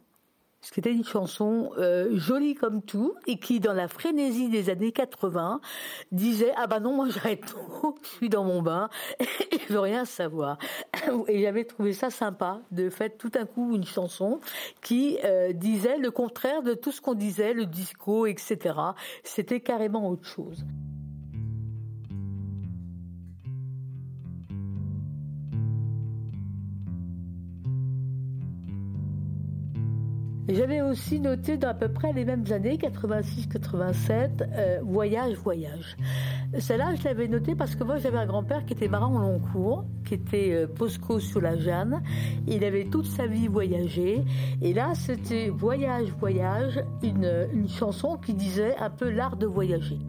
ce 0.61 0.71
qui 0.71 0.79
était 0.79 0.91
une 0.91 1.05
chanson 1.05 1.71
euh, 1.77 2.17
jolie 2.17 2.55
comme 2.55 2.81
tout 2.81 3.13
et 3.27 3.39
qui, 3.39 3.59
dans 3.59 3.73
la 3.73 3.87
frénésie 3.87 4.49
des 4.49 4.69
années 4.69 4.91
80, 4.91 5.61
disait 6.11 6.51
ah 6.57 6.67
bah 6.67 6.79
non 6.79 6.93
moi 6.93 7.07
j'arrête 7.13 7.45
tout, 7.45 7.95
je 8.03 8.07
suis 8.07 8.29
dans 8.29 8.43
mon 8.43 8.61
bain, 8.61 8.89
et 9.19 9.59
je 9.67 9.73
veux 9.73 9.79
rien 9.79 10.05
savoir. 10.05 10.57
Et 11.27 11.41
j'avais 11.41 11.63
trouvé 11.63 11.93
ça 11.93 12.09
sympa 12.09 12.59
de 12.71 12.89
faire 12.89 13.09
tout 13.17 13.31
un 13.35 13.45
coup 13.45 13.75
une 13.75 13.85
chanson 13.85 14.39
qui 14.81 15.17
euh, 15.23 15.53
disait 15.53 15.97
le 15.97 16.11
contraire 16.11 16.61
de 16.61 16.73
tout 16.73 16.91
ce 16.91 17.01
qu'on 17.01 17.13
disait, 17.13 17.53
le 17.53 17.65
disco, 17.65 18.25
etc. 18.25 18.75
C'était 19.23 19.61
carrément 19.61 20.09
autre 20.09 20.25
chose. 20.25 20.65
J'avais 30.51 30.81
aussi 30.81 31.19
noté 31.19 31.57
dans 31.57 31.69
à 31.69 31.73
peu 31.75 31.89
près 31.89 32.11
les 32.11 32.25
mêmes 32.25 32.45
années, 32.51 32.75
86-87, 32.77 34.47
euh, 34.51 34.79
Voyage, 34.81 35.35
Voyage. 35.35 35.95
Celle-là, 36.57 36.95
je 36.95 37.03
l'avais 37.03 37.27
noté 37.27 37.53
parce 37.53 37.75
que 37.75 37.83
moi, 37.83 37.97
j'avais 37.97 38.17
un 38.17 38.25
grand-père 38.25 38.65
qui 38.65 38.73
était 38.73 38.87
marin 38.87 39.15
au 39.15 39.19
long 39.19 39.39
cours, 39.39 39.85
qui 40.05 40.15
était 40.15 40.67
euh, 40.67 41.19
sur 41.19 41.39
la 41.39 41.55
Jeanne. 41.55 42.01
Il 42.47 42.63
avait 42.63 42.85
toute 42.85 43.05
sa 43.05 43.27
vie 43.27 43.47
voyagé. 43.47 44.23
Et 44.63 44.73
là, 44.73 44.93
c'était 44.95 45.49
Voyage, 45.49 46.09
Voyage, 46.19 46.83
une, 47.03 47.47
une 47.53 47.69
chanson 47.69 48.17
qui 48.17 48.33
disait 48.33 48.75
un 48.77 48.89
peu 48.89 49.11
l'art 49.11 49.37
de 49.37 49.45
voyager. 49.45 49.99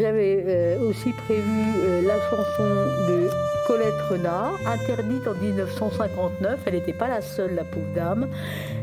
J'avais 0.00 0.44
euh, 0.46 0.88
aussi 0.88 1.10
prévu 1.12 1.62
euh, 1.78 2.02
la 2.02 2.16
chanson 2.28 2.64
de 3.08 3.30
Colette 3.66 4.00
Renard, 4.10 4.52
interdite 4.66 5.26
en 5.26 5.34
1959. 5.34 6.60
Elle 6.66 6.74
n'était 6.74 6.92
pas 6.92 7.08
la 7.08 7.22
seule, 7.22 7.54
la 7.54 7.64
pauvre 7.64 7.94
dame. 7.94 8.28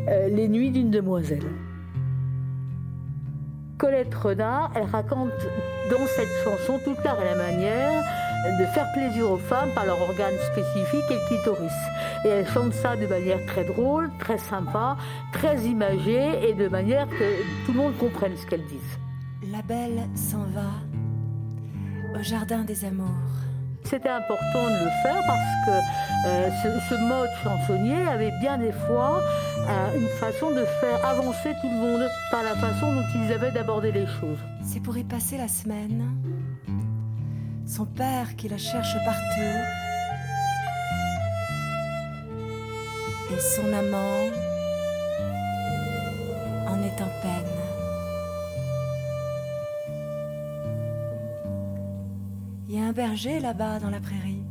Euh, 0.08 0.30
Les 0.30 0.48
nuits 0.48 0.72
d'une 0.72 0.90
demoiselle. 0.90 1.44
Colette 3.78 4.16
Renard, 4.16 4.72
elle 4.76 4.86
raconte 4.86 5.32
dans 5.92 6.06
cette 6.08 6.30
chanson 6.44 6.80
toute 6.84 7.04
la 7.04 7.36
manière 7.36 8.02
de 8.60 8.66
faire 8.74 8.92
plaisir 8.94 9.30
aux 9.30 9.38
femmes 9.38 9.70
par 9.76 9.86
leur 9.86 10.02
organe 10.02 10.36
spécifique 10.52 11.04
et 11.12 11.14
le 11.14 11.28
clitoris. 11.28 11.72
Et 12.26 12.30
elle 12.30 12.48
chante 12.48 12.74
ça 12.74 12.96
de 12.96 13.06
manière 13.06 13.46
très 13.46 13.66
drôle, 13.66 14.10
très 14.20 14.38
sympa, 14.38 14.98
très 15.32 15.60
imagée 15.62 16.50
et 16.50 16.54
de 16.54 16.68
manière 16.70 17.08
que 17.08 17.66
tout 17.66 17.74
le 17.74 17.78
monde 17.78 17.98
comprenne 17.98 18.36
ce 18.36 18.46
qu'elle 18.46 18.66
dit. 18.66 18.80
La 19.52 19.62
belle 19.62 20.08
s'en 20.16 20.46
va 20.54 20.93
au 22.18 22.24
jardin 22.24 22.64
des 22.64 22.86
amours. 22.86 23.08
C'était 23.84 24.10
important 24.10 24.64
de 24.70 24.86
le 24.86 24.92
faire 25.04 25.22
parce 25.28 25.66
que 25.66 26.28
euh, 26.28 26.50
ce, 26.64 26.90
ce, 26.90 26.96
mode 27.02 27.30
chansonnier 27.44 28.08
avait 28.08 28.32
bien 28.40 28.58
des 28.58 28.72
fois 28.72 29.22
euh, 29.68 29.98
une 29.98 30.08
façon 30.08 30.52
de 30.52 30.64
faire 30.80 31.06
avancer 31.06 31.54
tout 31.62 31.70
le 31.70 31.76
monde 31.76 32.10
par 32.32 32.44
la 32.44 32.56
façon 32.56 32.94
dont 32.94 33.04
ils 33.16 33.32
avaient 33.32 33.52
d'aborder 33.52 33.92
les 33.92 34.06
choses. 34.06 34.40
C'est 34.64 34.82
pour 34.82 34.98
y 34.98 35.04
passer 35.04 35.38
la 35.38 35.48
semaine. 35.48 36.16
Son 37.66 37.86
père 37.86 38.36
qui 38.36 38.50
la 38.50 38.58
cherche 38.58 38.96
partout. 39.06 39.42
Et 43.32 43.40
son 43.40 43.74
amant 43.74 44.30
en 46.68 46.84
est 46.84 47.02
en 47.02 47.12
peine. 47.22 47.53
Un 52.84 52.92
berger 52.92 53.40
là-bas 53.40 53.80
dans 53.80 53.90
la 53.90 54.00
prairie. 54.00 54.44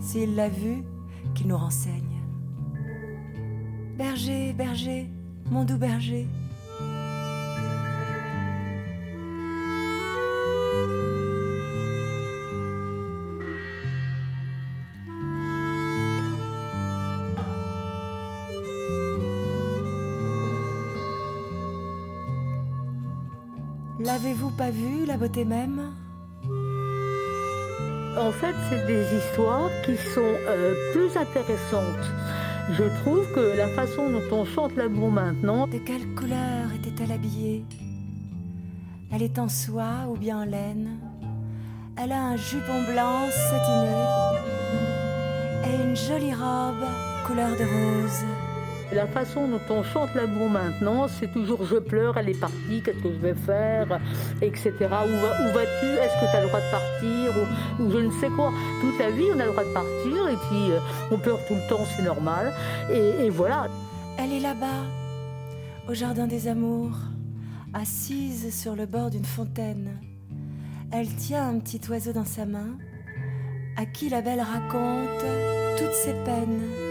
S'il 0.00 0.36
l'a 0.36 0.48
vu, 0.48 0.84
qu'il 1.34 1.48
nous 1.48 1.56
renseigne. 1.56 2.22
Berger, 3.96 4.52
berger, 4.52 5.10
mon 5.50 5.64
doux 5.64 5.78
berger. 5.78 6.26
L'avez-vous 23.98 24.50
pas 24.50 24.70
vu, 24.70 25.04
la 25.04 25.16
beauté 25.16 25.44
même? 25.44 25.92
En 28.18 28.32
fait, 28.32 28.54
c'est 28.68 28.86
des 28.86 29.04
histoires 29.16 29.70
qui 29.84 29.96
sont 29.96 30.20
euh, 30.48 30.74
plus 30.92 31.16
intéressantes. 31.16 32.06
Je 32.72 32.84
trouve 33.00 33.26
que 33.32 33.56
la 33.56 33.68
façon 33.68 34.10
dont 34.10 34.36
on 34.36 34.44
chante 34.44 34.76
l'amour 34.76 35.10
maintenant. 35.10 35.66
De 35.66 35.78
quelle 35.78 36.06
couleur 36.14 36.72
était-elle 36.74 37.12
habillée? 37.12 37.64
Elle 39.10 39.22
est 39.22 39.38
en 39.38 39.48
soie 39.48 40.06
ou 40.08 40.16
bien 40.16 40.42
en 40.42 40.44
laine? 40.44 40.98
Elle 41.96 42.12
a 42.12 42.22
un 42.22 42.36
jupon 42.36 42.82
blanc 42.92 43.30
satineux 43.30 44.38
et 45.64 45.82
une 45.82 45.96
jolie 45.96 46.34
robe 46.34 46.84
couleur 47.26 47.50
de 47.50 47.64
rose. 47.64 48.24
La 48.92 49.06
façon 49.06 49.48
dont 49.48 49.60
on 49.68 49.82
chante 49.82 50.14
l'amour 50.14 50.48
maintenant, 50.48 51.08
c'est 51.08 51.30
toujours 51.30 51.64
je 51.64 51.76
pleure, 51.76 52.16
elle 52.16 52.30
est 52.30 52.40
partie, 52.40 52.80
qu'est-ce 52.82 53.02
que 53.02 53.12
je 53.12 53.18
vais 53.18 53.34
faire, 53.34 54.00
etc. 54.40 54.72
Où, 54.80 54.86
va, 54.86 55.00
où 55.00 55.52
vas-tu? 55.52 55.86
Est-ce 55.86 56.14
que 56.14 56.30
tu 56.30 56.36
as 56.36 56.40
le 56.40 56.48
droit 56.48 56.60
de 56.60 56.70
partir? 56.70 57.34
Ou, 57.80 57.90
je 57.90 57.98
ne 57.98 58.10
sais 58.12 58.30
quoi. 58.30 58.50
Toute 58.80 58.98
la 58.98 59.10
vie, 59.10 59.26
on 59.34 59.38
a 59.38 59.44
le 59.44 59.52
droit 59.52 59.64
de 59.64 59.72
partir 59.74 60.28
et 60.28 60.36
puis 60.48 60.72
euh, 60.72 60.78
on 61.10 61.18
pleure 61.18 61.38
tout 61.46 61.54
le 61.54 61.68
temps, 61.68 61.84
c'est 61.94 62.02
normal. 62.02 62.52
Et 62.90 63.28
voilà. 63.28 63.66
Elle 64.18 64.32
est 64.32 64.40
là-bas, 64.40 64.84
au 65.88 65.94
jardin 65.94 66.26
des 66.26 66.48
amours, 66.48 66.96
assise 67.74 68.58
sur 68.58 68.74
le 68.74 68.86
bord 68.86 69.10
d'une 69.10 69.24
fontaine. 69.24 70.00
Elle 70.90 71.14
tient 71.14 71.46
un 71.46 71.58
petit 71.58 71.80
oiseau 71.90 72.12
dans 72.12 72.24
sa 72.24 72.46
main, 72.46 72.78
à 73.76 73.84
qui 73.84 74.08
la 74.08 74.22
belle 74.22 74.40
raconte 74.40 75.24
toutes 75.78 75.92
ses 75.92 76.14
peines. 76.24 76.87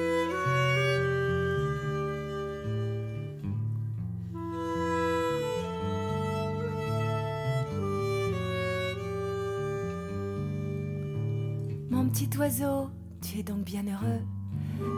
Petit 12.09 12.29
oiseau, 12.37 12.89
tu 13.21 13.39
es 13.39 13.43
donc 13.43 13.65
bien 13.65 13.83
heureux 13.83 14.21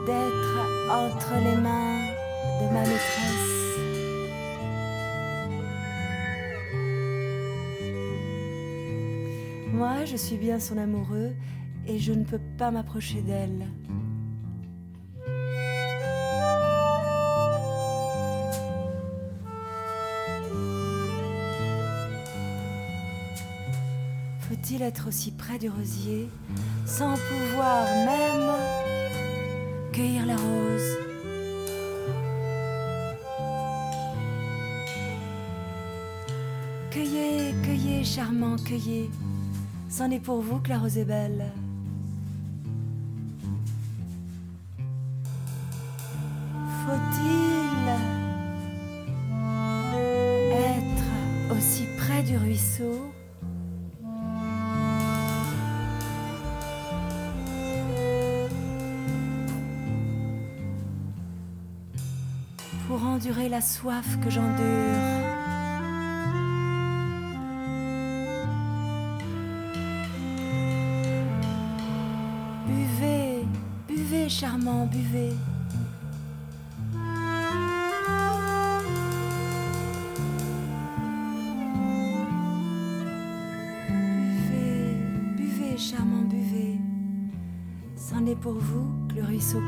d'être 0.05 0.91
entre 0.91 1.33
les 1.43 1.55
mains 1.59 2.05
de 2.61 2.65
ma 2.71 2.81
maîtresse. 2.81 3.49
Moi, 9.73 10.05
je 10.05 10.15
suis 10.15 10.37
bien 10.37 10.59
son 10.59 10.77
amoureux 10.77 11.33
et 11.87 11.97
je 11.97 12.13
ne 12.13 12.23
peux 12.23 12.41
pas 12.59 12.69
m'approcher 12.69 13.23
d'elle. 13.23 13.65
Semble-t-il 24.69 24.87
être 24.87 25.07
aussi 25.07 25.31
près 25.31 25.57
du 25.57 25.67
rosier, 25.67 26.29
sans 26.85 27.15
pouvoir 27.15 27.85
même 28.05 28.51
cueillir 29.91 30.27
la 30.27 30.35
rose? 30.35 30.97
Cueillez, 36.91 37.55
cueillez, 37.63 38.03
charmant, 38.03 38.57
cueillez. 38.57 39.09
C'en 39.89 40.11
est 40.11 40.19
pour 40.19 40.39
vous 40.41 40.59
que 40.59 40.69
la 40.69 40.77
rose 40.77 40.99
est 40.99 41.05
belle. 41.05 41.51
Faut-il 46.85 47.48
la 63.59 63.65
soif 63.65 64.17
que 64.23 64.29
j'endure 64.29 64.55
Buvez, 72.67 73.45
buvez, 73.85 74.29
charmant, 74.29 74.85
buvez. 74.85 75.33
Buvez, 84.29 84.95
buvez, 85.35 85.77
charmant, 85.77 86.23
buvez. 86.29 86.77
C'en 87.97 88.25
est 88.25 88.39
pour 88.39 88.53
vous 88.53 88.87
que 89.09 89.15
le 89.15 89.23
ruisseau. 89.25 89.59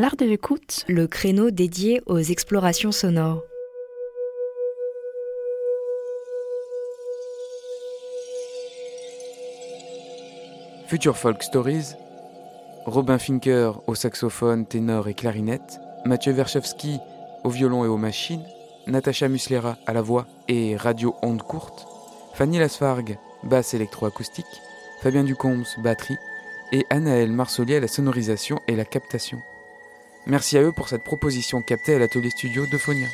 L'art 0.00 0.16
de 0.16 0.24
l'écoute, 0.24 0.86
le 0.88 1.06
créneau 1.06 1.50
dédié 1.50 2.00
aux 2.06 2.20
explorations 2.20 2.90
sonores. 2.90 3.44
Future 10.86 11.18
Folk 11.18 11.42
Stories, 11.42 11.96
Robin 12.86 13.18
Finker 13.18 13.72
au 13.86 13.94
saxophone, 13.94 14.64
ténor 14.64 15.06
et 15.08 15.12
clarinette, 15.12 15.78
Mathieu 16.06 16.32
Verchevski 16.32 16.96
au 17.44 17.50
violon 17.50 17.84
et 17.84 17.88
aux 17.88 17.98
machines, 17.98 18.46
Natacha 18.86 19.28
Muslera 19.28 19.76
à 19.86 19.92
la 19.92 20.00
voix 20.00 20.26
et 20.48 20.76
radio 20.76 21.14
onde 21.20 21.42
courte, 21.42 21.86
Fanny 22.32 22.58
Lasfargue, 22.58 23.18
basse 23.42 23.74
électroacoustique, 23.74 24.46
Fabien 25.02 25.24
Ducombes, 25.24 25.66
batterie, 25.84 26.16
et 26.72 26.86
Anaël 26.88 27.30
Marsolier 27.30 27.76
à 27.76 27.80
la 27.80 27.88
sonorisation 27.88 28.60
et 28.66 28.76
la 28.76 28.86
captation. 28.86 29.36
Merci 30.26 30.58
à 30.58 30.62
eux 30.62 30.72
pour 30.72 30.88
cette 30.88 31.02
proposition 31.02 31.62
captée 31.62 31.94
à 31.94 31.98
l'atelier 31.98 32.30
studio 32.30 32.66
de 32.66 32.76
Phonia. 32.76 33.08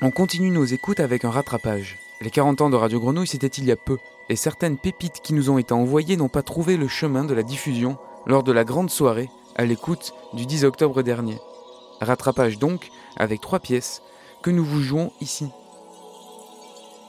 On 0.00 0.10
continue 0.10 0.50
nos 0.50 0.64
écoutes 0.64 1.00
avec 1.00 1.24
un 1.24 1.30
rattrapage. 1.30 1.98
Les 2.22 2.30
40 2.30 2.62
ans 2.62 2.70
de 2.70 2.76
Radio 2.76 2.98
Grenouille, 2.98 3.26
c'était 3.26 3.46
il 3.46 3.64
y 3.66 3.72
a 3.72 3.76
peu, 3.76 3.98
et 4.30 4.36
certaines 4.36 4.78
pépites 4.78 5.20
qui 5.22 5.34
nous 5.34 5.50
ont 5.50 5.58
été 5.58 5.74
envoyées 5.74 6.16
n'ont 6.16 6.28
pas 6.28 6.42
trouvé 6.42 6.76
le 6.78 6.88
chemin 6.88 7.24
de 7.24 7.34
la 7.34 7.42
diffusion 7.42 7.98
lors 8.26 8.42
de 8.42 8.52
la 8.52 8.64
grande 8.64 8.90
soirée 8.90 9.28
à 9.54 9.64
l'écoute 9.64 10.14
du 10.32 10.46
10 10.46 10.64
octobre 10.64 11.02
dernier. 11.02 11.36
Rattrapage 12.00 12.58
donc, 12.58 12.90
avec 13.16 13.40
trois 13.40 13.60
pièces, 13.60 14.02
que 14.42 14.50
nous 14.50 14.64
vous 14.64 14.80
jouons 14.80 15.12
ici. 15.20 15.48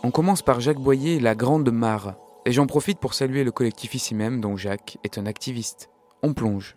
On 0.04 0.12
commence 0.12 0.42
par 0.42 0.60
Jacques 0.60 0.80
Boyer, 0.80 1.20
La 1.20 1.36
Grande 1.36 1.72
Mare, 1.72 2.16
et 2.46 2.52
j'en 2.52 2.68
profite 2.68 3.00
pour 3.00 3.14
saluer 3.14 3.44
le 3.44 3.52
collectif 3.52 3.96
ici 3.96 4.14
même 4.14 4.42
dont 4.42 4.58
Jacques 4.58 4.98
est 5.04 5.18
un 5.18 5.26
activiste. 5.26 5.90
On 6.28 6.34
plonge. 6.34 6.76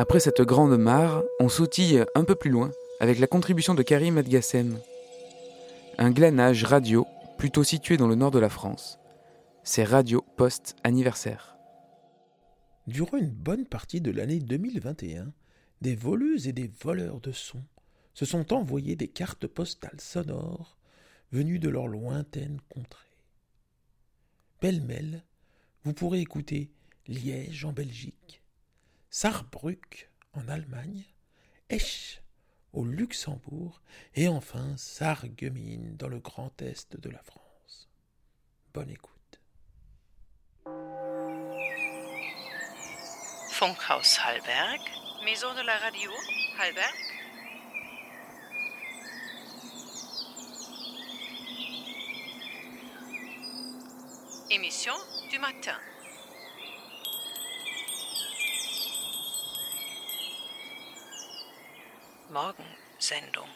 Après 0.00 0.20
cette 0.20 0.42
grande 0.42 0.78
mare, 0.78 1.24
on 1.40 1.48
sautille 1.48 2.04
un 2.14 2.22
peu 2.22 2.36
plus 2.36 2.52
loin 2.52 2.70
avec 3.00 3.18
la 3.18 3.26
contribution 3.26 3.74
de 3.74 3.82
Karim 3.82 4.16
Adgassem. 4.16 4.78
Un 5.98 6.12
glanage 6.12 6.62
radio 6.62 7.04
plutôt 7.36 7.64
situé 7.64 7.96
dans 7.96 8.06
le 8.06 8.14
nord 8.14 8.30
de 8.30 8.38
la 8.38 8.48
France. 8.48 9.00
C'est 9.64 9.82
Radio 9.82 10.24
Post 10.36 10.76
Anniversaire. 10.84 11.56
Durant 12.86 13.16
une 13.16 13.32
bonne 13.32 13.66
partie 13.66 14.00
de 14.00 14.12
l'année 14.12 14.38
2021, 14.38 15.32
des 15.80 15.96
voleuses 15.96 16.46
et 16.46 16.52
des 16.52 16.70
voleurs 16.80 17.20
de 17.20 17.32
sons 17.32 17.64
se 18.14 18.24
sont 18.24 18.52
envoyés 18.52 18.94
des 18.94 19.08
cartes 19.08 19.48
postales 19.48 20.00
sonores 20.00 20.78
venues 21.32 21.58
de 21.58 21.70
leur 21.70 21.88
lointaine 21.88 22.60
contrée. 22.68 23.18
Pêle-mêle, 24.60 25.24
vous 25.82 25.92
pourrez 25.92 26.20
écouter 26.20 26.70
Liège 27.08 27.64
en 27.64 27.72
Belgique, 27.72 28.44
Saarbrück 29.10 30.10
en 30.34 30.48
Allemagne, 30.48 31.04
Esch 31.70 32.20
au 32.72 32.84
Luxembourg 32.84 33.80
et 34.14 34.28
enfin 34.28 34.76
Sarreguemines 34.76 35.96
dans 35.96 36.08
le 36.08 36.18
Grand 36.18 36.60
Est 36.60 36.96
de 36.96 37.08
la 37.08 37.22
France. 37.22 37.88
Bonne 38.74 38.90
écoute. 38.90 39.40
Funkhaus 43.50 44.20
Hallberg, 44.24 44.80
Maison 45.24 45.54
de 45.54 45.62
la 45.62 45.78
Radio, 45.78 46.10
Hallberg. 46.60 46.94
Émission 54.50 54.94
du 55.30 55.38
matin. 55.38 55.78
Morgensendung. 62.30 63.48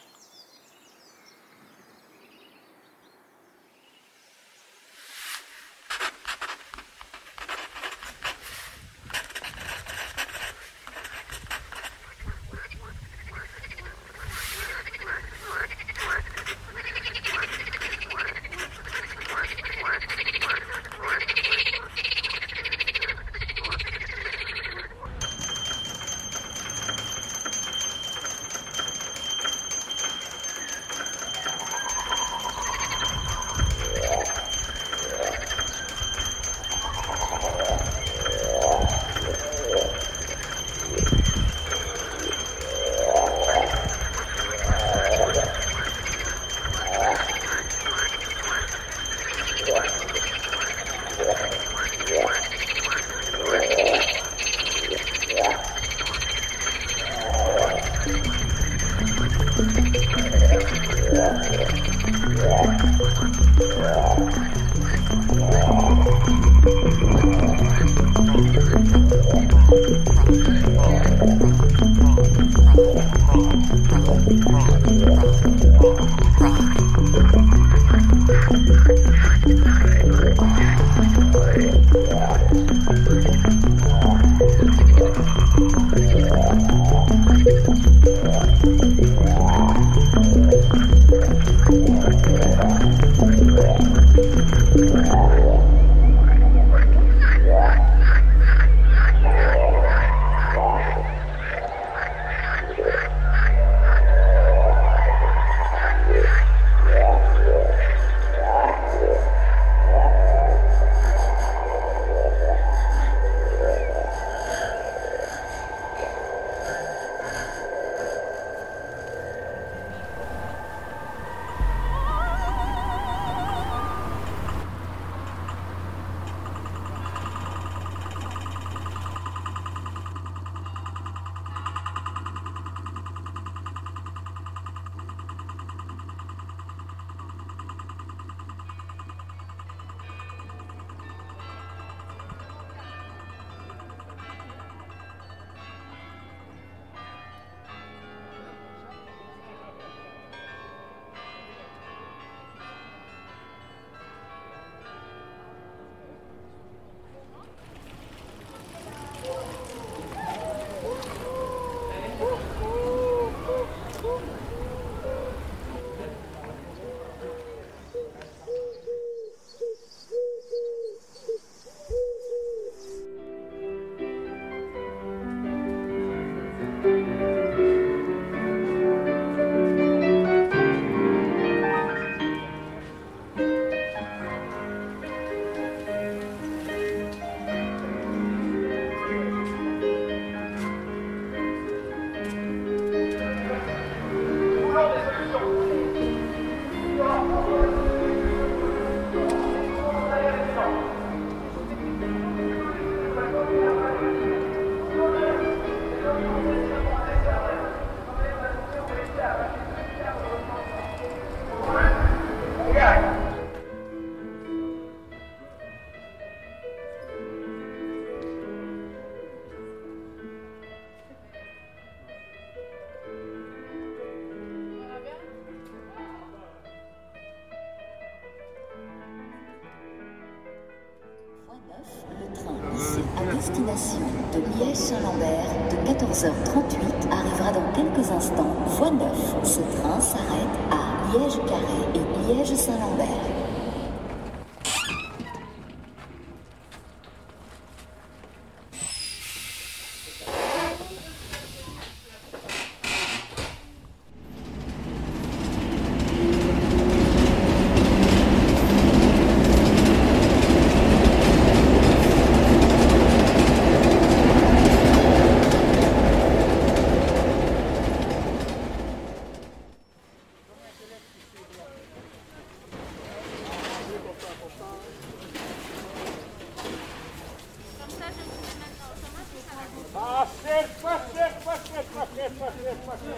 Allez, 282.93 283.09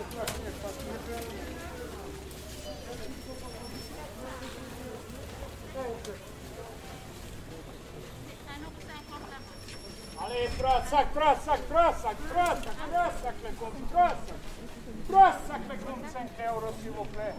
comptes, 15.86 16.10
5 16.10 16.30
euros, 16.48 16.74
s'il 16.82 16.92
vous 16.92 17.06
plaît. 17.06 17.36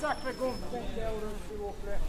5 0.00 0.16
euros, 0.40 0.54
s'il 1.48 1.58
vous 1.58 1.74
plaît. 1.82 2.00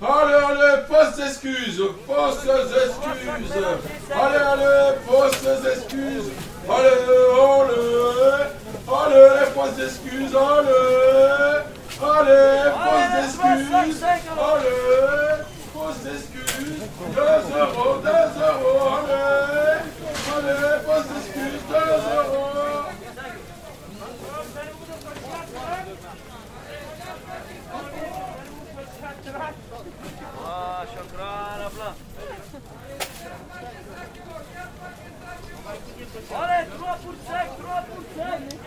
Allez, 0.00 0.34
allez, 0.34 0.86
fausses 0.86 1.18
excuses, 1.18 1.82
fausses 2.06 2.46
excuses. 2.46 3.52
Allez, 4.14 4.38
allez, 4.38 4.96
fausses 5.06 5.66
excuses. 5.76 6.30
Allez, 6.70 6.88
allez, 7.64 8.44
allez, 8.88 9.46
fausses 9.54 9.78
excuses, 9.78 10.34
allez. 10.36 11.64
Allez, 12.00 12.70
fausses 12.84 13.14
excuses. 13.24 14.02
Allez, 14.04 15.44
fausses 15.72 16.06
excuses. 16.14 16.82
Deux 17.14 17.42
euros, 17.58 17.96
deux 18.02 18.28
euros, 18.42 18.82
allez. 18.98 19.80
Allez, 20.36 20.78
fausses 20.84 21.12
excuses, 21.18 21.62
deux 21.68 21.90
euros. 22.16 22.77
Allez, 36.30 36.68
3 36.76 36.98
pour 37.02 37.14
5, 37.26 37.58
3 37.58 37.82
pour 37.88 38.04
5 38.16 38.58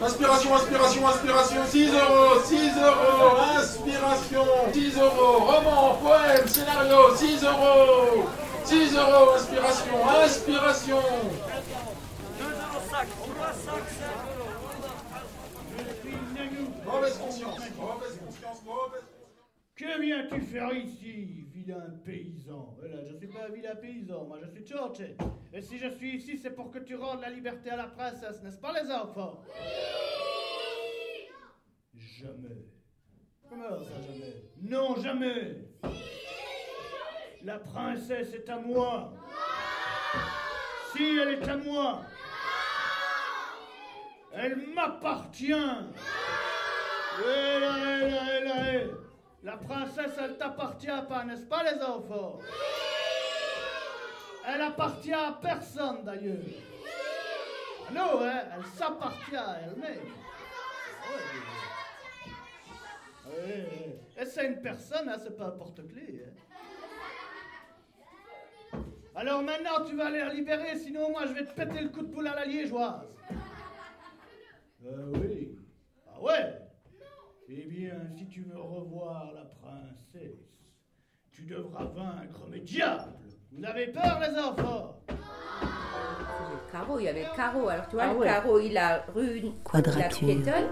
Inspiration, 0.00 0.54
inspiration, 0.54 1.08
inspiration, 1.08 1.64
6 1.66 1.94
euros, 1.94 2.40
6 2.44 2.72
euros, 2.78 3.36
inspiration, 3.56 4.44
6 4.72 4.98
euros, 4.98 5.38
roman, 5.40 5.94
poème, 6.02 6.46
scénario, 6.46 7.16
6 7.16 7.44
euros, 7.44 8.28
6 8.64 8.96
euros, 8.96 9.34
inspiration, 9.36 10.08
inspiration. 10.24 11.00
2 12.38 12.44
euros 12.44 12.82
5, 12.90 13.08
3 13.34 13.52
5, 13.52 13.72
5 13.72 14.44
Mauvaise 16.84 17.18
conscience, 17.18 17.58
mauvaise 17.76 18.18
conscience, 18.24 18.62
mauvaise 18.64 19.04
Que 19.74 20.00
viens-tu 20.00 20.40
faire 20.42 20.72
ici, 20.74 21.43
vilain 21.64 21.90
paysan. 22.04 22.76
Voilà, 22.78 23.02
je 23.04 23.16
suis 23.16 23.26
pas 23.26 23.46
un 23.46 23.48
vilain 23.48 23.74
paysan, 23.76 24.24
moi 24.26 24.38
je 24.42 24.50
suis 24.50 24.66
George. 24.66 25.02
Et 25.52 25.62
si 25.62 25.78
je 25.78 25.88
suis 25.88 26.16
ici, 26.16 26.38
c'est 26.38 26.54
pour 26.54 26.70
que 26.70 26.78
tu 26.78 26.94
rendes 26.94 27.20
la 27.20 27.30
liberté 27.30 27.70
à 27.70 27.76
la 27.76 27.86
princesse, 27.86 28.42
n'est-ce 28.42 28.58
pas 28.58 28.72
les 28.80 28.90
enfants? 28.90 29.42
Jamais. 31.94 32.68
Comment 33.48 33.78
ça, 33.78 34.02
jamais? 34.06 34.50
Non, 34.62 34.96
jamais. 34.96 35.68
La 37.42 37.58
princesse 37.58 38.32
est 38.34 38.48
à 38.48 38.58
moi. 38.58 39.12
Si, 40.92 41.18
elle 41.18 41.34
est 41.34 41.48
à 41.48 41.56
moi 41.56 42.02
Elle 44.32 44.56
m'appartient. 44.74 45.50
Là, 45.50 45.82
hé 47.20 47.60
là, 47.60 48.40
hé 48.40 48.44
là, 48.44 48.74
hé. 48.74 48.90
La 49.44 49.58
princesse, 49.58 50.12
elle 50.18 50.38
t'appartient 50.38 50.86
pas, 51.06 51.24
n'est-ce 51.24 51.44
pas, 51.44 51.62
les 51.70 51.82
enfants? 51.82 52.38
Elle 54.46 54.62
appartient 54.62 55.12
à 55.12 55.38
personne, 55.40 56.02
d'ailleurs. 56.02 56.38
Ah 57.86 57.92
Non, 57.92 58.22
hein, 58.22 58.40
elle 58.56 58.64
s'appartient 58.74 59.36
à 59.36 59.58
elle-même. 59.62 60.00
Ouais, 63.26 63.46
ouais. 63.46 64.00
Et 64.18 64.24
c'est 64.24 64.46
une 64.46 64.62
personne, 64.62 65.08
hein, 65.10 65.18
c'est 65.22 65.36
pas 65.36 65.46
un 65.46 65.50
porte-clés. 65.50 66.24
hein. 66.26 66.32
Alors 69.14 69.42
maintenant, 69.42 69.84
tu 69.86 69.94
vas 69.94 70.06
aller 70.06 70.20
la 70.20 70.32
libérer, 70.32 70.78
sinon 70.78 71.10
moi, 71.10 71.26
je 71.26 71.34
vais 71.34 71.44
te 71.44 71.52
péter 71.52 71.82
le 71.82 71.90
coup 71.90 72.00
de 72.02 72.10
poule 72.12 72.28
à 72.28 72.34
la 72.34 72.46
liégeoise. 72.46 73.06
Euh, 74.86 75.12
oui. 75.20 75.58
Ah 76.08 76.20
ouais? 76.20 76.63
Eh 77.48 77.66
bien, 77.66 77.92
si 78.16 78.26
tu 78.28 78.42
veux 78.42 78.58
revoir 78.60 79.32
la 79.34 79.44
princesse, 79.44 80.48
tu 81.30 81.42
devras 81.42 81.84
vaincre 81.84 82.46
mes 82.50 82.60
diables. 82.60 83.12
Vous 83.52 83.64
avez 83.64 83.88
peur, 83.88 84.20
les 84.20 84.38
enfants? 84.38 84.96
Caro, 86.72 86.98
il 86.98 87.04
y 87.04 87.08
avait 87.08 87.26
Caro. 87.36 87.68
Alors 87.68 87.86
tu 87.88 87.94
vois, 87.96 88.04
Ah 88.04 88.12
le 88.12 88.18
ouais. 88.18 88.26
Caro, 88.26 88.58
il 88.58 88.76
a 88.76 89.04
rue, 89.14 89.42
Quadrature 89.62 90.00
la 90.00 90.08
piétonne, 90.08 90.68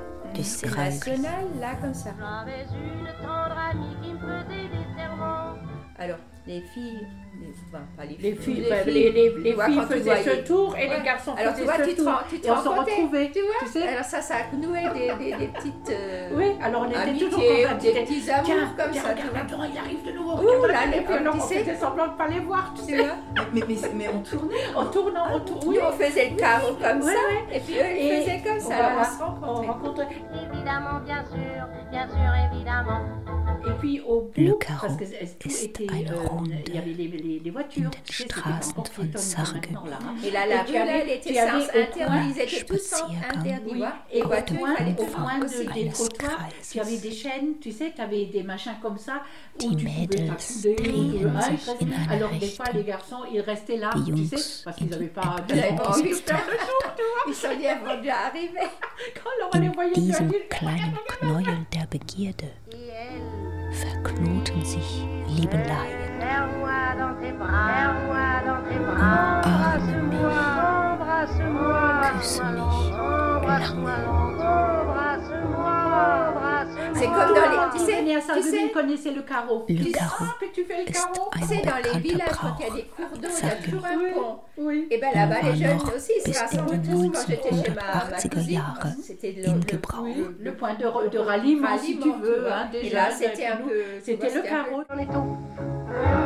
nationale, 0.77 1.47
là 1.61 1.77
comme 1.77 1.95
ça. 1.95 2.11
J'avais 2.19 2.63
une 2.65 3.07
tendre 3.23 3.57
amie 3.57 3.95
qui 4.03 4.15
me 4.15 4.19
faisait 4.19 4.69
des 4.69 4.97
serments. 4.97 5.55
Alors, 5.99 6.19
les 6.47 6.63
filles, 6.75 7.07
les, 7.41 7.49
pas 7.73 8.05
les 8.05 8.09
filles, 8.09 8.17
Les 8.21 8.35
filles, 8.37 8.55
les 8.55 8.77
filles, 8.77 8.93
les- 8.93 9.11
les- 9.13 9.33
tu 9.33 9.39
les 9.41 9.53
vois, 9.55 9.65
filles 9.67 9.77
quand 9.77 9.83
tu 9.83 9.93
faisaient 9.95 10.03
voyais- 10.23 10.25
ce 10.43 10.47
tour 10.47 10.77
et 10.77 10.83
les 10.83 10.89
Ouais. 10.97 11.03
garçons 11.05 11.33
Alors 11.37 11.55
tu 11.55 11.61
faisaient 11.61 11.65
vois, 11.65 11.85
ce 11.85 11.91
tu 11.91 11.97
te, 11.97 12.03
tour. 12.03 12.23
tu 12.29 12.41
te 12.41 12.47
Et 12.47 12.51
on 12.51 12.57
se 12.63 12.69
retrouvait, 12.69 13.31
tu 13.33 13.41
vois 13.41 13.51
tu 13.63 13.67
sais. 13.69 13.89
Alors 13.89 14.05
ça, 14.05 14.21
ça 14.21 14.35
a 14.37 14.57
noué 14.57 14.81
des, 14.95 15.25
des, 15.25 15.37
des 15.37 15.47
petites 15.49 15.91
euh, 15.91 16.29
Oui, 16.35 16.45
alors 16.63 16.83
on 16.83 16.91
était 16.91 16.99
amitiés, 16.99 17.29
toujours 17.29 17.41
contents. 17.43 17.79
des 17.83 17.91
petits 17.93 18.31
amours 18.31 18.45
Tiens, 18.45 18.75
comme 18.77 18.91
tiens, 18.93 19.03
ça. 19.03 19.09
tu 19.15 19.23
regarde, 19.23 19.31
vois. 19.49 19.57
attends, 19.57 19.73
il 19.73 19.79
arrive 19.79 20.05
de 20.07 20.13
nouveau. 20.13 20.33
Ouh 20.37 20.67
là, 20.67 20.87
les 20.93 21.01
puis 21.01 21.15
alors, 21.15 21.35
on 21.35 21.39
tu 21.49 21.55
faisait 21.55 21.75
semblant 21.77 22.07
de 22.09 22.17
pas 22.17 22.29
les 22.29 22.41
voir, 22.41 22.75
tu 22.77 22.83
Tu 22.87 22.97
sais. 22.99 23.03
vois 23.05 23.17
mais, 23.55 23.61
mais, 23.69 23.77
mais 23.95 24.09
on 24.09 24.21
tournait. 24.21 24.57
En 24.75 24.85
tournant, 24.87 25.25
on 25.35 25.41
tournait. 25.41 25.79
Nous, 25.79 25.87
on 25.87 25.93
faisait 25.93 26.31
le 26.31 26.37
carreau 26.37 26.75
comme 26.75 27.03
ça, 27.03 27.13
et 27.53 27.61
puis 27.61 27.75
eux, 27.75 27.97
ils 27.99 28.23
faisaient 28.23 28.43
comme 28.47 28.61
ça. 28.61 28.75
on 28.99 29.05
se 29.05 29.23
on 29.45 29.55
rencontrait. 29.73 30.09
Évidemment, 30.53 31.01
bien 31.05 31.25
sûr, 31.25 31.67
bien 31.91 32.07
sûr, 32.09 32.33
évidemment. 32.53 33.01
Et 33.65 33.71
puis 33.79 34.01
au 34.01 34.23
bout, 34.35 34.59
parce 34.81 34.97
que 34.97 35.05
tout 35.39 35.49
était, 35.63 35.85
euh, 35.85 36.17
il 36.67 36.75
y 36.75 36.79
avait 36.79 36.87
les, 36.91 37.32
les, 37.33 37.39
les 37.41 37.51
voitures, 37.51 37.91
von 38.75 39.85
là, 39.87 39.99
hein. 40.03 40.15
Et 40.25 40.31
là, 40.31 40.47
la 40.47 40.65
elle 40.69 41.11
était 41.11 41.33
ils 41.33 42.39
étaient 42.41 42.65
tous 42.65 42.95
interdits, 43.35 43.83
et 44.13 44.23
au 44.23 44.29
coin 44.29 44.39
de- 45.39 45.49
des 45.49 45.69
eines 45.81 45.93
trottoirs, 45.93 46.39
Kreises. 46.39 46.71
tu 46.71 46.81
avais 46.81 46.97
des 46.99 47.11
chaînes, 47.13 47.55
tu 47.61 47.73
sais, 47.73 47.93
tu 47.95 48.01
avais 48.01 48.27
des 48.27 48.43
machins 48.43 48.75
comme 48.81 48.99
ça, 48.99 49.23
où 49.63 49.75
tu 49.75 49.85
pouvais 49.85 50.31
hein, 50.31 52.07
alors 52.11 52.31
des 52.39 52.49
fois 52.49 52.67
les 52.75 52.85
garçons, 52.85 53.23
ils 53.33 53.41
restaient 53.41 53.77
là, 53.77 53.91
tu 54.05 54.27
sais, 54.27 54.63
parce 54.65 54.77
qu'ils 54.77 54.89
n'avaient 54.89 55.07
pas 55.07 55.37
Ils 55.49 55.55
envie 55.81 56.11
de 56.11 56.15
faire 56.15 56.45
le 56.51 56.57
tour, 56.57 56.95
tu 56.97 57.03
vois. 57.03 57.25
Ils 57.29 57.35
sont 57.35 57.57
dit, 57.57 57.65
elles 57.65 57.79
vont 57.79 58.01
bien 58.01 58.15
arriver. 58.27 58.69
Quand 59.15 59.31
on 59.55 59.61
les 59.61 59.69
voyait 59.69 59.93
venir, 59.95 60.49
kleinen 60.49 60.95
Knäuel 61.21 61.65
der 61.71 61.87
Begierde 61.91 62.43
Et 62.73 62.77
elle, 62.89 63.42
verknoten 63.73 64.65
sich 64.65 65.07
Liebeleien. 65.29 66.03
Umarme 68.85 69.79
mich, 70.03 70.33
küsse 72.19 72.45
mich 72.45 72.91
lange. 73.49 74.03
C'est 76.95 77.05
comme 77.07 77.15
dans 77.15 77.51
les- 77.51 77.73
Tu 77.73 77.79
tu 77.79 77.85
sais- 77.85 77.93
sais, 77.93 78.15
à 78.15 78.21
tu 78.21 78.27
Sarreguemines, 78.27 78.51
sais- 78.69 78.71
connaissez 78.73 79.11
le 79.13 79.23
carreau. 79.23 79.65
Le 79.69 79.75
Tu 79.77 79.85
sais, 79.85 79.93
carreau 79.93 80.25
ah, 80.29 80.35
puis 80.39 80.49
tu 80.55 80.65
fais 80.65 80.85
le 80.85 80.93
carreau. 80.93 81.31
Tu 81.33 81.45
sais, 81.45 81.63
dans 81.63 81.93
les 81.93 81.99
villages, 82.01 82.29
quand 82.41 82.57
il 82.59 82.67
y 82.67 82.71
a 82.71 82.75
des 82.75 82.85
cours 82.85 83.19
d'eau, 83.19 83.29
il 83.43 83.47
y 83.47 83.51
a 83.51 83.55
toujours 83.57 83.87
un 83.87 84.13
pont. 84.15 84.39
Oui. 84.59 84.87
Et 84.91 84.99
ben 84.99 85.11
là-bas, 85.15 85.37
les 85.45 85.57
jeunes 85.57 85.79
aussi 85.97 86.13
se 86.21 86.39
rassemblent 86.39 86.79
die 86.79 86.91
tous. 86.91 87.11
Quand 87.13 87.27
j'étais 87.29 87.49
chez 87.51 87.71
ma, 87.75 87.83
ma 87.83 88.17
1980er 88.19 88.75
cousine, 88.81 89.03
c'était 89.03 89.35
le, 89.37 90.53
point 90.53 90.75
de, 90.75 91.19
ralliement, 91.19 91.79
si 91.79 91.99
tu 91.99 92.13
veux, 92.13 92.53
hein, 92.53 92.69
Et 92.75 92.91
là, 92.91 93.11
c'était 93.11 93.47
un 93.47 93.57
peu- 93.57 93.83
C'était 94.03 94.35
le 94.35 94.43
carreau. 94.43 94.83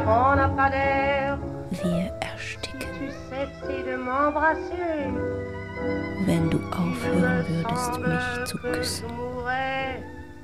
On 0.07 0.37
n'a 0.37 0.49
pas 0.49 0.71
d'air. 0.71 1.39
Wir 1.83 2.13
ersticken, 2.23 2.79
Tu 2.99 3.11
cesses 3.29 3.85
de 3.87 3.97
m'embrasser. 3.97 5.11
wenn 6.27 6.49
du 6.51 6.57
aufhören 6.73 7.45
würdest, 7.49 7.99
mich 7.99 8.47
zu 8.47 8.59
küssen. 8.59 9.07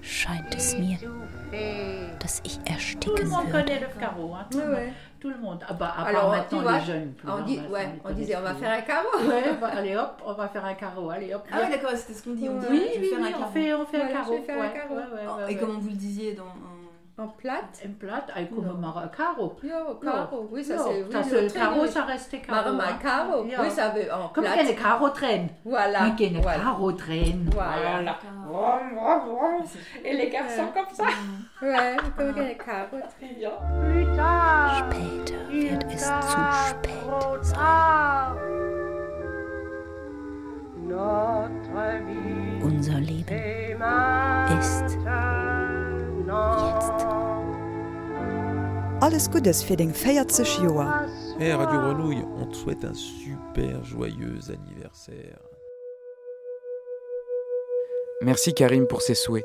Scheint 0.02 0.52
es 0.56 0.76
mir, 0.76 0.98
dass 2.18 2.40
ich 2.44 2.58
Tout 2.58 2.64
le 2.66 2.72
ersticken 2.74 3.28
monde 3.28 3.46
würde. 3.46 3.52
connaît 3.52 3.80
le 3.80 3.86
carreau, 4.00 4.34
tout, 5.20 5.28
le 5.30 5.38
monde. 5.38 5.64
Ah 5.68 5.72
bah, 5.74 5.94
à 5.96 6.02
part 6.02 6.06
Alors, 6.06 6.32
tu 6.32 6.56
maintenant 6.56 6.62
vois, 6.62 6.78
les 6.80 6.84
jeunes. 6.84 7.12
plus, 7.12 7.28
on, 7.28 7.32
hein, 7.32 7.42
dit, 7.46 7.58
bah, 7.58 7.68
ouais, 7.70 7.88
on 8.04 8.10
disait 8.12 8.36
on 8.36 8.42
va 8.42 8.54
faire 8.54 8.70
un 8.72 8.80
carreau. 8.80 9.18
Ouais, 9.28 9.54
bah, 9.60 9.70
allez 9.76 9.96
hop, 9.96 10.20
on 10.26 10.32
va 10.32 10.48
faire 10.48 10.64
un 10.64 10.74
carreau, 10.74 11.10
allez 11.10 11.32
hop. 11.32 11.46
Ah 11.52 11.60
ouais, 11.60 11.70
d'accord, 11.70 11.92
c'était 11.94 12.14
ce 12.14 12.24
qu'on 12.24 12.34
dit. 12.34 12.48
On 12.48 12.58
dit, 12.58 12.66
Oui, 12.68 12.80
on 13.38 13.52
fait, 13.52 13.74
on 13.74 13.86
fait 13.86 14.02
un 14.02 14.08
carreau. 14.08 14.34
un 14.34 14.38
ouais, 14.38 14.56
ouais, 14.56 14.82
Oh, 14.90 14.94
ouais, 15.36 15.52
Et 15.52 15.54
ouais. 15.54 15.56
comment 15.60 15.78
vous 15.78 15.88
le 15.90 15.94
disiez 15.94 16.32
dans. 16.34 16.46
En 17.18 17.28
plate. 17.28 17.82
Un 17.84 17.90
plat, 17.92 18.24
avec 18.34 18.54
comme 18.54 18.66
un 18.66 19.08
carreau. 19.08 19.54
Yo, 19.62 19.94
carreau. 20.02 20.48
Oui, 20.50 20.64
ça 20.64 20.76
Yo, 20.76 20.82
c'est. 20.82 21.12
ça, 21.12 21.18
oui, 21.18 21.24
c'est 21.28 21.40
le 21.40 21.46
le 21.46 21.50
carreau, 21.52 21.80
truc, 21.80 21.90
ça 21.92 22.04
restait 22.04 22.38
carreau. 22.40 22.72
Marma, 22.74 22.84
hein. 22.94 22.98
carreau. 23.02 23.44
Yo. 23.44 23.58
Oui, 23.60 23.70
ça 23.70 23.90
veut 23.90 24.10
en 24.12 24.28
Comme 24.28 24.44
plate. 24.44 24.56
qu'elle 24.56 24.70
est 24.70 24.74
carreau 24.74 25.08
traîne. 25.10 25.48
Voilà. 25.64 26.04
Oui, 26.04 26.16
qu'elle 26.16 26.36
est 26.36 26.40
voilà. 26.40 26.62
carreau 26.62 26.92
traîne. 26.92 27.50
Voilà. 27.52 28.16
Vroom, 28.46 28.94
vroom, 28.94 29.20
vroom. 29.26 29.62
Et 30.04 30.14
les 30.14 30.30
garçons 30.30 30.68
comme 30.74 30.94
ça. 30.94 31.04
Ouais, 31.60 31.96
comme 32.16 32.34
qu'elle 32.34 32.50
est 32.52 32.56
carreau. 32.56 32.96
Très 33.18 33.34
bien. 33.34 33.50
Plus 33.82 34.16
tard, 34.16 34.86
Später 34.90 35.38
il 35.52 35.70
wird 35.70 35.84
es 35.92 35.98
zu 35.98 36.04
sera 36.08 36.52
spät 36.52 36.90
trop 37.06 37.42
sein. 37.42 37.54
tard. 37.54 38.36
Notre 40.88 42.04
vie 42.06 42.62
Unser 42.64 43.00
Leben 43.00 43.32
est 43.32 43.72
ist 44.58 44.96
maintenant. 44.96 45.61
Alles 49.00 49.28
Gutes 49.28 49.62
fir 49.64 49.76
deng 49.76 49.92
feiert 49.92 50.30
sech 50.30 50.60
Joer. 50.60 50.86
Hey 51.40 51.52
Radio 51.52 51.80
Grenouille, 51.80 52.24
on 52.38 52.46
te 52.46 52.56
souhaite 52.56 52.84
un 52.84 52.94
super 52.94 53.84
joyeux 53.84 54.38
anniversaire. 54.48 55.40
Merci 58.22 58.54
Karim 58.54 58.86
pour 58.86 59.02
ses 59.02 59.16
souhaits. 59.16 59.44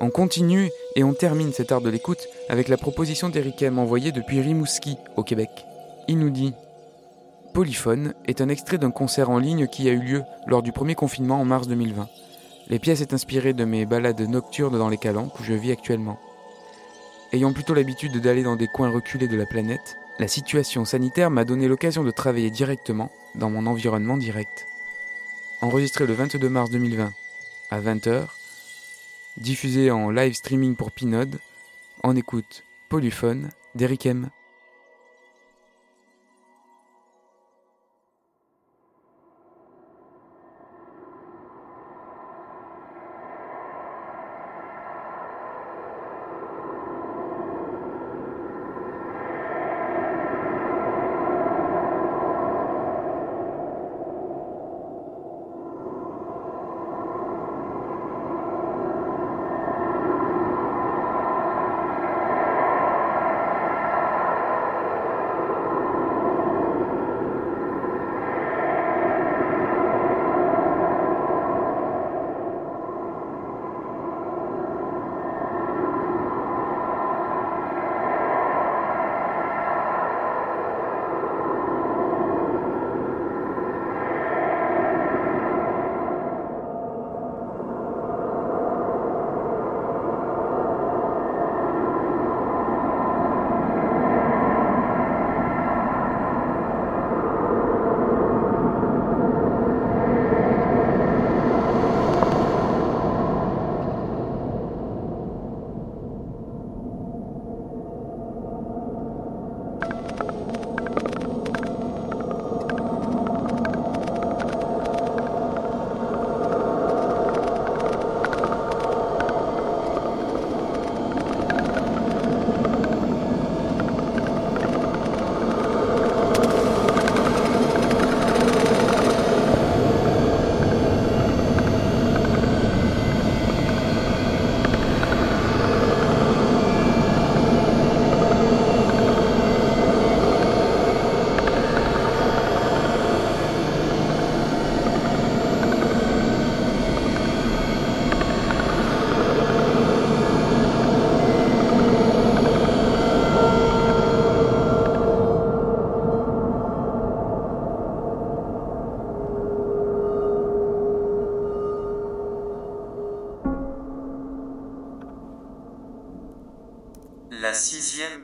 On 0.00 0.08
continue 0.10 0.70
et 0.96 1.04
on 1.04 1.12
termine 1.12 1.52
cet 1.52 1.70
art 1.70 1.82
de 1.82 1.90
l'écoute 1.90 2.28
avec 2.48 2.68
la 2.68 2.78
proposition 2.78 3.28
d'Eric 3.28 3.60
M 3.62 3.78
envoyée 3.78 4.10
depuis 4.10 4.40
Rimouski, 4.40 4.96
au 5.16 5.22
Québec. 5.22 5.50
Il 6.08 6.18
nous 6.18 6.30
dit 6.30 6.54
Polyphone 7.52 8.14
est 8.26 8.40
un 8.40 8.48
extrait 8.48 8.78
d'un 8.78 8.90
concert 8.90 9.28
en 9.28 9.38
ligne 9.38 9.66
qui 9.66 9.88
a 9.88 9.92
eu 9.92 10.00
lieu 10.00 10.22
lors 10.46 10.62
du 10.62 10.72
premier 10.72 10.94
confinement 10.94 11.40
en 11.40 11.44
mars 11.44 11.68
2020. 11.68 12.08
Les 12.68 12.78
pièces 12.78 13.00
est 13.00 13.14
inspirées 13.14 13.54
de 13.54 13.64
mes 13.64 13.86
balades 13.86 14.20
nocturnes 14.20 14.78
dans 14.78 14.90
les 14.90 14.98
calanques 14.98 15.40
où 15.40 15.42
je 15.42 15.54
vis 15.54 15.72
actuellement. 15.72 16.20
Ayant 17.32 17.54
plutôt 17.54 17.72
l'habitude 17.72 18.20
d'aller 18.20 18.42
dans 18.42 18.56
des 18.56 18.66
coins 18.66 18.90
reculés 18.90 19.28
de 19.28 19.36
la 19.36 19.46
planète, 19.46 19.96
la 20.18 20.28
situation 20.28 20.84
sanitaire 20.84 21.30
m'a 21.30 21.44
donné 21.44 21.66
l'occasion 21.66 22.04
de 22.04 22.10
travailler 22.10 22.50
directement 22.50 23.10
dans 23.34 23.48
mon 23.48 23.66
environnement 23.66 24.18
direct. 24.18 24.66
Enregistré 25.62 26.06
le 26.06 26.12
22 26.12 26.48
mars 26.48 26.70
2020 26.70 27.12
à 27.70 27.80
20h, 27.80 28.26
diffusé 29.38 29.90
en 29.90 30.10
live 30.10 30.34
streaming 30.34 30.76
pour 30.76 30.90
Pinode, 30.90 31.38
on 32.04 32.16
écoute 32.16 32.64
Polyphone 32.88 33.50
d'Eric 33.74 34.06
M. 34.06 34.28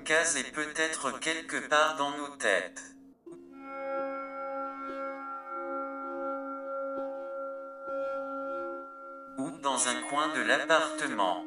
case 0.04 0.36
est 0.36 0.52
peut-être 0.52 1.18
quelque 1.18 1.66
part 1.68 1.96
dans 1.96 2.10
nos 2.10 2.36
têtes. 2.36 2.82
Ou 9.38 9.50
dans 9.62 9.88
un 9.88 10.02
coin 10.02 10.28
de 10.34 10.42
l'appartement. 10.42 11.46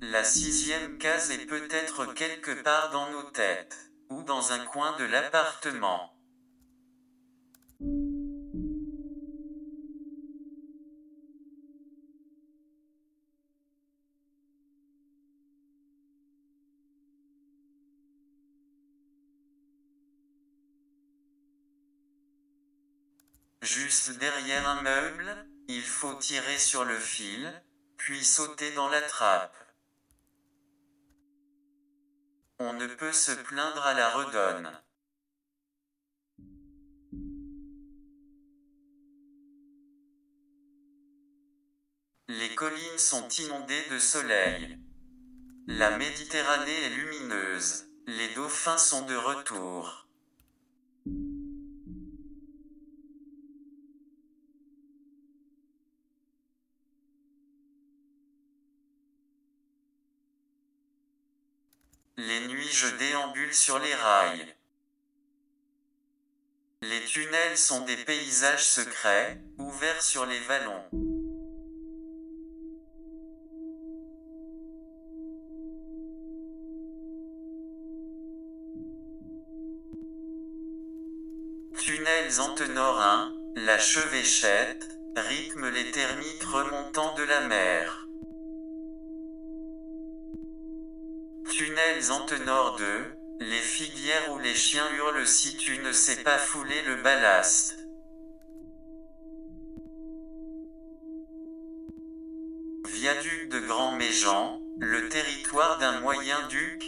La 0.00 0.24
sixième 0.24 0.98
case 0.98 1.30
est 1.30 1.46
peut-être 1.46 2.12
quelque 2.14 2.60
part 2.62 2.90
dans 2.90 3.08
nos 3.12 3.30
têtes. 3.30 3.92
Ou 4.10 4.22
dans 4.24 4.50
un 4.52 4.64
coin 4.64 4.96
de 4.98 5.04
l'appartement. 5.04 6.17
Juste 23.70 24.12
derrière 24.12 24.66
un 24.66 24.80
meuble 24.80 25.46
Il 25.68 25.82
faut 25.82 26.14
tirer 26.14 26.56
sur 26.56 26.86
le 26.86 26.98
fil, 26.98 27.52
puis 27.98 28.24
sauter 28.24 28.72
dans 28.72 28.88
la 28.88 29.02
trappe. 29.02 29.54
On 32.58 32.72
ne 32.72 32.86
peut 32.86 33.12
se 33.12 33.32
plaindre 33.32 33.82
à 33.82 33.92
la 33.92 34.08
redonne. 34.08 34.72
Les 42.28 42.54
collines 42.54 42.98
sont 42.98 43.28
inondées 43.28 43.84
de 43.90 43.98
soleil. 43.98 44.78
La 45.66 45.98
Méditerranée 45.98 46.84
est 46.84 46.96
lumineuse. 46.96 47.90
Les 48.06 48.32
dauphins 48.34 48.78
sont 48.78 49.04
de 49.04 49.14
retour. 49.14 50.07
Les 62.20 62.48
nuits 62.48 62.72
je 62.72 62.88
déambule 62.96 63.54
sur 63.54 63.78
les 63.78 63.94
rails. 63.94 64.52
Les 66.82 67.04
tunnels 67.04 67.56
sont 67.56 67.84
des 67.84 67.96
paysages 67.96 68.66
secrets, 68.66 69.40
ouverts 69.56 70.02
sur 70.02 70.26
les 70.26 70.40
vallons. 70.40 70.82
Tunnels 81.78 82.40
Antenor 82.40 83.00
1, 83.00 83.34
la 83.54 83.78
chevêchette, 83.78 84.88
rythme 85.14 85.68
les 85.68 85.92
thermiques 85.92 86.42
remontant 86.42 87.14
de 87.14 87.22
la 87.22 87.42
mer. 87.42 88.07
Tunnels 91.50 92.10
Antenor 92.10 92.76
2, 92.76 92.84
les 93.40 93.60
figuières 93.60 94.32
où 94.32 94.38
les 94.38 94.54
chiens 94.54 94.84
hurlent 94.96 95.26
si 95.26 95.56
tu 95.56 95.78
ne 95.78 95.92
sais 95.92 96.22
pas 96.22 96.36
fouler 96.36 96.82
le 96.86 96.96
ballast. 96.96 97.78
Viaduc 102.86 103.48
de 103.48 103.60
Grand 103.60 103.92
Méjean, 103.92 104.60
le 104.78 105.08
territoire 105.08 105.78
d'un 105.78 106.00
moyen 106.00 106.36
duc. 106.48 106.84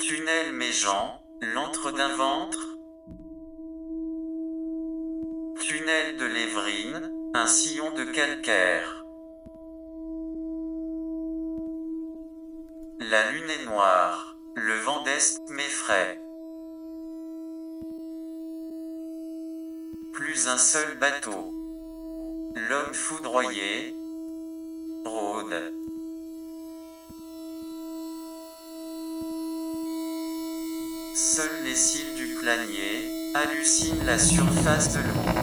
Tunnel 0.00 0.52
Méjean, 0.52 1.20
l'antre 1.40 1.90
d'un 1.90 2.14
ventre. 2.14 2.78
Tunnel 5.60 6.16
de 6.18 6.24
l'Évrine, 6.24 7.12
un 7.34 7.46
sillon 7.48 7.92
de 7.94 8.04
calcaire. 8.04 9.01
La 13.10 13.32
lune 13.32 13.50
est 13.50 13.64
noire, 13.64 14.36
le 14.54 14.74
vent 14.74 15.02
d'est 15.02 15.40
m'effraie. 15.48 16.20
Plus 20.12 20.46
un 20.46 20.56
seul 20.56 20.98
bateau. 20.98 21.52
L'homme 22.54 22.94
foudroyé 22.94 23.92
rôde. 25.04 25.72
Seuls 31.16 31.64
les 31.64 31.74
cils 31.74 32.14
du 32.14 32.34
planier 32.36 33.10
hallucinent 33.34 34.04
la 34.04 34.18
surface 34.18 34.92
de 34.92 35.00
l'eau. 35.00 35.41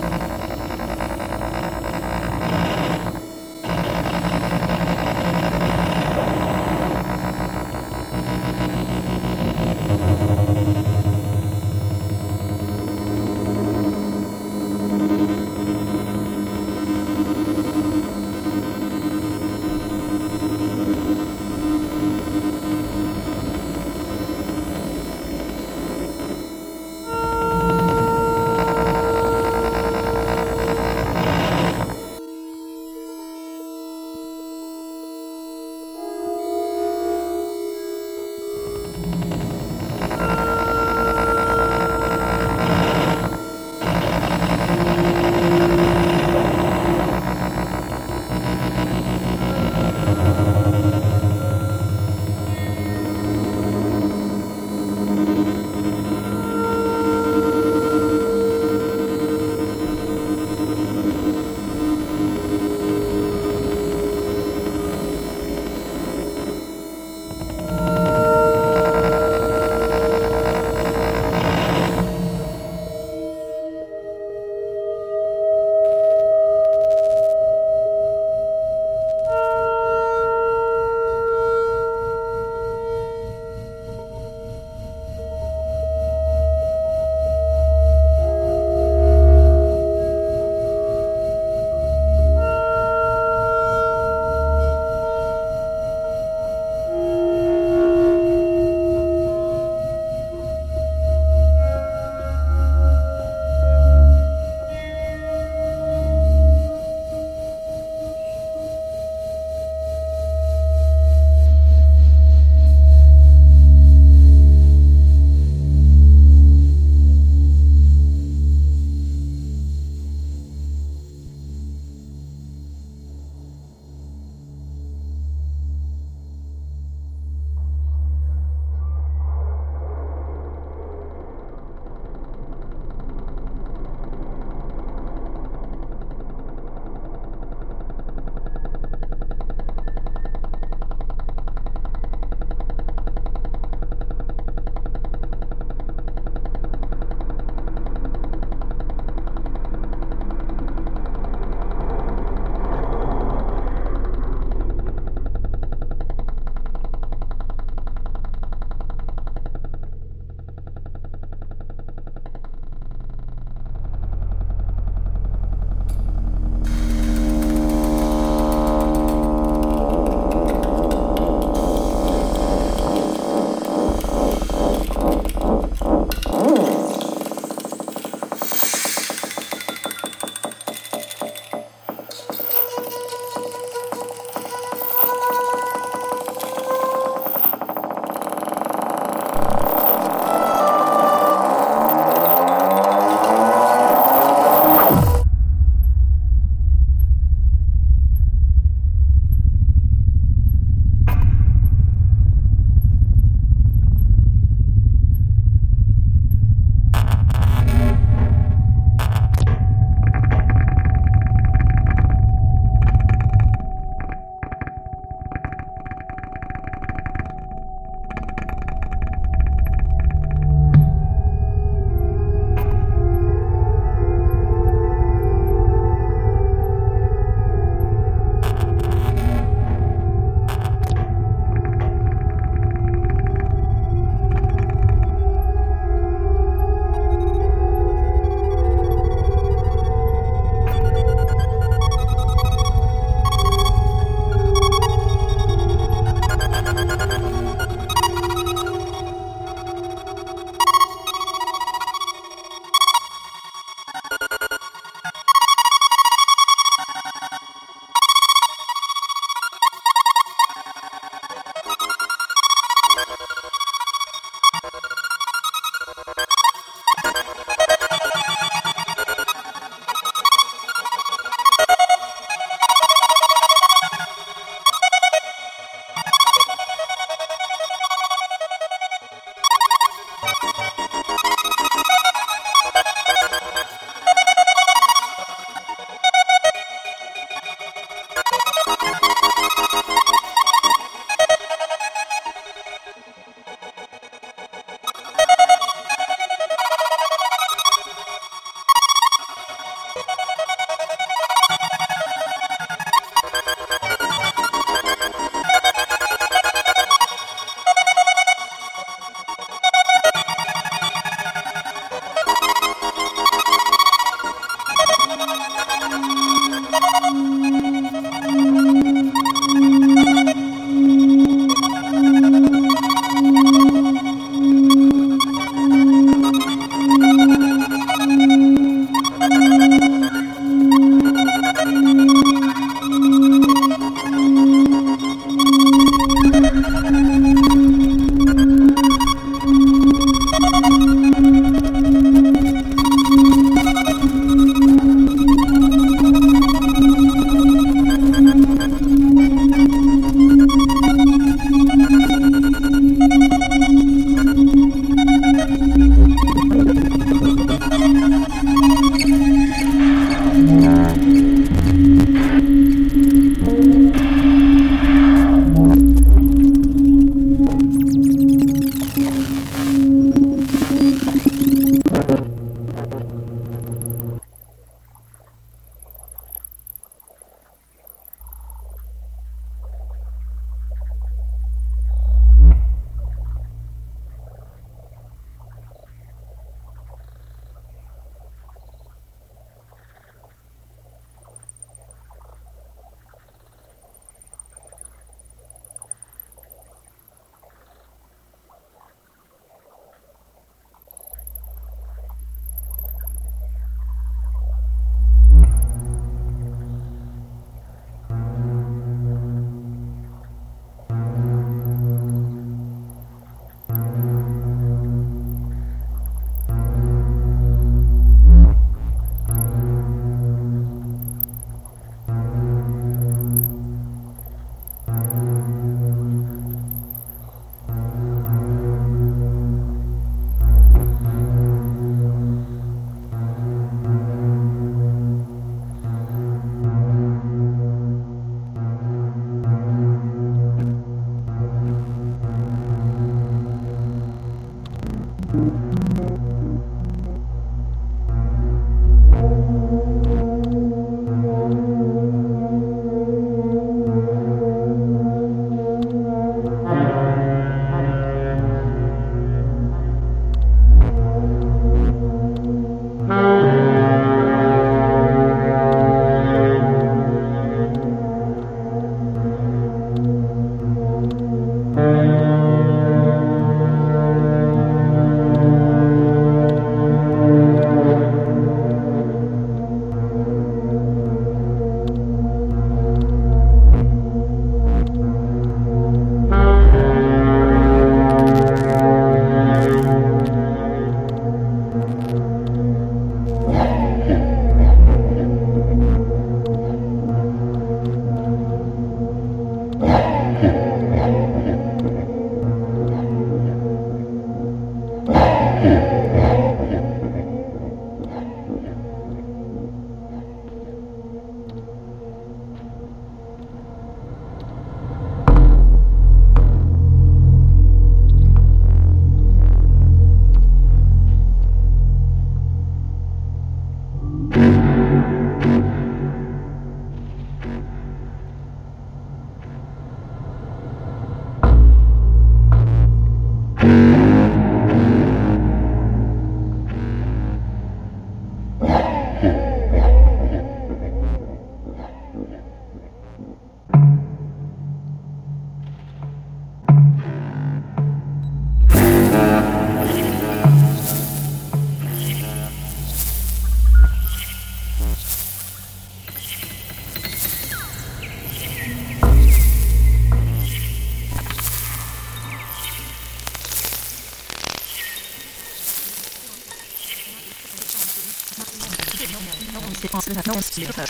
Skisser 570.09 570.89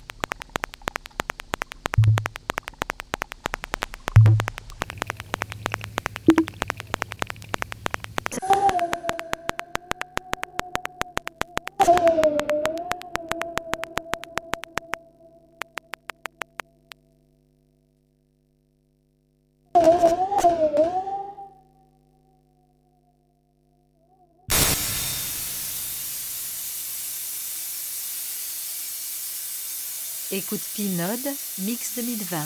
Écoute 30.33 30.61
Pinode, 30.75 31.19
mix 31.59 31.95
2020. 31.97 32.37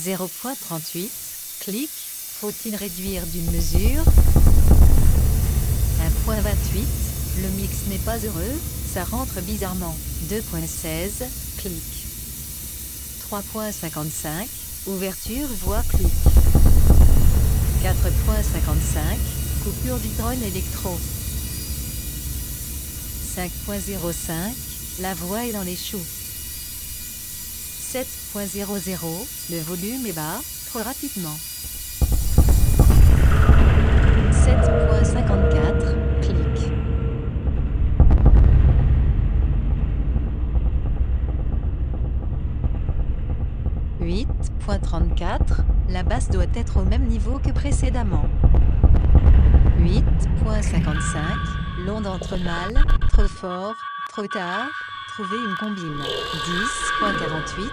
0.38, 0.00 1.08
clic, 1.58 1.90
faut-il 1.90 2.76
réduire 2.76 3.26
d'une 3.26 3.50
mesure? 3.50 4.04
1.28, 6.28 6.84
le 7.42 7.48
mix 7.60 7.86
n'est 7.88 7.98
pas 7.98 8.18
heureux, 8.18 8.60
ça 8.94 9.02
rentre 9.02 9.40
bizarrement. 9.40 9.96
2.16, 10.28 11.24
clic. 11.58 12.06
3.55, 13.28 14.46
ouverture 14.86 15.48
voix 15.64 15.82
clic. 15.88 16.06
4.55, 17.82 19.00
coupure 19.64 19.98
du 19.98 20.08
drone 20.10 20.40
électro. 20.44 20.96
5.05, 23.36 25.00
la 25.00 25.14
voix 25.14 25.44
est 25.44 25.52
dans 25.52 25.62
les 25.62 25.74
choux. 25.74 25.98
7.00, 27.92 29.50
le 29.50 29.58
volume 29.62 30.06
est 30.06 30.12
bas, 30.12 30.38
trop 30.68 30.78
rapidement. 30.78 31.34
7.54, 34.30 36.20
clic. 36.20 36.70
«8.34, 44.00 45.64
la 45.88 46.04
basse 46.04 46.30
doit 46.30 46.44
être 46.54 46.76
au 46.76 46.84
même 46.84 47.06
niveau 47.06 47.40
que 47.40 47.50
précédemment. 47.50 48.26
8.55, 49.80 51.18
l'onde 51.84 52.06
entre 52.06 52.36
mal, 52.36 52.84
trop 53.08 53.26
fort, 53.26 53.74
trop 54.12 54.28
tard, 54.28 54.68
trouver 55.10 55.38
une 55.38 55.56
combine. 55.56 56.02
10.48. 57.02 57.70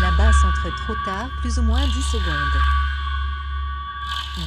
La 0.00 0.10
basse 0.12 0.44
entre 0.44 0.74
trop 0.76 0.94
tard, 1.04 1.28
plus 1.40 1.58
ou 1.58 1.62
moins 1.62 1.86
10 1.86 2.02
secondes. 2.02 2.56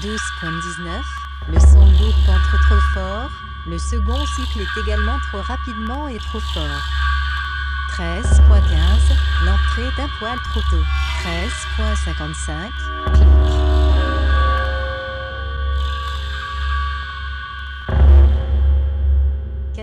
12.19. 0.01 1.01
Le 1.49 1.59
son 1.59 1.85
loop 1.85 2.15
entre 2.27 2.59
trop 2.67 2.79
fort. 2.93 3.29
Le 3.67 3.77
second 3.77 4.25
cycle 4.35 4.61
est 4.61 4.81
également 4.81 5.19
trop 5.29 5.41
rapidement 5.41 6.07
et 6.07 6.17
trop 6.17 6.39
fort. 6.39 6.81
13.15. 7.91 8.33
L'entrée 9.45 9.83
est 9.83 10.01
un 10.01 10.09
poil 10.17 10.37
trop 10.51 10.61
tôt. 10.71 10.83
13.55. 11.77 13.28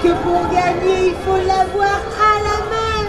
que 0.01 0.13
pour 0.23 0.41
gagner, 0.49 1.07
il 1.07 1.15
faut 1.25 1.37
l'avoir 1.37 1.99
à 2.19 2.33
la 2.47 2.57
main. 2.71 3.03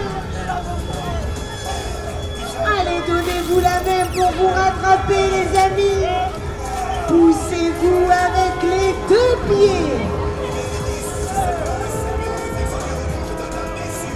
Allez, 2.77 3.01
donnez-vous 3.07 3.59
la 3.59 3.77
main 3.87 4.05
pour 4.13 4.29
vous 4.31 4.47
rattraper, 4.47 5.23
les 5.35 5.49
amis. 5.57 6.05
Poussez-vous 7.07 8.03
avec 8.05 8.55
les 8.63 8.93
deux 9.09 9.35
pieds. 9.47 9.99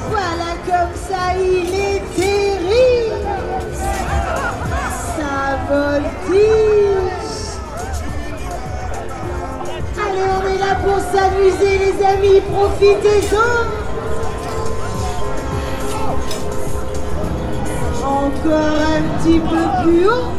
Voilà 0.09 0.51
comme 0.65 0.95
ça, 1.09 1.23
il 1.37 1.73
est 1.73 2.03
terrible. 2.15 3.27
Ça 5.15 5.35
voltige. 5.69 6.14
Pour 10.85 10.99
s'amuser, 10.99 11.77
les 11.79 12.05
amis. 12.05 12.41
Profitez-en. 12.53 13.55
Encore 18.05 18.77
un 18.95 19.01
petit 19.17 19.39
peu 19.39 19.63
plus 19.83 20.07
haut. 20.07 20.31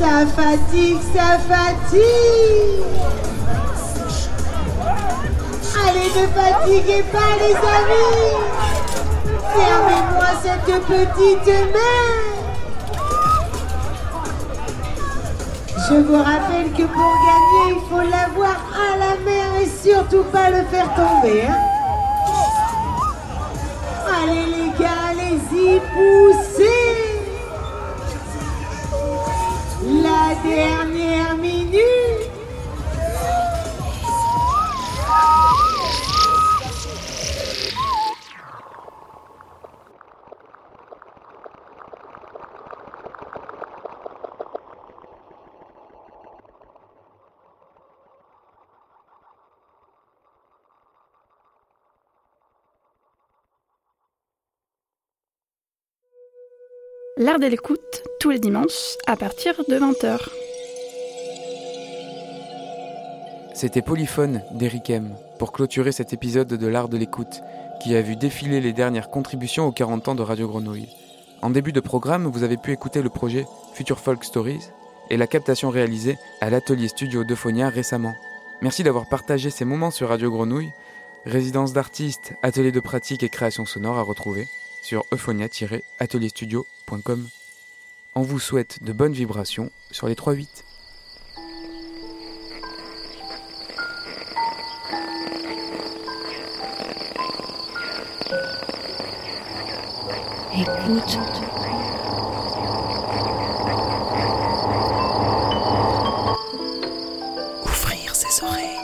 Ça 0.00 0.26
fatigue, 0.26 1.02
ça 1.14 1.38
fatigue. 1.38 2.84
Allez, 5.86 6.10
ne 6.16 6.26
fatiguez 6.28 7.04
pas 7.12 7.32
les 7.38 7.54
amis. 7.54 8.36
Fermez-moi 9.54 10.30
cette 10.42 10.70
petite 10.86 11.46
main. 11.72 12.25
Je 15.88 15.94
vous 15.94 16.16
rappelle 16.16 16.72
que 16.72 16.82
pour 16.82 17.14
gagner, 17.28 17.76
il 17.76 17.80
faut 17.88 18.00
l'avoir 18.10 18.56
à 18.74 18.96
la 18.98 19.16
mer 19.24 19.46
et 19.62 19.66
surtout 19.68 20.24
pas 20.32 20.50
le 20.50 20.64
faire 20.64 20.92
tomber. 20.94 21.42
hein. 21.42 21.56
Allez 24.22 24.46
les 24.46 24.70
gars, 24.78 25.10
allez-y, 25.10 25.80
poussez. 25.92 26.45
L'art 57.18 57.38
de 57.38 57.46
l'écoute, 57.46 58.02
tous 58.20 58.28
les 58.28 58.38
dimanches, 58.38 58.98
à 59.06 59.16
partir 59.16 59.54
de 59.70 59.78
20h. 59.78 60.18
C'était 63.54 63.80
Polyphone 63.80 64.42
d'Eric 64.52 64.90
M. 64.90 65.16
pour 65.38 65.52
clôturer 65.52 65.92
cet 65.92 66.12
épisode 66.12 66.48
de 66.48 66.66
l'art 66.66 66.90
de 66.90 66.98
l'écoute 66.98 67.40
qui 67.82 67.96
a 67.96 68.02
vu 68.02 68.16
défiler 68.16 68.60
les 68.60 68.74
dernières 68.74 69.08
contributions 69.08 69.66
aux 69.66 69.72
40 69.72 70.08
ans 70.08 70.14
de 70.14 70.20
Radio 70.20 70.46
Grenouille. 70.46 70.90
En 71.40 71.48
début 71.48 71.72
de 71.72 71.80
programme, 71.80 72.26
vous 72.26 72.42
avez 72.42 72.58
pu 72.58 72.72
écouter 72.72 73.00
le 73.00 73.08
projet 73.08 73.46
Future 73.72 73.98
Folk 73.98 74.22
Stories 74.22 74.68
et 75.08 75.16
la 75.16 75.26
captation 75.26 75.70
réalisée 75.70 76.18
à 76.42 76.50
l'atelier 76.50 76.88
studio 76.88 77.24
d'Euphonia 77.24 77.70
récemment. 77.70 78.14
Merci 78.60 78.82
d'avoir 78.82 79.08
partagé 79.08 79.48
ces 79.48 79.64
moments 79.64 79.90
sur 79.90 80.10
Radio 80.10 80.30
Grenouille, 80.30 80.70
résidence 81.24 81.72
d'artistes, 81.72 82.34
atelier 82.42 82.72
de 82.72 82.80
pratique 82.80 83.22
et 83.22 83.30
création 83.30 83.64
sonore 83.64 83.96
à 83.96 84.02
retrouver 84.02 84.44
sur 84.86 85.04
euphonia-atelierstudio.com. 85.10 87.28
On 88.14 88.22
vous 88.22 88.38
souhaite 88.38 88.84
de 88.84 88.92
bonnes 88.92 89.14
vibrations 89.14 89.72
sur 89.90 90.06
les 90.06 90.14
3-8. 90.14 90.46
Écoute. 100.54 101.18
Ouvrir 107.64 108.14
ses 108.14 108.44
oreilles. 108.44 108.78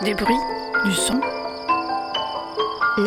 Des 0.00 0.14
bruits. 0.14 0.53